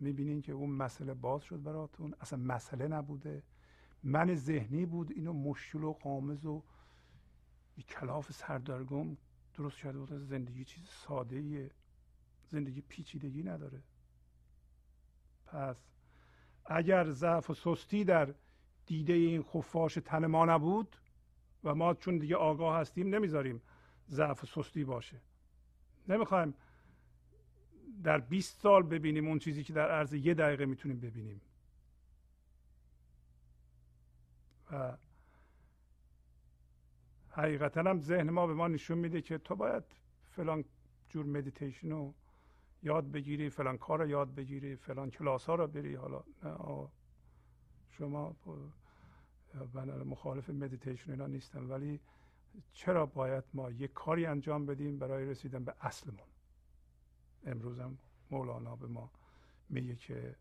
می‌بینین 0.00 0.42
که 0.42 0.52
اون 0.52 0.70
مسئله 0.70 1.14
باز 1.14 1.42
شد 1.42 1.62
براتون. 1.62 2.14
اصلا 2.20 2.38
مسئله 2.38 2.88
نبوده. 2.88 3.42
من 4.02 4.34
ذهنی 4.34 4.86
بود 4.86 5.12
اینو 5.12 5.32
مشکل 5.32 5.84
و 5.84 5.92
قامز 5.92 6.46
و 6.46 6.62
کلاف 7.88 8.32
سردرگم 8.32 9.16
درست 9.54 9.78
کرده 9.78 9.98
بود. 9.98 10.12
زندگی 10.12 10.64
چیز 10.64 10.84
ساده 10.84 11.36
ایه 11.36 11.70
زندگی 12.46 12.80
پیچیدگی 12.80 13.42
نداره. 13.42 13.82
پس 15.46 15.76
اگر 16.66 17.10
ضعف 17.10 17.50
و 17.50 17.54
سستی 17.54 18.04
در 18.04 18.34
دیده 18.86 19.12
این 19.12 19.42
خفاش 19.42 19.94
تن 19.94 20.26
ما 20.26 20.44
نبود 20.44 20.96
و 21.64 21.74
ما 21.74 21.94
چون 21.94 22.18
دیگه 22.18 22.36
آگاه 22.36 22.76
هستیم 22.76 23.14
نمی‌ذاریم 23.14 23.62
ضعف 24.08 24.44
و 24.44 24.46
سستی 24.46 24.84
باشه. 24.84 25.20
نمی‌خوایم 26.08 26.54
در 28.02 28.18
20 28.18 28.60
سال 28.60 28.82
ببینیم 28.82 29.28
اون 29.28 29.38
چیزی 29.38 29.64
که 29.64 29.72
در 29.72 29.90
عرض 29.90 30.14
یه 30.14 30.34
دقیقه 30.34 30.66
می‌تونیم 30.66 31.00
ببینیم. 31.00 31.40
و 34.72 34.96
حقیقتا 37.30 37.80
هم 37.80 38.00
ذهن 38.00 38.30
ما 38.30 38.46
به 38.46 38.54
ما 38.54 38.68
نشون 38.68 38.98
میده 38.98 39.22
که 39.22 39.38
تو 39.38 39.56
باید 39.56 39.84
فلان 40.30 40.64
جور 41.08 41.26
مدیتیشن 41.26 41.90
رو 41.90 42.14
یاد 42.82 43.10
بگیری 43.10 43.50
فلان 43.50 43.78
کار 43.78 43.98
رو 43.98 44.08
یاد 44.08 44.34
بگیری 44.34 44.76
فلان 44.76 45.10
کلاس 45.10 45.46
ها 45.46 45.54
رو 45.54 45.66
بری. 45.66 45.94
حالا 45.94 46.24
نه 46.42 46.88
شما 47.90 48.36
من 49.74 50.02
مخالف 50.02 50.50
مدیتیشن 50.50 51.10
اینا 51.10 51.26
نیستم 51.26 51.70
ولی 51.70 52.00
چرا 52.72 53.06
باید 53.06 53.44
ما 53.54 53.70
یک 53.70 53.92
کاری 53.92 54.26
انجام 54.26 54.66
بدیم 54.66 54.98
برای 54.98 55.24
رسیدن 55.26 55.64
به 55.64 55.74
اصلمون؟ 55.80 56.28
امروز 57.46 57.78
هم 57.78 57.98
مولانا 58.30 58.76
به 58.76 58.86
ما 58.86 59.10
میگه 59.68 59.96
که 59.96 60.36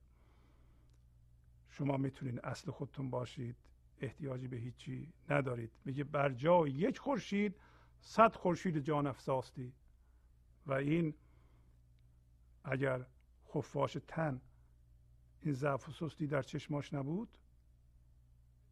شما 1.70 1.98
می‌تونید 1.98 2.40
اصل 2.40 2.72
خودتون 2.72 3.10
باشید 3.10 3.56
احتیاجی 4.02 4.48
به 4.48 4.58
هیچی 4.58 5.14
ندارید. 5.30 5.72
میگه 5.86 6.04
بر 6.04 6.30
جای 6.34 6.72
یک 6.72 6.98
خورشید 6.98 7.56
صد 8.02 8.36
خورشید 8.36 8.80
جان 8.80 9.08
افزاستی. 9.08 9.74
و 10.66 10.74
این 10.74 11.14
اگر 12.64 13.06
خفاش 13.48 13.98
تن 14.08 14.42
این 15.42 15.54
ضعف 15.54 15.90
و 15.90 15.92
سستی 15.92 16.28
در 16.28 16.42
چشماش 16.42 16.94
نبود 16.94 17.30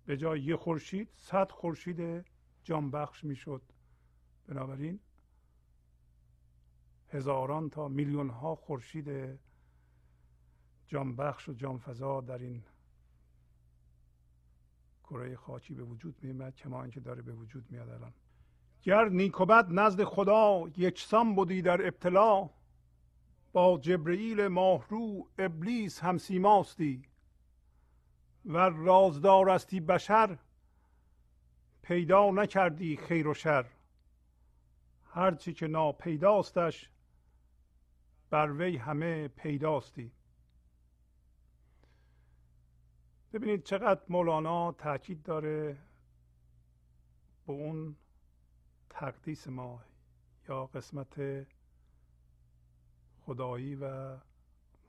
به 0.05 0.17
جای 0.17 0.41
یه 0.41 0.55
خورشید 0.55 1.09
صد 1.15 1.51
خورشید 1.51 2.25
جانبخش 2.63 3.23
می‌شد. 3.23 3.61
بنابراین 4.47 4.99
هزاران 7.09 7.69
تا 7.69 7.87
میلیون 7.87 8.29
ها 8.29 8.55
خورشید 8.55 9.39
جانبخش 10.87 11.49
و 11.49 11.53
جانفضا 11.53 12.21
در 12.21 12.37
این 12.37 12.63
کره 15.03 15.35
خاکی 15.35 15.73
به 15.73 15.83
وجود 15.83 16.15
میمد 16.21 16.55
کما 16.55 16.81
اینکه 16.81 16.99
داره 16.99 17.21
به 17.21 17.33
وجود 17.33 17.71
میاد 17.71 17.89
الان. 17.89 18.13
گر 18.81 19.09
نیکوبت 19.09 19.67
نزد 19.69 20.03
خدا 20.03 20.63
یکسان 20.77 21.35
بودی 21.35 21.61
در 21.61 21.87
ابتلا 21.87 22.49
با 23.53 23.77
جبرئیل 23.77 24.47
ماهرو 24.47 25.27
ابلیس 25.37 25.99
هم 25.99 26.17
سیماستی. 26.17 27.03
و 28.45 28.57
رازدارستی 28.57 29.79
بشر 29.79 30.37
پیدا 31.83 32.31
نکردی 32.31 32.97
خیر 32.97 33.27
و 33.27 33.33
شر. 33.33 33.65
هرچی 35.05 35.53
که 35.53 35.67
ناپیداستش 35.67 36.89
بر 38.29 38.51
وی 38.51 38.77
همه 38.77 39.27
پیداستی. 39.27 40.11
ببینید 43.33 43.63
چقدر 43.63 44.01
مولانا 44.09 44.71
تاکید 44.71 45.23
داره 45.23 45.77
به 47.47 47.53
اون 47.53 47.95
تقدیس 48.89 49.47
ما 49.47 49.81
یا 50.49 50.65
قسمت 50.65 51.45
خدایی 53.21 53.75
و 53.75 54.17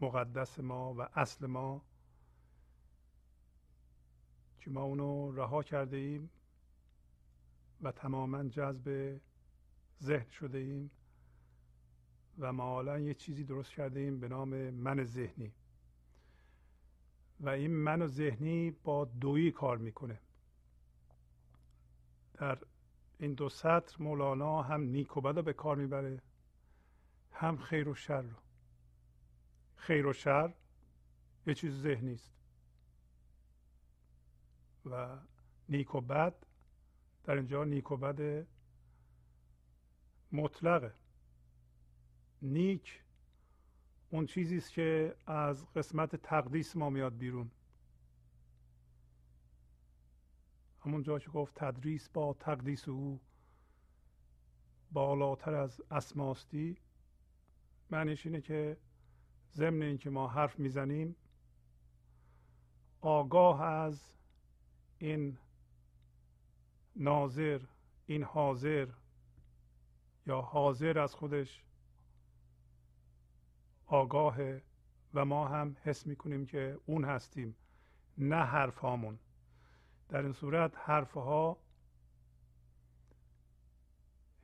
مقدس 0.00 0.60
ما 0.60 0.94
و 0.94 1.08
اصل 1.14 1.46
ما 1.46 1.82
که 4.58 4.70
ما 4.70 4.82
اونو 4.82 5.32
رها 5.32 5.62
کرده 5.62 5.96
ایم. 5.96 6.30
و 7.84 7.92
تماما 7.92 8.44
جذب 8.44 9.20
ذهن 10.02 10.30
شده 10.30 10.58
ایم 10.58 10.90
و 12.38 12.52
حالا 12.52 12.98
یه 12.98 13.14
چیزی 13.14 13.44
درست 13.44 13.70
کرده 13.70 14.00
ایم 14.00 14.20
به 14.20 14.28
نام 14.28 14.70
من 14.70 15.04
ذهنی. 15.04 15.52
و 17.40 17.48
این 17.48 17.70
من 17.70 18.06
ذهنی 18.06 18.70
با 18.70 19.04
دویی 19.04 19.50
کار 19.52 19.78
می‌کنه. 19.78 20.20
در 22.34 22.58
این 23.18 23.34
دو 23.34 23.48
سطر 23.48 24.02
مولانا 24.02 24.62
هم 24.62 24.80
نیک 24.80 25.16
و 25.16 25.20
بد 25.20 25.44
به 25.44 25.52
کار 25.52 25.76
می‌بره 25.76 26.22
هم 27.32 27.56
خیر 27.56 27.88
و 27.88 27.94
شر 27.94 28.22
رو. 28.22 28.38
خیر 29.76 30.06
و 30.06 30.12
شر 30.12 30.54
یه 31.46 31.54
چیز 31.54 31.82
ذهنی 31.82 32.14
است. 32.14 32.32
و 34.86 35.18
نیک 35.68 35.94
و 35.94 36.00
بد 36.00 36.34
در 37.24 37.34
اینجا 37.34 37.64
نیک 37.64 37.90
و 37.90 37.96
بد 37.96 38.46
مطلقه. 40.32 40.94
نیک 42.42 43.02
اون 44.10 44.26
چیزی 44.26 44.56
است 44.56 44.72
که 44.72 45.16
از 45.26 45.66
قسمت 45.72 46.16
تقدیس 46.16 46.76
ما 46.76 46.90
میاد 46.90 47.18
بیرون. 47.18 47.50
همون 50.84 51.02
جا 51.02 51.18
که 51.18 51.30
گفت 51.30 51.54
تدریس 51.54 52.08
با 52.08 52.34
تقدیس 52.40 52.88
او 52.88 53.20
بالاتر 54.92 55.54
از 55.54 55.82
اسماستی 55.90 56.76
معنیش 57.90 58.26
اینه 58.26 58.40
که 58.40 58.76
ضمن 59.52 59.82
اینکه 59.82 60.10
ما 60.10 60.28
حرف 60.28 60.58
می‌زنیم 60.58 61.16
آگاه 63.00 63.62
از 63.62 64.14
این 64.98 65.38
ناظر 66.96 67.60
این 68.06 68.22
حاضر 68.22 68.88
یا 70.26 70.40
حاضر 70.40 70.98
از 70.98 71.14
خودش 71.14 71.64
آگاهه 73.86 74.62
و 75.14 75.24
ما 75.24 75.48
هم 75.48 75.76
حس 75.82 76.06
می‌کنیم 76.06 76.46
که 76.46 76.78
اون 76.86 77.04
هستیم 77.04 77.56
نه 78.18 78.44
حرف 78.44 78.78
هامون 78.78 79.18
در 80.08 80.22
این 80.22 80.32
صورت 80.32 80.72
حرف 80.76 81.12
ها 81.12 81.58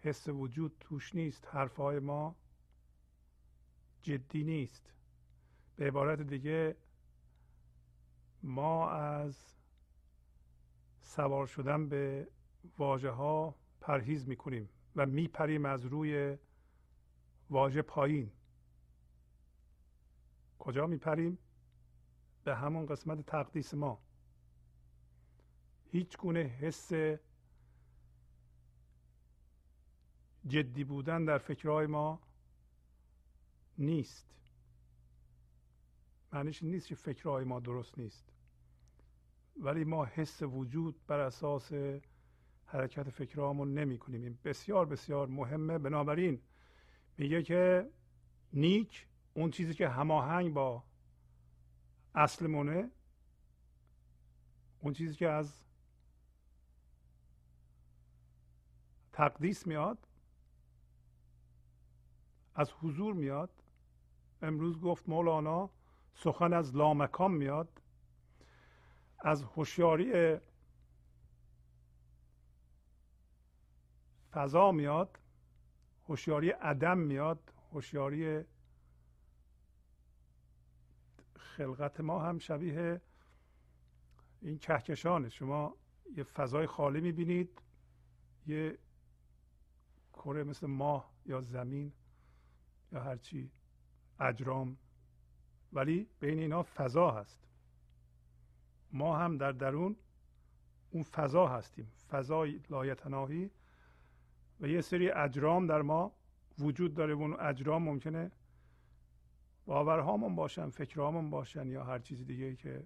حس 0.02 0.28
وجود 0.28 0.76
توش 0.80 1.14
نیست 1.14 1.48
حرف 1.50 1.76
های 1.76 1.98
ما 1.98 2.36
جدی 4.02 4.44
نیست. 4.44 4.92
به 5.76 5.86
عبارت 5.86 6.20
دیگه 6.20 6.76
ما 8.42 8.90
از 8.90 9.54
سوار 11.00 11.46
شدن 11.46 11.88
به 11.88 12.28
واژه 12.78 13.10
ها 13.10 13.54
پرهیز 13.80 14.28
می‌کنیم 14.28 14.68
و 14.96 15.06
میپریم 15.06 15.64
از 15.64 15.84
روی 15.84 16.36
واژه 17.50 17.82
پایین. 17.82 18.30
کجا 20.58 20.86
میپریم? 20.86 21.38
به 22.44 22.56
همون 22.56 22.86
قسمت 22.86 23.26
تقدیس 23.26 23.74
ما. 23.74 23.98
هیچ 25.92 26.18
گونه 26.18 26.40
حس 26.40 26.92
جدی 30.46 30.84
بودن 30.84 31.24
در 31.24 31.38
فکرهای 31.38 31.86
ما 31.86 32.20
نیست. 33.78 34.34
معنیش 36.32 36.62
نیست 36.62 36.86
که 36.86 36.94
فکرهای 36.94 37.44
ما 37.44 37.60
درست 37.60 37.98
نیست. 37.98 38.32
ولی 39.56 39.84
ما 39.84 40.04
حس 40.04 40.42
وجود 40.42 41.06
بر 41.06 41.20
اساس 41.20 41.72
حرکت 42.70 43.10
فکرهامون 43.10 43.74
نمی 43.74 43.98
کنیم 43.98 44.22
این 44.22 44.38
بسیار 44.44 44.86
بسیار 44.86 45.26
مهمه. 45.26 45.78
بنابراین 45.78 46.40
میگه 47.18 47.42
که 47.42 47.90
نیک 48.52 49.06
اون 49.34 49.50
چیزی 49.50 49.74
که 49.74 49.88
هماهنگ 49.88 50.54
با 50.54 50.84
اصلمونه 52.14 52.90
اون 54.80 54.92
چیزی 54.92 55.14
که 55.14 55.28
از 55.28 55.64
تقدیس 59.12 59.66
میاد 59.66 59.98
از 62.54 62.72
حضور 62.72 63.14
میاد. 63.14 63.50
امروز 64.42 64.80
گفت 64.80 65.08
مولانا 65.08 65.70
سخن 66.14 66.52
از 66.52 66.76
لامکان 66.76 67.32
میاد. 67.32 67.82
از 69.18 69.42
هوشیاری 69.42 70.38
فضا 74.32 74.72
میاد 74.72 75.18
هوشیاری 76.08 76.50
عدم 76.50 76.98
میاد 76.98 77.52
هوشیاری 77.72 78.44
خلقت 81.36 82.00
ما 82.00 82.22
هم 82.22 82.38
شبیه 82.38 83.00
این 84.40 84.58
کهکشانه. 84.58 85.28
شما 85.28 85.74
یه 86.16 86.22
فضای 86.22 86.66
خالی 86.66 87.00
می‌بینید 87.00 87.62
یه 88.46 88.78
کره 90.12 90.44
مثل 90.44 90.66
ماه 90.66 91.12
یا 91.26 91.40
زمین 91.40 91.92
یا 92.92 93.00
هرچی 93.02 93.50
اجرام. 94.20 94.76
ولی 95.72 96.08
بین 96.20 96.38
اینا 96.38 96.62
فضا 96.62 97.10
هست. 97.10 97.48
ما 98.92 99.18
هم 99.18 99.36
در 99.36 99.52
درون 99.52 99.96
اون 100.90 101.02
فضا 101.02 101.46
هستیم. 101.48 101.92
فضای 102.10 102.60
لایتناهی 102.70 103.50
و 104.60 104.68
یه 104.68 104.80
سری 104.80 105.10
اجرام 105.10 105.66
در 105.66 105.82
ما 105.82 106.12
وجود 106.58 106.94
داره 106.94 107.14
و 107.14 107.20
اون 107.20 107.40
اجرام 107.40 107.82
ممکنه 107.82 108.30
باورهامون 109.66 110.34
باشن 110.34 110.70
فکرهامون 110.70 111.30
باشن 111.30 111.68
یا 111.68 111.84
هر 111.84 111.98
چیز 111.98 112.26
دیگه 112.26 112.56
که 112.56 112.84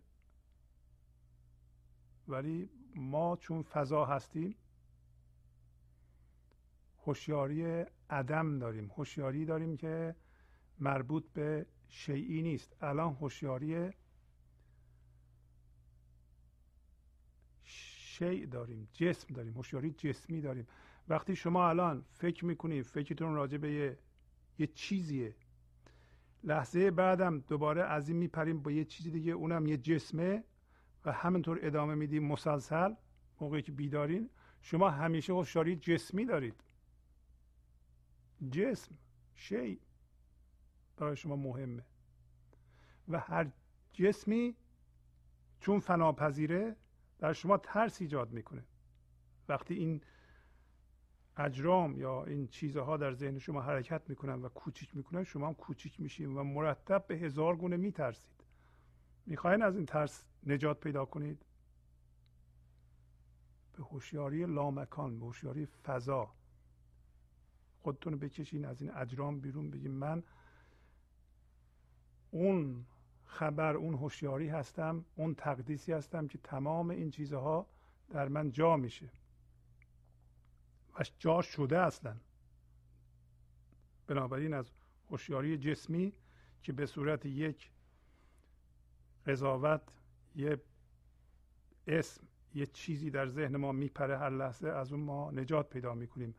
ولی 2.29 2.71
ما 2.95 3.37
چون 3.37 3.63
فضا 3.63 4.05
هستیم 4.05 4.57
هوشیاری 7.07 7.85
عدم 8.11 8.59
داریم. 8.59 8.91
هوشیاری 8.97 9.45
داریم 9.45 9.77
که 9.77 10.15
مربوط 10.79 11.25
به 11.33 11.67
شیعی 11.89 12.43
نیست. 12.43 12.77
الان 12.83 13.13
هوشیاری 13.15 13.91
شیع 17.63 18.47
داریم 18.47 18.89
جسم 18.93 19.35
داریم. 19.35 19.53
هوشیاری 19.53 19.91
جسمی 19.91 20.41
داریم. 20.41 20.67
وقتی 21.09 21.37
شما 21.37 21.69
الان 21.69 22.05
فکر 22.11 22.45
می‌کنید 22.45 22.87
فکرتون 22.87 23.35
راجع 23.35 23.59
به 23.59 23.73
یه, 23.73 23.99
یه 24.59 24.67
چیزیه. 24.67 25.35
لحظه 26.45 26.91
بعدم 26.91 27.39
دوباره 27.39 27.83
از 27.83 28.09
این 28.09 28.19
میپریم 28.19 28.63
با 28.63 28.71
یه 28.71 28.85
چیزی 28.85 29.11
دیگه 29.11 29.33
اونم 29.33 29.67
یه 29.67 29.77
جسمه 29.77 30.45
و 31.05 31.13
همینطور 31.13 31.59
ادامه 31.63 31.95
میدیم 31.95 32.27
مسلسل 32.27 32.95
موقعی 33.41 33.63
که 33.63 33.73
بیدارین. 33.73 34.31
شما 34.61 34.91
همیشه 34.91 35.33
هوشیاری 35.33 35.77
جسمی 35.77 36.25
دارید. 36.25 36.65
جسم 38.51 38.95
شی 39.35 39.81
برای 40.97 41.17
شما 41.17 41.37
مهمه. 41.37 41.85
و 43.09 43.19
هر 43.19 43.51
جسمی 43.93 44.57
چون 45.61 45.81
فناپذیره 45.81 46.77
در 47.19 47.33
شما 47.33 47.59
ترس 47.59 48.01
ایجاد 48.01 48.33
می‌کنه. 48.33 48.65
وقتی 49.49 49.75
این 49.75 50.01
اجرام 51.37 51.99
یا 51.99 52.25
این 52.25 52.49
چیزها 52.49 52.97
در 52.97 53.13
ذهن 53.13 53.39
شما 53.39 53.63
حرکت 53.63 54.03
می‌کنن 54.11 54.43
و 54.43 54.49
کوچیک 54.49 54.97
می‌کنن 54.97 55.25
شما 55.25 55.47
هم 55.47 55.55
کوچیک 55.55 56.01
میشین 56.01 56.37
و 56.37 56.45
مرتب 56.45 57.07
به 57.07 57.17
هزار 57.17 57.57
گونه 57.57 57.77
میترسید. 57.77 58.45
می‌خواین 59.27 59.63
از 59.63 59.77
این 59.77 59.87
ترس 59.87 60.25
نجات 60.47 60.81
پیدا 60.81 61.05
کنید؟ 61.05 61.45
به 63.77 63.83
هوشیاری 63.83 64.47
لامکان 64.47 65.19
به 65.19 65.27
هوشیاری 65.27 65.67
فضا 65.67 66.31
خودتون 67.83 68.19
بکشین 68.19 68.65
از 68.65 68.83
این 68.83 68.91
اجرام 68.95 69.41
بیرون 69.41 69.71
بگیم 69.71 69.91
من 69.91 70.23
اون 72.31 72.87
خبر 73.25 73.77
اون 73.77 73.95
هوشیاری 73.95 74.49
هستم 74.49 75.05
اون 75.17 75.35
تقدیسی 75.35 75.93
هستم 75.93 76.29
که 76.29 76.39
تمام 76.39 76.91
این 76.91 77.11
چیزها 77.11 77.67
در 78.11 78.29
من 78.29 78.51
جا 78.51 78.77
میشه. 78.77 79.09
و 80.95 81.05
جا 81.19 81.43
شده 81.43 81.79
اصلا. 81.79 82.17
بنابراین 84.07 84.55
از 84.55 84.71
هوشیاری 85.11 85.59
جسمی 85.59 86.13
که 86.63 86.73
به 86.73 86.87
صورت 86.87 87.27
یک 87.27 87.71
قضاوت 89.27 89.83
یه 90.35 90.63
اسم 91.87 92.27
یه 92.55 92.67
چیزی 92.67 93.11
در 93.11 93.27
ذهن 93.27 93.57
ما 93.57 93.73
میپره 93.73 94.19
هر 94.19 94.31
لحظه 94.31 94.69
از 94.69 94.93
اون 94.93 95.03
ما 95.03 95.31
نجات 95.31 95.71
پیدا 95.71 95.95
می‌کنیم. 95.95 96.35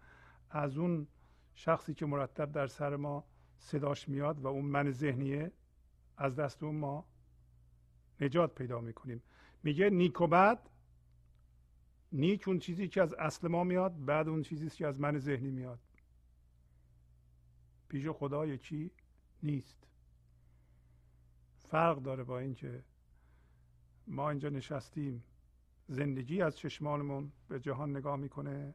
از 0.49 0.78
اون 0.78 1.08
شخصی 1.53 1.93
که 1.93 2.06
مرتب 2.06 2.51
در 2.51 2.68
سر 2.68 2.95
ما 2.95 3.24
صداش 3.58 4.10
میاد 4.10 4.39
و 4.39 4.47
اون 4.47 4.66
من 4.66 4.91
ذهنیه 4.91 5.51
از 6.18 6.36
دست 6.36 6.64
اون 6.64 6.76
ما 6.76 7.06
نجات 8.22 8.56
پیدا 8.56 8.82
می‌کنیم. 8.82 9.24
میگه 9.64 9.89
نیک 9.89 10.22
و 10.22 10.28
نیک 12.12 12.47
اون 12.47 12.60
چیزی 12.60 12.88
که 12.88 13.01
از 13.01 13.14
اصل 13.14 13.47
ما 13.47 13.64
میاد 13.64 14.06
بعد 14.06 14.28
اون 14.28 14.41
چیزی 14.41 14.70
که 14.70 14.88
از 14.88 15.01
من 15.01 15.18
ذهنی 15.18 15.51
میاد. 15.51 15.80
پیش 17.89 18.08
خدا 18.08 18.45
یکی 18.45 18.91
نیست. 19.43 19.88
فرق 21.70 22.01
داره 22.01 22.24
با 22.24 22.39
اینکه 22.39 22.84
ما 24.08 24.30
اینجا 24.30 24.49
نشستیم. 24.49 25.24
زندگی 25.88 26.41
از 26.41 26.58
چشمانمون 26.58 27.32
به 27.47 27.60
جهان 27.60 27.97
نگاه 27.97 28.16
می‌کنه. 28.16 28.74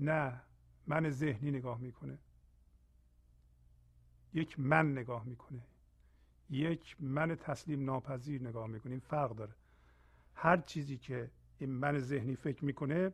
نه 0.00 0.40
من 0.86 1.10
ذهنی 1.10 1.50
نگاه 1.50 1.80
می‌کنه. 1.80 2.18
یک 4.34 4.60
من 4.60 4.92
نگاه 4.92 5.24
می‌کنه. 5.24 5.62
یک 6.50 6.96
من 7.00 7.34
تسلیم 7.34 7.84
ناپذیر 7.84 8.42
نگاه 8.42 8.66
می‌کنه. 8.66 8.90
این 8.90 9.00
فرق 9.00 9.34
داره. 9.34 9.52
هر 10.34 10.56
چیزی 10.56 10.98
که 10.98 11.30
این 11.58 11.70
من 11.70 11.98
ذهنی 11.98 12.36
فکر 12.36 12.64
می‌کنه 12.64 13.12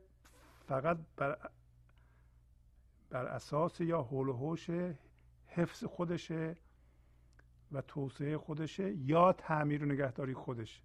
فقط 0.67 0.99
بر, 1.17 1.51
بر 3.11 3.27
اساس 3.27 3.81
یا 3.81 4.03
حول 4.03 4.29
و 4.29 4.33
حوش 4.33 4.71
حفظ 5.47 5.85
خودشه 5.85 6.57
و 7.73 7.83
توسعه 7.83 8.39
خودشه 8.39 8.93
یا 8.95 9.33
تعمیر 9.33 9.83
و 9.83 9.87
نگهداری 9.87 10.35
خودش. 10.35 10.83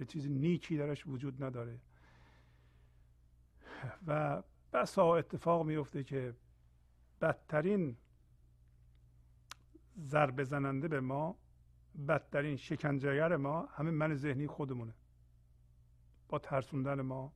یه 0.00 0.06
چیز 0.06 0.28
نیکی 0.30 0.76
درش 0.76 1.06
وجود 1.06 1.44
نداره. 1.44 1.78
و 4.06 4.42
بسا 4.72 5.16
اتفاق 5.16 5.66
میفته 5.66 6.04
که 6.04 6.34
بدترین 7.20 7.96
ضربه 9.98 10.44
زننده 10.44 10.88
به 10.88 11.00
ما 11.00 11.38
بدترین 12.08 12.56
شکنجهگر 12.56 13.36
ما 13.36 13.66
همه 13.66 13.90
من 13.90 14.14
ذهنی 14.14 14.46
خودمونه. 14.46 14.94
با 16.28 16.38
ترسوندن 16.38 17.00
ما 17.00 17.32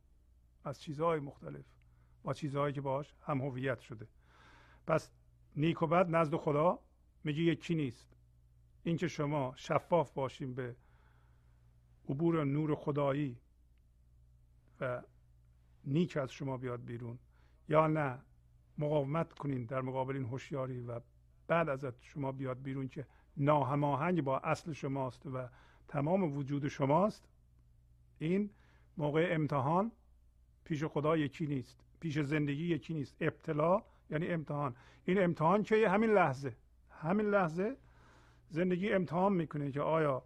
از 0.65 0.81
چیزهای 0.81 1.21
مختلف 1.21 1.65
با 2.23 2.33
چیزهایی 2.35 2.75
که 2.75 2.81
باش 2.81 3.15
هم 3.21 3.41
هویت 3.41 3.81
شده. 3.81 4.09
پس 4.87 5.11
نیک 5.57 5.83
و 5.83 5.87
بد 5.87 6.15
نزد 6.15 6.37
خدا 6.37 6.79
میگه 7.25 7.43
یکی 7.43 7.75
نیست. 7.75 8.17
اینکه 8.83 9.09
شما 9.09 9.53
شفاف 9.57 10.13
باشیم 10.13 10.55
به 10.55 10.77
عبور 12.09 12.45
نور 12.45 12.75
خدایی 12.75 13.39
و 14.81 15.03
نیک 15.85 16.17
از 16.17 16.33
شما 16.33 16.57
بیاد 16.57 16.85
بیرون 16.85 17.19
یا 17.69 17.87
نه 17.87 18.19
مقاومت 18.79 19.33
کنین 19.33 19.65
در 19.65 19.81
مقابل 19.81 20.17
این 20.17 20.25
هوشیاری 20.25 20.81
و 20.81 21.01
بعد 21.47 21.69
ازت 21.69 22.03
شما 22.03 22.33
بیاد 22.33 22.63
بیرون 22.63 22.89
که 22.89 23.07
ناهماهنگ 23.37 24.25
با 24.25 24.39
اصل 24.39 24.73
شماست 24.73 25.27
و 25.27 25.49
تمام 25.89 26.37
وجود 26.37 26.69
شماست 26.69 27.29
این 28.19 28.51
موقع 28.97 29.29
امتحان 29.31 29.93
پیش 30.65 30.85
خدا 30.85 31.17
یکی 31.17 31.47
نیست. 31.47 31.77
پیش 32.01 32.19
زندگی 32.19 32.65
یکی 32.65 32.95
نیست. 32.95 33.17
ابتلا 33.21 33.83
یعنی 34.11 34.29
امتحان. 34.29 34.77
این 35.05 35.23
امتحان 35.23 35.63
که 35.63 35.89
همین 35.89 36.11
لحظه. 36.11 36.57
همین 36.91 37.27
لحظه 37.27 37.77
زندگی 38.49 38.93
امتحان 38.93 39.33
می‌کنه 39.33 39.71
که 39.71 39.81
آیا 39.81 40.23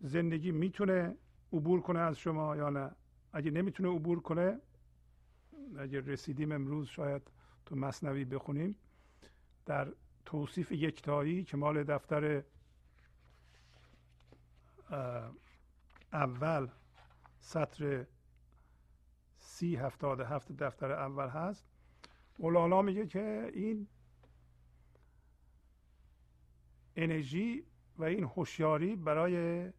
زندگی 0.00 0.52
می‌تونه 0.52 1.16
عبور 1.52 1.80
کنه 1.80 1.98
از 1.98 2.18
شما 2.18 2.56
یا 2.56 2.70
نه. 2.70 2.90
اگه 3.32 3.50
نمی‌تونه 3.50 3.88
عبور 3.88 4.20
کنه 4.20 4.60
اگه 5.78 6.00
رسیدیم 6.00 6.52
امروز 6.52 6.86
شاید 6.86 7.22
تو 7.66 7.76
مصنوی 7.76 8.24
بخونیم 8.24 8.76
در 9.66 9.92
توصیف 10.24 10.72
یکتایی 10.72 11.44
که 11.44 11.56
مال 11.56 11.84
دفتر 11.84 12.42
اول 16.12 16.68
سطر 17.44 18.06
سی 19.38 19.76
هفتاد 19.76 20.20
هفت 20.20 20.52
دفتر 20.52 20.92
اول 20.92 21.28
هست. 21.28 21.66
مولانا 22.38 22.82
میگه 22.82 23.06
که 23.06 23.50
این 23.54 23.88
انرژی 26.96 27.64
و 27.98 28.04
این 28.04 28.24
هوشیاری 28.24 28.96
برای 28.96 29.70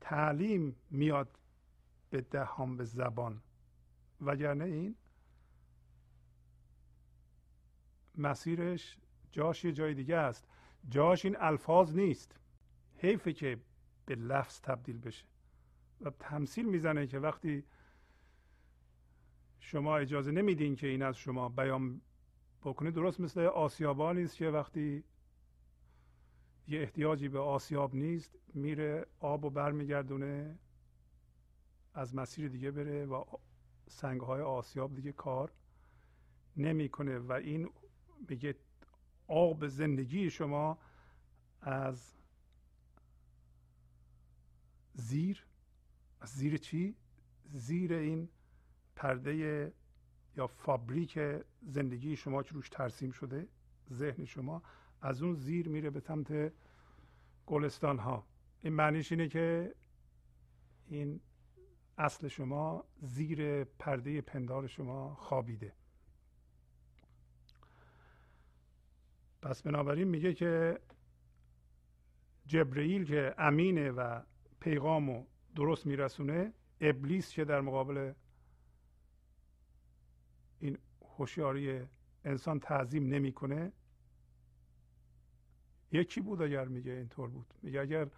تعلیم 0.00 0.76
میاد 0.90 1.38
به 2.10 2.20
دهان 2.20 2.76
به 2.76 2.84
زبان. 2.84 3.42
وگرنه 4.20 4.64
این 4.64 4.96
مسیرش 8.14 8.98
جاش 9.32 9.64
یه 9.64 9.72
جای 9.72 9.94
دیگه 9.94 10.16
است. 10.16 10.48
جاش 10.88 11.24
این 11.24 11.36
الفاظ 11.38 11.94
نیست. 11.94 12.36
حیفه 12.96 13.32
که 13.32 13.60
به 14.06 14.14
لفظ 14.14 14.60
تبدیل 14.60 14.98
بشه. 14.98 15.29
و 16.00 16.10
تمثیل 16.10 16.68
می‌زنه 16.68 17.06
که 17.06 17.18
وقتی 17.18 17.64
شما 19.60 19.96
اجازه 19.96 20.30
نمیدین 20.30 20.76
که 20.76 20.86
این 20.86 21.02
از 21.02 21.16
شما 21.16 21.48
بیان 21.48 22.00
بکنه 22.62 22.90
درست 22.90 23.20
مثل 23.20 23.40
آسیابانی 23.40 24.22
است 24.22 24.36
که 24.36 24.48
وقتی 24.48 25.04
یه 26.68 26.80
احتیاجی 26.80 27.28
به 27.28 27.38
آسیاب 27.38 27.94
نیست 27.94 28.38
میره 28.54 29.06
آب 29.20 29.44
و 29.44 29.50
برمیگردونه 29.50 30.58
از 31.94 32.14
مسیر 32.14 32.48
دیگه 32.48 32.70
بره 32.70 33.06
و 33.06 33.24
سنگ 33.88 34.20
های 34.20 34.42
آسیاب 34.42 34.94
دیگه 34.94 35.12
کار 35.12 35.52
نمی‌کنه 36.56 37.18
و 37.18 37.32
این 37.32 37.70
میگه 38.28 38.54
آب 39.28 39.66
زندگی 39.66 40.30
شما 40.30 40.78
از 41.60 42.14
زیر 44.94 45.44
زیر 46.24 46.56
چی؟ 46.56 46.94
زیر 47.52 47.92
این 47.92 48.28
پرده 48.96 49.72
یا 50.36 50.46
فابریک 50.46 51.18
زندگی 51.62 52.16
شما 52.16 52.42
که 52.42 52.54
روش 52.54 52.68
ترسیم 52.68 53.10
شده 53.10 53.48
ذهن 53.92 54.24
شما 54.24 54.62
از 55.02 55.22
اون 55.22 55.34
زیر 55.34 55.68
میره 55.68 55.90
به 55.90 56.00
سمت 56.00 56.52
گلستان 57.46 57.98
ها 57.98 58.26
این 58.60 58.72
معنیش 58.72 59.12
اینه 59.12 59.28
که 59.28 59.74
این 60.86 61.20
اصل 61.98 62.28
شما 62.28 62.84
زیر 63.02 63.64
پرده 63.64 64.20
پندار 64.20 64.66
شما 64.66 65.14
خوابیده. 65.14 65.72
پس 69.42 69.62
بنابراین 69.62 70.08
میگه 70.08 70.34
که 70.34 70.80
جبرئیل 72.46 73.04
که 73.04 73.34
امینه 73.38 73.90
و 73.90 74.20
پیغامو 74.60 75.26
درست 75.54 75.86
میرسونه. 75.86 76.52
ابلیس 76.80 77.32
که 77.32 77.44
در 77.44 77.60
مقابل 77.60 78.12
این 80.60 80.78
هوشیاری 81.16 81.86
انسان 82.24 82.60
تعظیم 82.60 83.06
نمی‌کنه؟ 83.06 83.72
یکی 85.92 86.20
بود 86.20 86.42
اگر 86.42 86.64
میگه 86.64 86.92
اینطور 86.92 87.28
بود. 87.30 87.54
میگه 87.62 87.80
اگر 87.80 88.08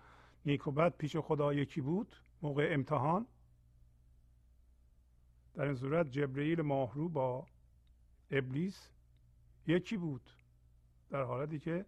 نیک 0.47 0.67
و 0.67 0.71
بد 0.71 0.97
پیش 0.97 1.17
خدا 1.17 1.53
یکی 1.53 1.81
بود 1.81 2.17
موقع 2.43 2.69
امتحان. 2.71 3.27
در 5.55 5.65
این 5.65 5.75
صورت 5.75 6.11
جبرئیل 6.11 6.61
ماهرو 6.63 7.09
با 7.09 7.47
ابلیس 8.31 8.89
یکی 9.67 9.97
بود. 9.97 10.31
در 11.11 11.23
حالتی 11.23 11.59
که 11.59 11.87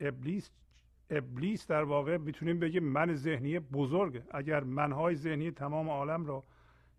ابلیس 0.00 0.50
ابلیس 1.10 1.66
در 1.66 1.84
واقع 1.84 2.16
می‌تونیم 2.16 2.58
بگیم 2.58 2.84
من 2.84 3.14
ذهنی 3.14 3.58
بزرگه. 3.58 4.24
اگر 4.30 4.64
منهای 4.64 5.16
ذهنی 5.16 5.50
تمام 5.50 5.88
عالم 5.88 6.26
را 6.26 6.44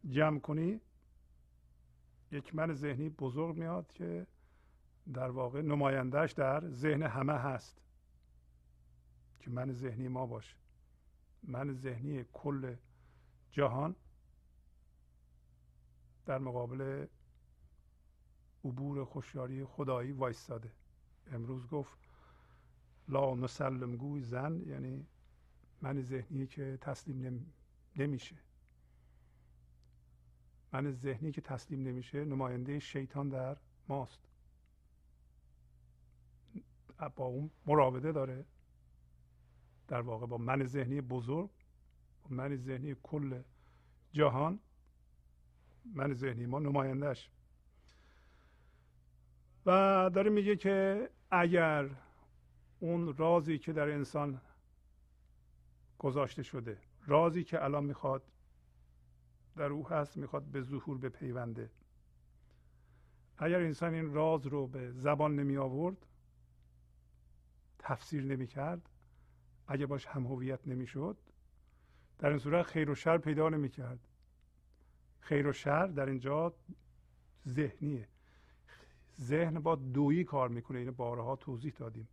جمع 0.10 0.40
کنی 0.40 0.82
یک 2.32 2.56
من 2.56 2.74
ذهنی 2.74 3.10
بزرگ 3.10 3.56
میاد 3.56 3.94
که 3.94 4.28
در 5.14 5.30
واقع 5.30 5.62
نمایندهش 5.62 6.32
در 6.32 6.70
ذهن 6.70 7.04
همه 7.04 7.34
هست 7.34 7.82
که 9.40 9.50
من 9.52 9.72
ذهنی 9.72 10.08
ما 10.08 10.26
باشه. 10.26 10.56
من 11.44 11.74
ذهنی 11.74 12.26
کل 12.34 12.76
جهان 13.52 13.96
در 16.26 16.38
مقابل 16.38 17.06
عبور 18.66 19.06
خوشیاری 19.06 19.66
خدایی 19.66 20.12
وایستاده. 20.12 20.72
امروز 21.32 21.68
گفت 21.68 22.05
لا 23.08 23.36
نسلم 23.36 23.96
گوی 23.96 24.22
زن 24.22 24.64
یعنی 24.68 25.06
من 25.82 26.02
ذهنی 26.02 26.48
که 26.48 26.78
تسلیم 26.82 27.54
نمیشه. 27.96 28.36
من 30.74 30.92
ذهنی 30.92 31.32
که 31.32 31.42
تسلیم 31.42 31.84
نمیشه 31.84 32.26
نماینده 32.26 32.80
شیطان 32.80 33.30
در 33.30 33.58
ماست. 33.88 34.20
با 37.16 37.26
اون 37.26 37.52
مراوده 37.66 38.12
داره. 38.12 38.46
در 39.88 40.02
واقع 40.02 40.26
با 40.26 40.38
من 40.38 40.64
ذهنی 40.64 41.02
بزرگ 41.02 41.50
با 42.24 42.36
من 42.36 42.56
ذهنی 42.56 42.96
کل 43.04 43.42
جهان 44.14 44.60
من 45.86 46.14
ذهنی 46.14 46.46
ما 46.46 46.60
نمایندهش 46.60 47.30
و 49.66 49.72
داره 50.14 50.30
میگه 50.30 50.56
که 50.56 51.10
اگر 51.32 51.90
اون 52.80 53.18
رازی 53.18 53.58
که 53.58 53.74
در 53.74 53.90
انسان 53.90 54.42
گذاشته 56.00 56.44
شده 56.44 56.78
رازی 57.06 57.44
که 57.44 57.64
الان 57.64 57.84
می‌خواد 57.84 58.24
در 59.56 59.70
او 59.70 59.90
هست 59.90 60.18
می‌خواد 60.18 60.44
به 60.44 60.62
ظهور 60.62 60.98
به 60.98 61.10
پیونده. 61.10 61.70
اگر 63.38 63.60
انسان 63.60 63.94
این 63.94 64.14
راز 64.14 64.48
رو 64.48 64.68
به 64.68 64.92
زبان 64.92 65.36
نمی 65.36 65.58
آورد 65.58 66.06
تفسیر 67.80 68.24
نمی 68.24 68.48
کرد 68.48 68.90
اگر 69.68 69.86
باش 69.86 70.06
هم 70.06 70.26
هویت 70.26 70.68
نمی 70.68 70.88
شد 70.88 71.18
در 72.20 72.30
این 72.30 72.40
صورت 72.40 72.66
خیر 72.66 72.90
و 72.90 72.96
شر 72.96 73.18
پیدا 73.18 73.50
نمی 73.50 73.70
کرد. 73.70 74.08
خیر 75.20 75.48
و 75.48 75.54
شر 75.54 75.88
در 75.88 76.06
اینجا 76.06 76.54
ذهنیه. 77.48 78.08
ذهن 79.20 79.60
با 79.60 79.76
دویی 79.76 80.24
کار 80.24 80.50
می‌کنه. 80.50 80.80
اینو 80.80 80.92
بارها 80.92 81.36
توضیح 81.36 81.74
دادیم. 81.78 82.08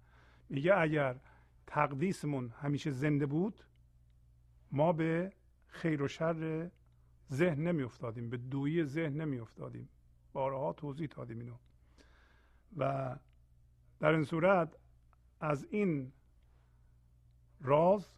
میگه 0.52 0.78
اگر 0.78 1.20
تقدیسمون 1.66 2.48
همیشه 2.48 2.90
زنده 2.90 3.26
بود 3.26 3.64
ما 4.72 4.92
به 4.92 5.32
خیر 5.66 6.02
و 6.02 6.08
شر 6.08 6.70
ذهن 7.30 7.68
نمی 7.68 7.82
افتادیم 7.82 8.30
به 8.30 8.36
دویی 8.36 8.84
ذهن 8.84 9.20
نمی 9.20 9.38
افتادیم 9.38 9.88
بارها 10.32 10.72
توضیح 10.72 11.06
دادیم 11.06 11.38
اینو. 11.38 11.56
و 12.76 13.16
در 14.00 14.12
این 14.12 14.24
صورت 14.24 14.76
از 15.40 15.64
این 15.70 16.12
راز 17.60 18.08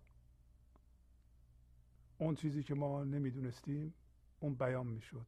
اون 2.18 2.34
چیزی 2.34 2.62
که 2.62 2.74
ما 2.74 3.04
نمی‌دونستیم 3.04 3.94
اون 4.40 4.54
بیان 4.54 4.86
می‌شد. 4.86 5.26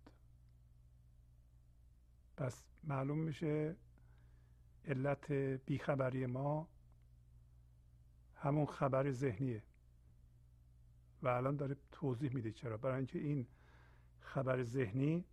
پس 2.37 2.65
معلوم 2.85 3.19
میشه 3.19 3.77
علت 4.85 5.33
بیخبری 5.67 6.27
ما 6.27 6.69
همون 8.37 8.67
خبر 8.67 9.11
ذهنیه. 9.11 9.63
و 11.23 11.29
الان 11.29 11.57
داره 11.57 11.77
توضیح 11.93 12.35
میده 12.35 12.53
چرا. 12.53 12.77
برای 12.77 12.97
اینکه 12.97 13.19
این 13.19 13.47
خبر 14.21 14.63
ذهنی 14.63 15.25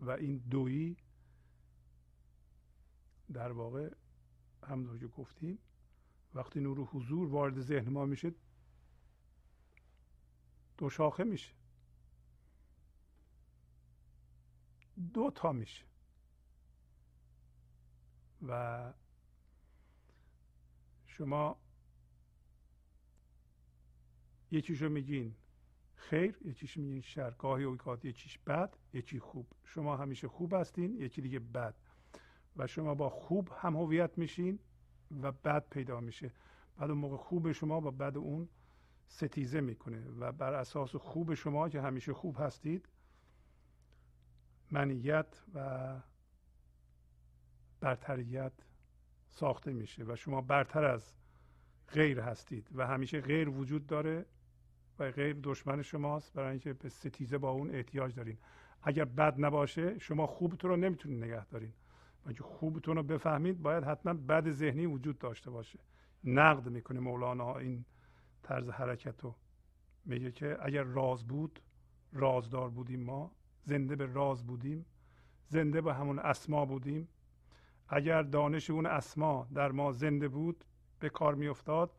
و 0.00 0.10
این 0.10 0.36
دویی 0.36 0.96
در 3.32 3.52
واقع 3.52 3.90
همونطور 4.62 4.98
که 4.98 5.06
گفتیم 5.06 5.58
وقتی 6.34 6.60
نور 6.60 6.78
حضور 6.78 7.28
وارد 7.28 7.60
ذهن 7.60 7.88
ما 7.88 8.04
میشه 8.04 8.34
دو 10.78 10.90
شاخه 10.90 11.24
میشه. 11.24 11.52
دو 15.14 15.30
تا 15.30 15.52
میشه. 15.52 15.84
و 18.48 18.92
شما 21.06 21.63
یکیشو 24.54 24.88
میگین 24.88 25.34
خیر 25.94 26.36
یکیش 26.44 26.76
میگین 26.76 27.00
شر. 27.00 27.30
گاهی 27.30 27.64
اوقات 27.64 28.04
یکیش 28.04 28.38
بد 28.38 28.76
یکی 28.92 29.18
خوب. 29.18 29.46
شما 29.64 29.96
همیشه 29.96 30.28
خوب 30.28 30.54
هستین 30.54 30.94
یکی 30.94 31.22
دیگه 31.22 31.38
بد. 31.38 31.74
و 32.56 32.66
شما 32.66 32.94
با 32.94 33.08
خوب 33.08 33.50
هم 33.60 33.76
هویت 33.76 34.18
میشین 34.18 34.58
و 35.22 35.32
بد 35.32 35.68
پیدا 35.68 36.00
میشه. 36.00 36.32
بعد 36.76 36.90
اون 36.90 36.98
موقع 36.98 37.16
خوب 37.16 37.52
شما 37.52 37.80
با 37.80 37.90
بد 37.90 38.16
اون 38.16 38.48
ستیزه 39.08 39.60
می‌کنه. 39.60 40.08
و 40.18 40.32
بر 40.32 40.54
اساس 40.54 40.96
خوب 40.96 41.34
شما 41.34 41.68
که 41.68 41.80
همیشه 41.80 42.12
خوب 42.12 42.36
هستید 42.40 42.88
منیت 44.70 45.42
و 45.54 46.00
برتریت 47.80 48.52
ساخته 49.28 49.72
میشه 49.72 50.04
و 50.04 50.16
شما 50.16 50.40
برتر 50.40 50.84
از 50.84 51.12
غیر 51.88 52.20
هستید 52.20 52.68
و 52.74 52.86
همیشه 52.86 53.20
غیر 53.20 53.48
وجود 53.48 53.86
داره 53.86 54.26
و 54.98 55.10
غیر 55.10 55.36
دشمن 55.42 55.82
شماست 55.82 56.32
برای 56.32 56.50
اینکه 56.50 56.72
به 56.72 56.88
ستیزه 56.88 57.38
با 57.38 57.50
اون 57.50 57.74
احتیاج 57.74 58.14
دارین. 58.14 58.38
اگر 58.82 59.04
بد 59.04 59.34
نباشه 59.38 59.98
شما 59.98 60.26
خوبتون 60.26 60.70
رو 60.70 60.76
نمی‌تونید 60.76 61.24
نگه 61.24 61.46
دارین. 61.46 61.72
و 62.24 62.28
اینکه 62.28 62.42
خوبتون 62.42 62.96
رو 62.96 63.02
بفهمید 63.02 63.62
باید 63.62 63.84
حتما 63.84 64.14
بد 64.14 64.50
ذهنی 64.50 64.86
وجود 64.86 65.18
داشته 65.18 65.50
باشه. 65.50 65.78
نقد 66.24 66.68
می‌کنه 66.68 67.00
مولانا 67.00 67.56
این 67.56 67.84
طرز 68.42 68.70
حرکت 68.70 69.20
رو. 69.20 69.34
میگه 70.04 70.32
که 70.32 70.58
اگر 70.60 70.82
راز 70.82 71.26
بود 71.26 71.60
رازدار 72.12 72.70
بودیم 72.70 73.00
ما. 73.00 73.32
زنده 73.62 73.96
به 73.96 74.06
راز 74.06 74.46
بودیم. 74.46 74.86
زنده 75.48 75.80
به 75.80 75.94
همون 75.94 76.18
اسما 76.18 76.64
بودیم. 76.64 77.08
اگر 77.88 78.22
دانش 78.22 78.70
اون 78.70 78.86
اسما 78.86 79.48
در 79.54 79.72
ما 79.72 79.92
زنده 79.92 80.28
بود 80.28 80.64
به 81.00 81.08
کار 81.08 81.34
میافتاد 81.34 81.96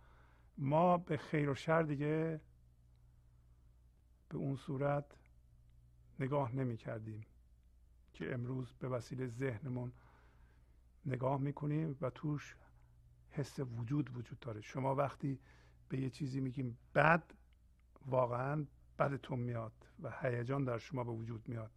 ما 0.57 0.97
به 0.97 1.17
خیر 1.17 1.49
و 1.49 1.55
شر 1.55 1.81
دیگه 1.81 2.41
به 4.30 4.38
اون 4.38 4.56
صورت 4.56 5.06
نگاه 6.19 6.56
نمی 6.56 6.77
کردیم 6.77 7.26
که 8.14 8.34
امروز 8.34 8.73
به 8.73 8.88
وسیله 8.88 9.27
ذهنمون 9.27 9.91
نگاه 11.06 11.41
می‌کنیم 11.41 11.97
و 12.02 12.10
توش 12.10 12.56
حس 13.30 13.60
وجود 13.60 14.18
وجود 14.18 14.39
داره. 14.39 14.61
شما 14.61 14.95
وقتی 14.95 15.39
به 15.89 15.99
یه 15.99 16.10
چیزی 16.10 16.41
میگیم 16.41 16.77
بد 16.95 17.23
واقعا 18.06 18.65
بدتون 18.99 19.39
میاد 19.39 19.73
و 20.02 20.11
هیجان 20.22 20.64
در 20.64 20.77
شما 20.77 21.03
به 21.03 21.11
وجود 21.11 21.49
میاد 21.49 21.72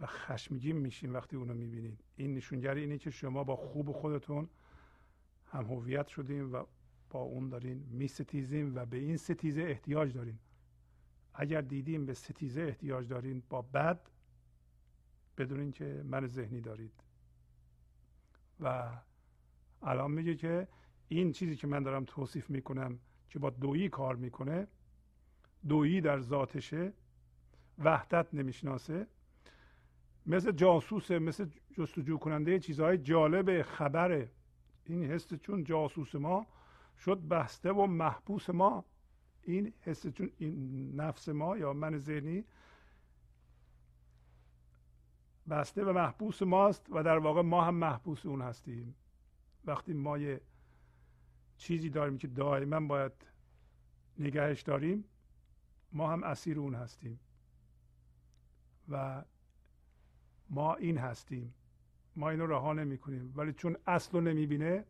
و 0.00 0.06
خشمگین 0.06 0.76
میشین 0.76 1.12
وقتی 1.12 1.36
اونو 1.36 1.54
می‌بینید. 1.54 2.04
این 2.16 2.34
نشونگر 2.34 2.74
اینه 2.74 2.98
که 2.98 3.10
شما 3.10 3.44
با 3.44 3.56
خوب 3.56 3.92
خودتون 3.92 4.48
هم 5.46 5.64
هویت 5.64 6.06
شدیم 6.06 6.52
و 6.52 6.64
با 7.10 7.20
اون 7.20 7.48
دارین 7.48 7.86
میستیزیم 7.90 8.76
و 8.76 8.86
به 8.86 8.96
این 8.96 9.16
ستیزه 9.16 9.62
احتیاج 9.62 10.12
دارین. 10.12 10.38
اگر 11.34 11.60
دیدیم 11.60 12.06
به 12.06 12.14
ستیزه 12.14 12.60
احتیاج 12.62 13.08
دارین 13.08 13.42
با 13.48 13.62
بد 13.62 14.00
بدونین 15.38 15.72
که 15.72 16.02
من 16.04 16.26
ذهنی 16.26 16.60
دارید. 16.60 16.92
و 18.60 18.90
الان 19.82 20.10
میگه 20.10 20.34
که 20.34 20.68
این 21.08 21.32
چیزی 21.32 21.56
که 21.56 21.66
من 21.66 21.82
دارم 21.82 22.04
توصیف 22.04 22.50
می‌کنم 22.50 22.98
که 23.28 23.38
با 23.38 23.50
دویی 23.50 23.88
کار 23.88 24.16
می‌کنه 24.16 24.66
دویی 25.68 26.00
در 26.00 26.20
ذاتشه 26.20 26.92
وحدت 27.78 28.34
نمی‌شناسه. 28.34 29.06
مثل 30.26 30.52
جاسوسه 30.52 31.18
مثل 31.18 31.48
جستجو 31.72 32.18
کننده 32.18 32.58
چیزهای 32.58 32.98
جالب 32.98 33.62
خبره. 33.62 34.30
این 34.84 35.04
حس 35.04 35.34
چون 35.34 35.64
جاسوس 35.64 36.14
ما 36.14 36.46
شد 36.98 37.18
بسته 37.18 37.72
و 37.72 37.86
محبوس 37.86 38.50
ما. 38.50 38.84
این 39.46 39.72
حس 39.80 40.06
چون 40.06 40.30
این 40.38 40.94
نفس 41.00 41.28
ما 41.28 41.56
یا 41.56 41.72
من 41.72 41.98
ذهنی 41.98 42.44
بسته 45.48 45.84
و 45.84 45.92
محبوس 45.92 46.42
ماست 46.42 46.86
و 46.90 47.02
در 47.02 47.18
واقع 47.18 47.42
ما 47.42 47.64
هم 47.64 47.74
محبوس 47.74 48.26
اون 48.26 48.42
هستیم. 48.42 48.94
وقتی 49.64 49.92
ما 49.92 50.18
یه 50.18 50.40
چیزی 51.56 51.90
داریم 51.90 52.18
که 52.18 52.28
دائما 52.28 52.80
باید 52.80 53.12
نگهش 54.18 54.62
داریم 54.62 55.04
ما 55.92 56.10
هم 56.10 56.22
اسیر 56.22 56.58
اون 56.58 56.74
هستیم. 56.74 57.20
و 58.88 59.24
ما 60.50 60.74
این 60.74 60.98
هستیم. 60.98 61.54
ما 62.16 62.30
اینو 62.30 62.46
رها 62.46 62.72
نمی 62.72 62.98
کنیم. 62.98 63.32
ولی 63.36 63.52
چون 63.52 63.76
اصل 63.86 64.12
رو 64.12 64.20
نمی 64.20 64.46
بینه 64.46 64.84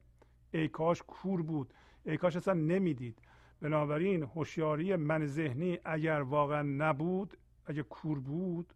ای 0.52 0.68
کاش 0.68 1.02
کور 1.02 1.42
بود. 1.42 1.74
ای 2.04 2.16
کاش 2.16 2.36
اصلا 2.36 2.54
نمی‌دید 2.54 3.18
بنابراین 3.64 4.22
هوشیاری 4.22 4.96
من 4.96 5.26
ذهنی 5.26 5.78
اگر 5.84 6.20
واقعا 6.20 6.62
نبود 6.62 7.36
اگه 7.66 7.82
کور 7.82 8.20
بود 8.20 8.74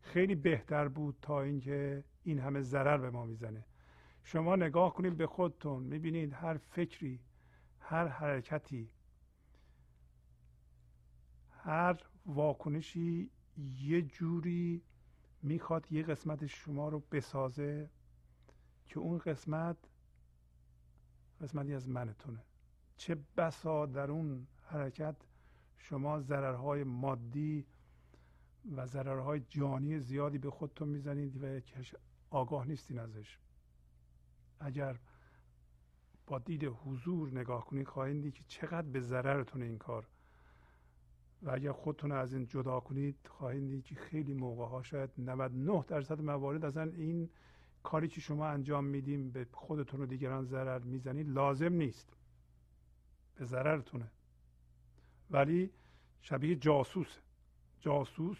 خیلی 0.00 0.34
بهتر 0.34 0.88
بود 0.88 1.16
تا 1.22 1.42
اینکه 1.42 2.04
این 2.22 2.38
همه 2.38 2.60
ضرر 2.60 2.98
به 2.98 3.10
ما 3.10 3.24
می‌زنه. 3.24 3.64
شما 4.24 4.56
نگاه 4.56 4.94
کنید 4.94 5.16
به 5.16 5.26
خودتون 5.26 5.82
می‌بینید 5.82 6.32
هر 6.32 6.56
فکری 6.56 7.20
هر 7.80 8.08
حرکتی 8.08 8.90
هر 11.50 12.00
واکنشی 12.26 13.30
یه 13.80 14.02
جوری 14.02 14.82
می‌خواد 15.42 15.92
یه 15.92 16.02
قسمت 16.02 16.46
شما 16.46 16.88
رو 16.88 17.02
بسازه 17.12 17.90
که 18.88 18.98
اون 18.98 19.18
قسمت 19.18 19.76
قسمتی 21.40 21.74
از 21.74 21.88
منتونه. 21.88 22.49
چه 23.00 23.16
بسا 23.36 23.86
در 23.86 24.10
اون 24.10 24.46
حرکت 24.62 25.16
شما 25.78 26.20
ضررهای 26.20 26.84
مادی 26.84 27.66
و 28.76 28.86
ضررهای 28.86 29.40
جانی 29.48 29.98
زیادی 29.98 30.38
به 30.38 30.50
خودتون 30.50 30.88
می‌زنید 30.88 31.44
و 31.44 31.60
آگاه 32.30 32.66
نیستین 32.66 32.98
ازش. 32.98 33.38
اگر 34.60 34.98
با 36.26 36.38
دید 36.38 36.64
حضور 36.64 37.30
نگاه 37.38 37.64
کنید 37.64 37.88
خواهید 37.88 38.22
دید 38.22 38.34
که 38.34 38.44
چقدر 38.46 38.86
به 38.86 39.00
ضررتون 39.00 39.62
این 39.62 39.78
کار. 39.78 40.06
و 41.42 41.50
اگر 41.50 41.72
خودتون 41.72 42.12
از 42.12 42.32
این 42.32 42.46
جدا 42.46 42.80
کنید 42.80 43.16
خواهید 43.28 43.68
دید 43.68 43.84
که 43.84 43.94
خیلی 43.94 44.34
موقع 44.34 44.64
ها 44.64 44.82
شاید 44.82 45.10
99 45.18 45.84
درصد 45.88 46.20
موارد 46.20 46.64
اصلا 46.64 46.82
این 46.82 47.30
کاری 47.82 48.08
که 48.08 48.20
شما 48.20 48.46
انجام 48.46 48.84
میدیم 48.84 49.30
به 49.30 49.46
خودتون 49.52 50.00
و 50.00 50.06
دیگران 50.06 50.44
ضرر 50.44 50.78
می‌زنید 50.78 51.28
لازم 51.28 51.72
نیست. 51.72 52.19
به 53.40 53.46
ضررتونه. 53.46 54.10
ولی 55.30 55.70
شبیه 56.22 56.56
جاسوس. 56.56 57.18
جاسوس 57.80 58.38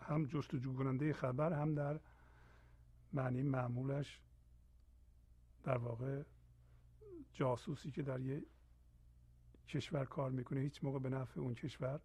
هم 0.00 0.26
جستجو 0.26 0.74
کننده 0.76 1.12
خبر 1.12 1.52
هم 1.52 1.74
در 1.74 2.00
معنی 3.12 3.42
معمولش 3.42 4.20
در 5.64 5.76
واقع 5.76 6.22
جاسوسی 7.32 7.90
که 7.90 8.02
در 8.02 8.20
یه 8.20 8.42
کشور 9.68 10.04
کار 10.04 10.30
می‌کنه 10.30 10.60
هیچ 10.60 10.84
موقع 10.84 10.98
به 10.98 11.08
نفع 11.08 11.40
اون 11.40 11.54
کشور 11.54 12.00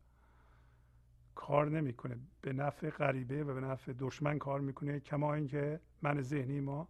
کار 1.36 1.70
نمی‌کنه. 1.70 2.18
به 2.42 2.54
نفع 2.54 2.90
غریبه 2.90 3.44
و 3.44 3.54
به 3.54 3.62
نفع 3.62 3.94
دشمن 4.00 4.40
کار 4.40 4.60
می‌کنه 4.60 5.00
کما 5.00 5.34
اینکه 5.34 5.80
من 6.02 6.22
ذهنی 6.22 6.60
ما 6.60 6.88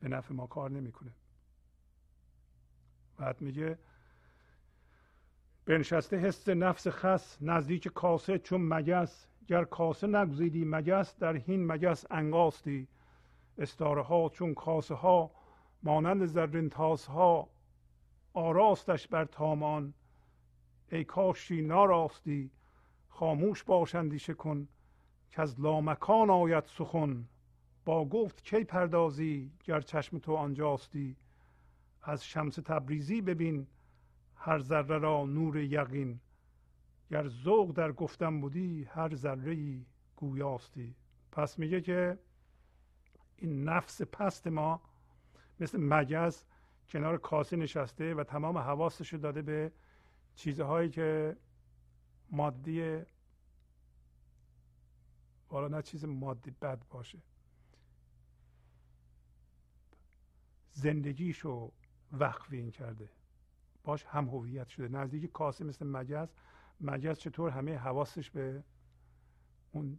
به 0.00 0.08
نفع 0.08 0.34
ما 0.34 0.46
کار 0.46 0.70
نمی‌کنه. 0.70 1.12
بعد 3.16 3.40
میگه 3.40 3.78
بنشسته 5.68 6.16
حس 6.16 6.48
نفس 6.48 6.88
خس 6.88 7.38
نزدیک 7.40 7.88
کاسه 7.88 8.38
چون 8.38 8.60
مگس. 8.60 9.26
گر 9.46 9.64
کاسه 9.64 10.06
نگزیدی 10.06 10.64
مگس 10.64 11.18
در 11.18 11.36
هین 11.36 11.66
مگس 11.66 12.04
انگاستی. 12.10 12.88
استاره 13.58 14.02
ها 14.02 14.28
چون 14.28 14.54
کاسه 14.54 14.94
ها 14.94 15.30
مانند 15.82 16.26
زرین 16.26 16.68
تاس 16.68 17.06
ها 17.06 17.48
آراستش 18.32 19.08
بر 19.08 19.24
تامان. 19.24 19.94
ای 20.92 21.04
کاشی 21.04 21.62
ناراستی 21.62 22.50
خاموش 23.08 23.64
باش 23.64 23.94
اندیشه 23.94 24.34
کن 24.34 24.68
که 25.30 25.42
از 25.42 25.60
لامکان 25.60 26.30
آید 26.30 26.64
سخن. 26.64 27.24
با 27.84 28.04
گفت 28.04 28.44
کی 28.44 28.64
پردازی 28.64 29.52
گر 29.64 29.80
چشم 29.80 30.18
تو 30.18 30.34
آنجاستی. 30.34 31.16
از 32.02 32.24
شمس 32.26 32.54
تبریزی 32.54 33.20
ببین 33.20 33.66
هر 34.38 34.58
ذره 34.58 34.98
را 34.98 35.26
نور 35.26 35.56
یقین. 35.56 36.20
گر 37.10 37.28
ذوق 37.28 37.72
در 37.72 37.92
گفتن 37.92 38.40
بودی 38.40 38.84
هر 38.84 39.14
ذره 39.14 39.52
ای 39.52 39.86
گویاستی. 40.16 40.94
پس 41.32 41.58
میگه 41.58 41.80
که 41.80 42.18
این 43.36 43.64
نفس 43.64 44.02
پست 44.02 44.46
ما 44.46 44.80
مثل 45.60 45.78
مگز 45.80 46.42
کنار 46.88 47.18
کاسه 47.18 47.56
نشسته 47.56 48.14
و 48.14 48.24
تمام 48.24 48.58
حواسش 48.58 49.14
داده 49.14 49.42
به 49.42 49.72
چیزهایی 50.34 50.90
که 50.90 51.36
مادی 52.30 53.02
والا 55.50 55.68
نه 55.68 55.82
چیز 55.82 56.04
مادی 56.04 56.50
بد 56.50 56.82
باشه. 56.90 57.18
زندگیشو 60.72 61.72
وقف 62.12 62.52
این 62.52 62.70
کرده. 62.70 63.08
باش 63.88 64.04
هم 64.04 64.28
هویت 64.28 64.68
شده. 64.68 64.88
نزدیک 64.88 65.32
کاسه 65.32 65.64
مثل 65.64 65.86
مجز 65.86 66.28
مجز 66.80 67.18
چطور 67.18 67.50
همه 67.50 67.76
حواسش 67.76 68.30
به 68.30 68.64
اون 69.72 69.98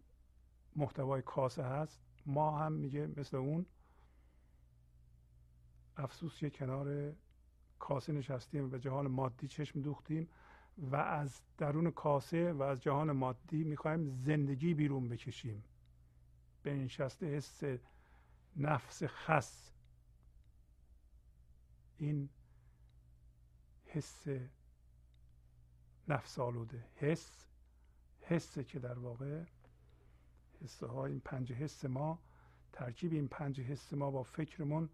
محتوای 0.76 1.22
کاسه 1.22 1.64
هست؟ 1.64 2.02
ما 2.26 2.60
هم 2.60 2.72
میگه 2.72 3.10
مثل 3.18 3.38
اون 3.38 3.66
افسوس 5.98 6.44
یه 6.44 6.50
کنار 6.50 7.14
کاسه 7.80 8.14
نشستیم 8.14 8.66
و 8.66 8.68
به 8.68 8.80
جهان 8.80 9.08
مادی 9.08 9.48
چشم 9.48 9.82
دوختیم 9.82 10.30
و 10.78 10.96
از 10.96 11.42
درون 11.58 11.92
کاسه 11.92 12.54
و 12.54 12.62
از 12.62 12.82
جهان 12.82 13.12
مادی 13.12 13.64
می‌خوایم 13.64 14.10
زندگی 14.10 14.74
بیرون 14.74 15.10
بکشیم. 15.10 15.64
به 16.64 16.74
نشسته 16.74 17.26
حس 17.26 17.62
نفس 18.56 19.04
خس. 19.04 19.72
این 21.98 22.30
حس 23.90 24.28
نفس 26.08 26.40
آلوده 26.40 26.86
حس 26.96 27.48
حسه 28.22 28.64
که 28.64 28.80
در 28.80 29.00
واقع 29.00 29.44
حسه 30.64 30.88
ها 30.88 31.06
این 31.06 31.20
پنج 31.20 31.54
حس 31.54 31.86
ما 31.86 32.20
ترکیب 32.74 33.14
این 33.14 33.28
پنج 33.28 33.62
حس 33.62 33.94
ما 33.94 34.12
با 34.12 34.24
فکرمون 34.24 34.90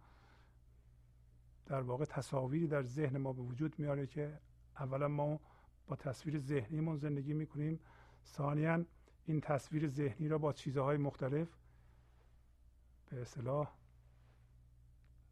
در 1.65 1.81
واقع 1.81 2.05
تصاویری 2.05 2.67
در 2.67 2.84
ذهن 2.84 3.17
ما 3.17 3.34
به 3.34 3.41
وجود 3.41 3.80
میاره 3.80 4.07
که 4.07 4.39
اولا 4.80 5.07
ما 5.07 5.39
با 5.88 5.95
تصویر 5.95 6.39
ذهنیمون 6.39 6.97
زندگی 6.97 7.34
می‌کنیم. 7.34 7.80
ثانیا 8.26 8.85
این 9.26 9.41
تصویر 9.41 9.88
ذهنی 9.88 10.27
را 10.27 10.38
با 10.38 10.53
چیزهای 10.53 10.97
مختلف 10.97 11.47
به 13.09 13.22
اصطلاح 13.22 13.72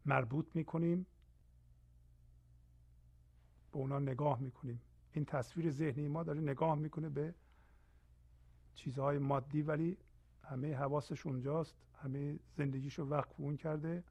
مربوط 0.06 0.56
می‌کنیم. 0.56 1.06
به 3.74 3.80
اونا 3.80 3.98
نگاه 3.98 4.40
می‌کنیم. 4.40 4.80
این 5.12 5.24
تصویر 5.24 5.70
ذهنی 5.70 6.08
ما 6.08 6.22
داره 6.22 6.40
نگاه 6.40 6.74
می‌کنه 6.74 7.08
به 7.08 7.34
چیزهای 8.74 9.18
مادی 9.18 9.62
ولی 9.62 9.96
همه 10.42 10.74
حواسش 10.76 11.26
اونجاست. 11.26 11.76
همه 11.94 12.38
زندگیشو 12.56 13.02
وقف 13.04 13.40
اون 13.40 13.56
کرده. 13.56 14.04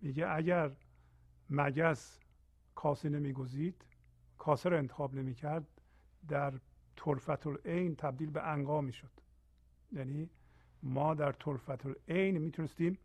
میگه 0.00 0.28
اگر 0.28 0.76
مگس 1.50 2.18
کاسه 2.74 3.08
نمیگزید 3.08 3.84
کاسه 4.38 4.68
رو 4.68 4.76
انتخاب 4.76 5.14
نمی‌کرد 5.14 5.66
در 6.28 6.60
طرفت 6.96 7.46
العین 7.46 7.96
تبدیل 7.96 8.30
به 8.30 8.42
انقا 8.42 8.80
می‌شد. 8.80 9.10
یعنی 9.92 10.30
ما 10.82 11.14
در 11.14 11.32
طرفت 11.32 11.86
العین 11.86 12.38
می‌تونستیم 12.38 12.98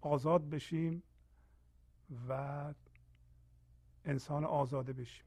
آزاد 0.00 0.50
بشیم 0.50 1.02
و 2.28 2.74
انسان 4.04 4.44
آزاده 4.44 4.92
بشیم. 4.92 5.24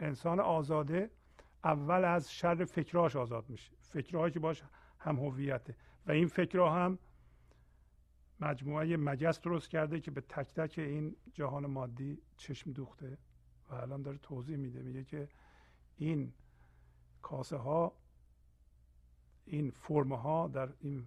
انسان 0.00 0.40
آزاده 0.40 1.10
اول 1.64 2.04
از 2.04 2.32
شر 2.32 2.64
فکراش 2.64 3.16
آزاد 3.16 3.50
میشه. 3.50 3.72
فکرهایی 3.80 4.32
که 4.32 4.40
باش 4.40 4.62
هم 4.98 5.16
هویته. 5.16 5.76
و 6.06 6.12
این 6.12 6.28
فکرها 6.28 6.84
هم 6.84 6.98
مجموعه 8.40 8.96
مگس 8.96 9.40
درست 9.40 9.70
کرده 9.70 10.00
که 10.00 10.10
به 10.10 10.20
تک 10.20 10.54
تک 10.54 10.78
این 10.78 11.16
جهان 11.32 11.66
مادی 11.66 12.22
چشم 12.36 12.72
دوخته 12.72 13.18
و 13.70 13.74
الان 13.74 14.02
داره 14.02 14.18
توضیح 14.18 14.56
میده. 14.56 14.82
میگه 14.82 15.04
که 15.04 15.28
این 15.96 16.32
کاسه 17.22 17.56
ها 17.56 17.92
این 19.44 19.70
فرم 19.70 20.12
ها 20.12 20.48
در 20.48 20.68
این 20.80 21.06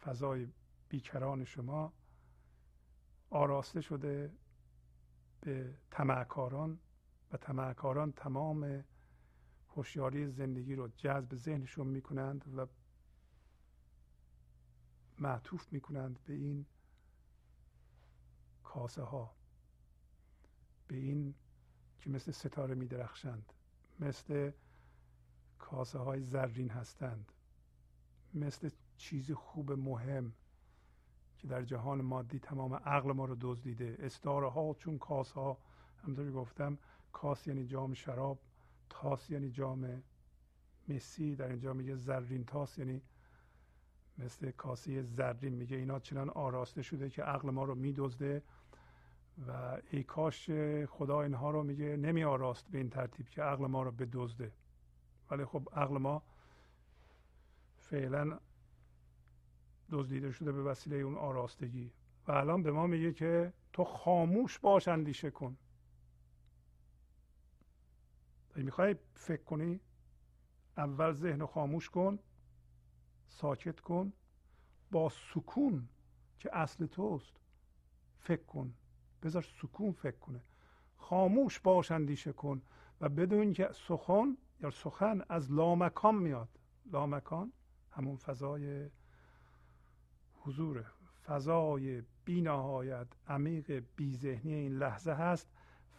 فضای 0.00 0.48
بیکران 0.88 1.44
شما 1.44 1.92
آراسته 3.30 3.80
شده 3.80 4.32
به 5.44 5.74
تمعکاران 5.90 6.78
و 7.32 7.36
تمعکاران 7.36 8.12
تمام 8.12 8.84
هوشیاری 9.68 10.26
زندگی 10.28 10.74
رو 10.74 10.88
جذب 10.88 11.34
ذهنشون 11.34 11.86
می‌کنند 11.86 12.54
و 12.56 12.66
می 15.18 15.72
می‌کنند 15.72 16.18
به 16.26 16.32
این 16.34 16.66
کاسه 18.64 19.02
ها 19.02 19.34
به 20.88 20.96
این 20.96 21.34
که 21.98 22.10
مثل 22.10 22.32
ستاره 22.32 22.74
می 22.74 22.86
درخشند 22.86 23.52
مثل 24.00 24.52
کاسه 25.58 25.98
های 25.98 26.22
زرین 26.22 26.70
هستند 26.70 27.32
مثل 28.34 28.70
چیز 28.96 29.32
خوب 29.32 29.72
مهم 29.72 30.32
در 31.48 31.62
جهان 31.62 32.02
مادی 32.02 32.38
تمام 32.38 32.74
عقل 32.74 33.12
ما 33.12 33.24
رو 33.24 33.36
دزدیده 33.40 33.96
استاره 33.98 34.50
ها 34.50 34.74
چون 34.78 34.98
کاس 34.98 35.32
ها 35.32 35.58
همطوری 36.06 36.30
گفتم 36.30 36.78
کاس 37.12 37.46
یعنی 37.46 37.66
جام 37.66 37.94
شراب 37.94 38.38
تاس 38.90 39.30
یعنی 39.30 39.50
جام 39.50 40.02
مسی 40.88 41.36
در 41.36 41.48
اینجا 41.48 41.72
میگه 41.72 41.94
زرین 41.94 42.44
تاس 42.44 42.78
یعنی 42.78 43.02
مثل 44.18 44.50
کاسه 44.50 45.02
زرین. 45.02 45.54
میگه 45.54 45.76
اینا 45.76 45.98
چنان 45.98 46.30
آراسته 46.30 46.82
شده 46.82 47.10
که 47.10 47.22
عقل 47.22 47.50
ما 47.50 47.64
رو 47.64 47.74
میدزده 47.74 48.42
و 49.48 49.78
ای 49.90 50.02
کاش 50.02 50.50
خدا 50.88 51.22
اینها 51.22 51.50
رو 51.50 51.62
میگه 51.62 51.96
نمی 51.96 52.24
آراست 52.24 52.70
به 52.70 52.78
این 52.78 52.90
ترتیب 52.90 53.28
که 53.28 53.42
عقل 53.42 53.66
ما 53.66 53.82
رو 53.82 53.90
بدزده. 53.90 54.52
ولی 55.30 55.44
خب 55.44 55.68
عقل 55.72 55.98
ما 55.98 56.22
فعلا 57.76 58.38
دزدیده 59.90 60.32
شده 60.32 60.52
به 60.52 60.62
وسیله 60.62 60.96
اون 60.96 61.16
آراستگی. 61.16 61.90
و 62.28 62.32
الان 62.32 62.62
به 62.62 62.72
ما 62.72 62.86
میگه 62.86 63.12
که 63.12 63.52
تو 63.72 63.84
خاموش 63.84 64.58
باش 64.58 64.88
اندیشه 64.88 65.30
کن. 65.30 65.56
می‌خوای 68.56 68.96
فکر 69.14 69.42
کنی؟ 69.42 69.80
اول 70.76 71.12
ذهن 71.12 71.46
خاموش 71.46 71.90
کن 71.90 72.18
ساکت 73.28 73.80
کن 73.80 74.12
با 74.90 75.08
سکون 75.08 75.88
که 76.38 76.56
اصل 76.56 76.86
توست 76.86 77.40
فکر 78.18 78.42
کن. 78.42 78.74
بذار 79.22 79.42
سکون 79.42 79.92
فکر 79.92 80.16
کنه. 80.16 80.42
خاموش 80.96 81.60
باش 81.60 81.90
اندیشه 81.90 82.32
کن 82.32 82.62
و 83.00 83.08
بدون 83.08 83.52
که 83.52 83.70
سخن 83.72 84.36
یا 84.60 84.70
سخن 84.70 85.22
از 85.28 85.52
لامکان 85.52 86.14
میاد. 86.14 86.48
لامکان 86.86 87.52
همون 87.90 88.16
فضای 88.16 88.90
حضور 90.44 90.84
فضای 91.26 92.02
بی 92.24 92.40
نهایت 92.40 93.06
عمیق 93.28 93.82
بی 93.96 94.16
ذهنی 94.16 94.54
این 94.54 94.78
لحظه 94.78 95.12
هست. 95.12 95.48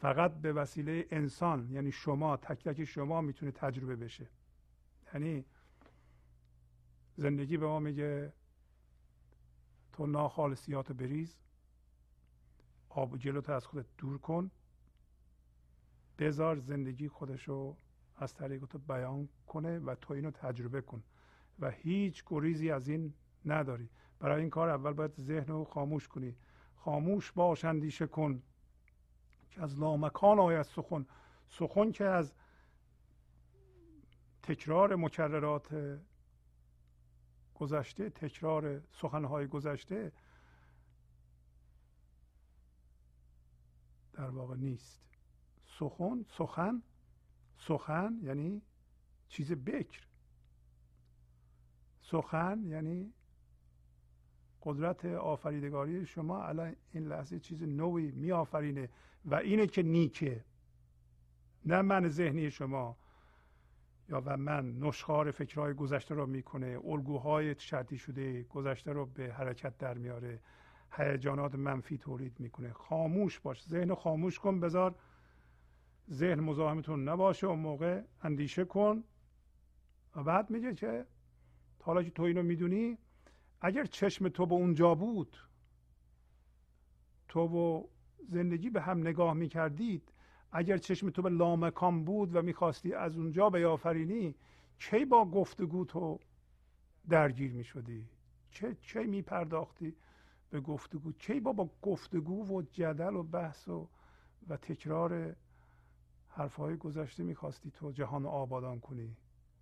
فقط 0.01 0.33
به 0.33 0.53
وسیله 0.53 1.07
انسان 1.11 1.71
یعنی 1.71 1.91
شما 1.91 2.37
تک 2.37 2.63
تک 2.63 2.83
شما 2.83 3.21
می‌تونه 3.21 3.51
تجربه 3.51 3.95
بشه. 3.95 4.29
یعنی 5.13 5.45
زندگی 7.17 7.57
به 7.57 7.65
ما 7.65 7.79
میگه 7.79 8.33
تو 9.93 10.05
ناخالصیات 10.05 10.91
بریز 10.91 11.37
آب 12.89 13.13
و 13.13 13.17
جلوت 13.17 13.49
از 13.49 13.65
خودت 13.65 13.85
دور 13.97 14.17
کن 14.17 14.51
بذار 16.19 16.59
زندگی 16.59 17.07
خودشو 17.07 17.77
از 18.17 18.33
طریق 18.33 18.65
تو 18.65 18.77
بیان 18.77 19.29
کنه 19.47 19.79
و 19.79 19.95
تو 19.95 20.13
اینو 20.13 20.31
تجربه 20.31 20.81
کن 20.81 21.03
و 21.59 21.71
هیچ 21.71 22.23
گریزی 22.27 22.71
از 22.71 22.87
این 22.87 23.13
نداری. 23.45 23.89
برای 24.19 24.41
این 24.41 24.49
کار 24.49 24.69
اول 24.69 24.93
باید 24.93 25.13
ذهن 25.21 25.47
رو 25.47 25.63
خاموش 25.63 26.07
کنی. 26.07 26.35
خاموش 26.75 27.31
باش 27.31 27.65
اندیشه 27.65 28.07
کن 28.07 28.43
که 29.49 29.61
از 29.61 29.79
لامکان 29.79 30.39
آید 30.39 30.61
سخن. 30.61 31.05
سخن 31.49 31.91
که 31.91 32.05
از 32.05 32.33
تکرار 34.43 34.95
مکررات 34.95 35.99
گذشته 37.55 38.09
تکرار 38.09 38.81
سخنهای 38.91 39.47
گذشته 39.47 40.11
در 44.13 44.29
واقع 44.29 44.55
نیست. 44.55 45.01
سخن 45.65 46.25
سخن 46.37 46.83
سخن 47.57 48.19
یعنی 48.21 48.61
چیز 49.27 49.51
بکر. 49.51 50.07
سخن 52.01 52.63
یعنی 52.65 53.13
قدرت 54.65 55.05
آفریدگاری 55.05 56.05
شما 56.05 56.43
الان 56.43 56.75
این 56.91 57.07
لحظه 57.07 57.39
چیز 57.39 57.63
نوی 57.63 58.11
می 58.11 58.31
آفرینه 58.31 58.89
و 59.25 59.35
اینه 59.35 59.67
که 59.67 59.83
نیکه. 59.83 60.43
نه 61.65 61.81
من 61.81 62.09
ذهنی 62.09 62.51
شما 62.51 62.97
یا 64.09 64.21
و 64.25 64.37
من 64.37 64.79
نشخار 64.79 65.31
فکرهای 65.31 65.73
گذشته 65.73 66.15
رو 66.15 66.25
می‌کنه 66.25 66.79
الگوهای 66.85 67.55
شرطی 67.57 67.97
شده 67.97 68.43
گذشته 68.43 68.93
رو 68.93 69.05
به 69.05 69.33
حرکت 69.33 69.77
در 69.77 69.97
میاره 69.97 70.39
هیجانات 70.91 71.55
منفی 71.55 71.97
تولید 71.97 72.39
می‌کنه. 72.39 72.73
خاموش 72.73 73.39
باش 73.39 73.63
ذهن 73.63 73.93
خاموش 73.93 74.39
کن 74.39 74.59
بذار. 74.59 74.95
ذهن 76.11 76.39
مزاحمتون 76.39 77.09
نباشه 77.09 77.47
اون 77.47 77.59
موقع 77.59 78.01
اندیشه 78.21 78.65
کن. 78.65 79.03
و 80.15 80.23
بعد 80.23 80.49
میگه 80.49 80.73
که 80.73 81.05
حالا 81.81 82.03
که 82.03 82.09
تو 82.09 82.23
اینو 82.23 82.43
می‌دونی 82.43 82.97
اگر 83.65 83.85
چشم 83.85 84.29
تو 84.29 84.45
به 84.45 84.55
اونجا 84.55 84.95
بود 84.95 85.37
تو 87.27 87.39
و 87.39 87.83
زندگی 88.29 88.69
به 88.69 88.81
هم 88.81 88.99
نگاه 88.99 89.33
می‌کردید 89.33 90.13
اگر 90.51 90.77
چشم 90.77 91.09
تو 91.09 91.21
به 91.21 91.29
لامکان 91.29 92.03
بود 92.03 92.35
و 92.35 92.41
می‌خواستی 92.41 92.93
از 92.93 93.17
اونجا 93.17 93.49
بیافرینی 93.49 94.35
کی 94.79 95.05
با 95.05 95.25
گفتگو 95.25 95.85
تو 95.85 96.19
درگیر 97.09 97.51
می‌شدی؟ 97.51 98.09
چه 98.51 98.77
چه 98.81 99.03
میپرداختی 99.03 99.95
به 100.49 100.61
گفتگو؟ 100.61 101.11
کی 101.11 101.39
با 101.39 101.53
با 101.53 101.69
گفتگو 101.81 102.47
و 102.47 102.61
جدل 102.61 103.15
و 103.15 103.23
بحث 103.23 103.67
و 103.67 103.87
و 104.47 104.57
تکرار 104.57 105.35
حرفهای 106.29 106.77
گذشته 106.77 107.23
می‌خواستی 107.23 107.71
تو 107.71 107.91
جهان 107.91 108.25
آبادان 108.25 108.79
کنی؟ 108.79 109.15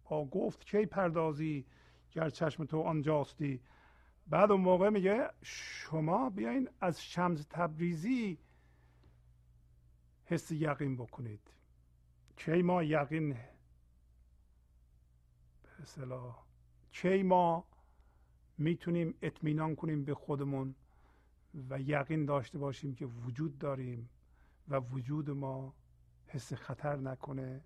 با 0.10 0.26
گفت 0.26 0.66
کی 0.66 0.86
پردازی 0.86 1.66
گر 2.12 2.30
چشم 2.30 2.66
تو 2.66 2.82
آنجاستی؟ 2.82 3.62
بعد 4.28 4.52
اون 4.52 4.62
موقع 4.62 4.90
میگه 4.90 5.30
شما 5.42 6.30
بیاین 6.30 6.70
از 6.82 7.04
شمس 7.04 7.46
تبریزی 7.50 8.38
حس 10.26 10.52
یقین 10.52 10.98
بکنید. 10.98 11.52
کی 12.38 12.62
ما 12.62 12.84
یقین؟ 12.84 13.34
به 15.64 15.70
اصطلاح 15.82 16.44
کی 16.92 17.24
ما 17.24 17.66
می‌تونیم 18.58 19.16
اطمینان 19.22 19.76
کنیم 19.76 20.06
به 20.06 20.14
خودمون 20.14 20.76
و 21.70 21.80
یقین 21.80 22.26
داشته 22.26 22.58
باشیم 22.58 22.96
که 22.96 23.06
وجود 23.06 23.58
داریم 23.58 24.10
و 24.68 24.80
وجود 24.80 25.30
ما 25.30 25.74
حس 26.28 26.54
خطر 26.54 26.96
نکنه 26.96 27.62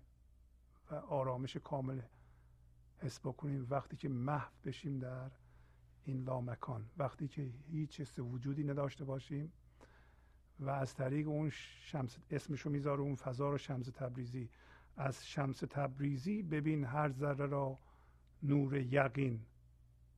و 0.90 0.94
آرامش 0.94 1.56
کامل 1.56 2.00
حس 2.98 3.20
بکنیم 3.20 3.66
وقتی 3.70 3.96
که 3.96 4.08
محو 4.08 4.52
بشیم 4.64 4.98
در 4.98 5.30
این 6.08 6.24
لامکان. 6.24 6.84
وقتی 6.98 7.28
که 7.28 7.50
هیچ 7.70 8.00
حس 8.00 8.18
وجودی 8.18 8.64
نداشته 8.64 9.04
باشیم 9.04 9.52
و 10.60 10.70
از 10.70 10.94
طریق 10.94 11.28
اون 11.28 11.50
شمس 11.80 12.18
اسمشو 12.30 12.70
می‌ذاره 12.70 13.00
اون 13.00 13.14
فضا 13.14 13.50
رو 13.50 13.58
شمس 13.58 13.86
تبریزی. 13.86 14.48
از 14.96 15.26
شمس 15.26 15.58
تبریزی 15.58 16.42
ببین 16.42 16.84
هر 16.84 17.10
ذره 17.10 17.46
را 17.46 17.78
نور 18.42 18.76
یقین. 18.76 19.40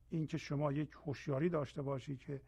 اینکه 0.09 0.37
شما 0.37 0.71
یک 0.71 0.91
هوشیاری 1.05 1.49
داشته 1.49 1.81
باشی 1.81 2.17
که 2.17 2.41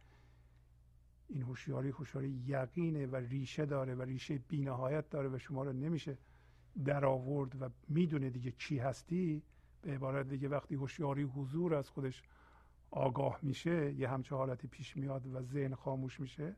این 1.30 1.42
هوشیاری 1.42 1.90
هوشیاری 1.90 2.30
یقینه 2.48 3.06
و 3.06 3.16
ریشه 3.16 3.66
داره 3.66 3.96
و 3.96 4.02
ریشه 4.02 4.38
بینهایت 4.38 5.10
داره 5.10 5.30
و 5.30 5.38
شما 5.38 5.64
رو 5.64 5.74
نمیشه 5.74 6.18
در 6.86 7.06
آورد 7.06 7.62
و 7.62 7.70
می‌دونه 7.90 8.30
دیگه 8.30 8.54
چی 8.58 8.78
هستی. 8.80 9.44
به 9.82 9.94
عبارت 9.94 10.30
دیگه 10.30 10.48
وقتی 10.50 10.76
هوشیاری 10.76 11.24
حضور 11.24 11.76
از 11.76 11.90
خودش 11.90 12.24
آگاه 12.96 13.40
میشه 13.42 13.94
یه 13.94 14.10
همچه 14.10 14.36
حالتی 14.36 14.68
پیش 14.68 14.98
میاد 14.98 15.36
و 15.36 15.42
ذهن 15.42 15.76
خاموش 15.76 16.20
میشه 16.20 16.56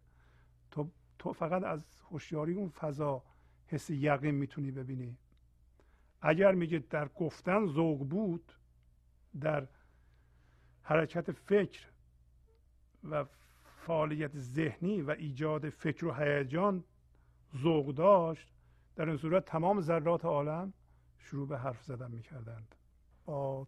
تو 0.72 0.90
تو 1.20 1.34
فقط 1.34 1.64
از 1.64 1.86
هوشیاری 2.10 2.53
اون 2.53 2.70
فضا 2.70 3.24
حس 3.68 3.90
یقین 3.90 4.36
می‌تونی 4.36 4.72
ببینی. 4.72 5.18
اگر 6.22 6.52
میگه 6.52 6.80
در 6.90 7.07
گفتن 7.07 7.66
ذوق 7.66 8.07
بود 8.07 8.53
در 9.41 9.68
حرکت 10.84 11.32
فکر 11.32 11.88
و 13.03 13.26
فعالیت 13.64 14.38
ذهنی 14.38 15.02
و 15.02 15.12
ایجاد 15.12 15.70
فکر 15.70 16.06
و 16.06 16.14
هیجان 16.14 16.84
ذوق 17.57 17.94
داشت 17.94 18.53
در 18.95 19.10
این 19.10 19.18
صورت 19.18 19.45
تمام 19.45 19.82
ذرات 19.82 20.26
عالم 20.26 20.74
شروع 21.18 21.48
به 21.48 21.57
حرف 21.57 21.84
زدن 21.84 22.12
می‌کردند. 22.12 22.76
با 23.26 23.68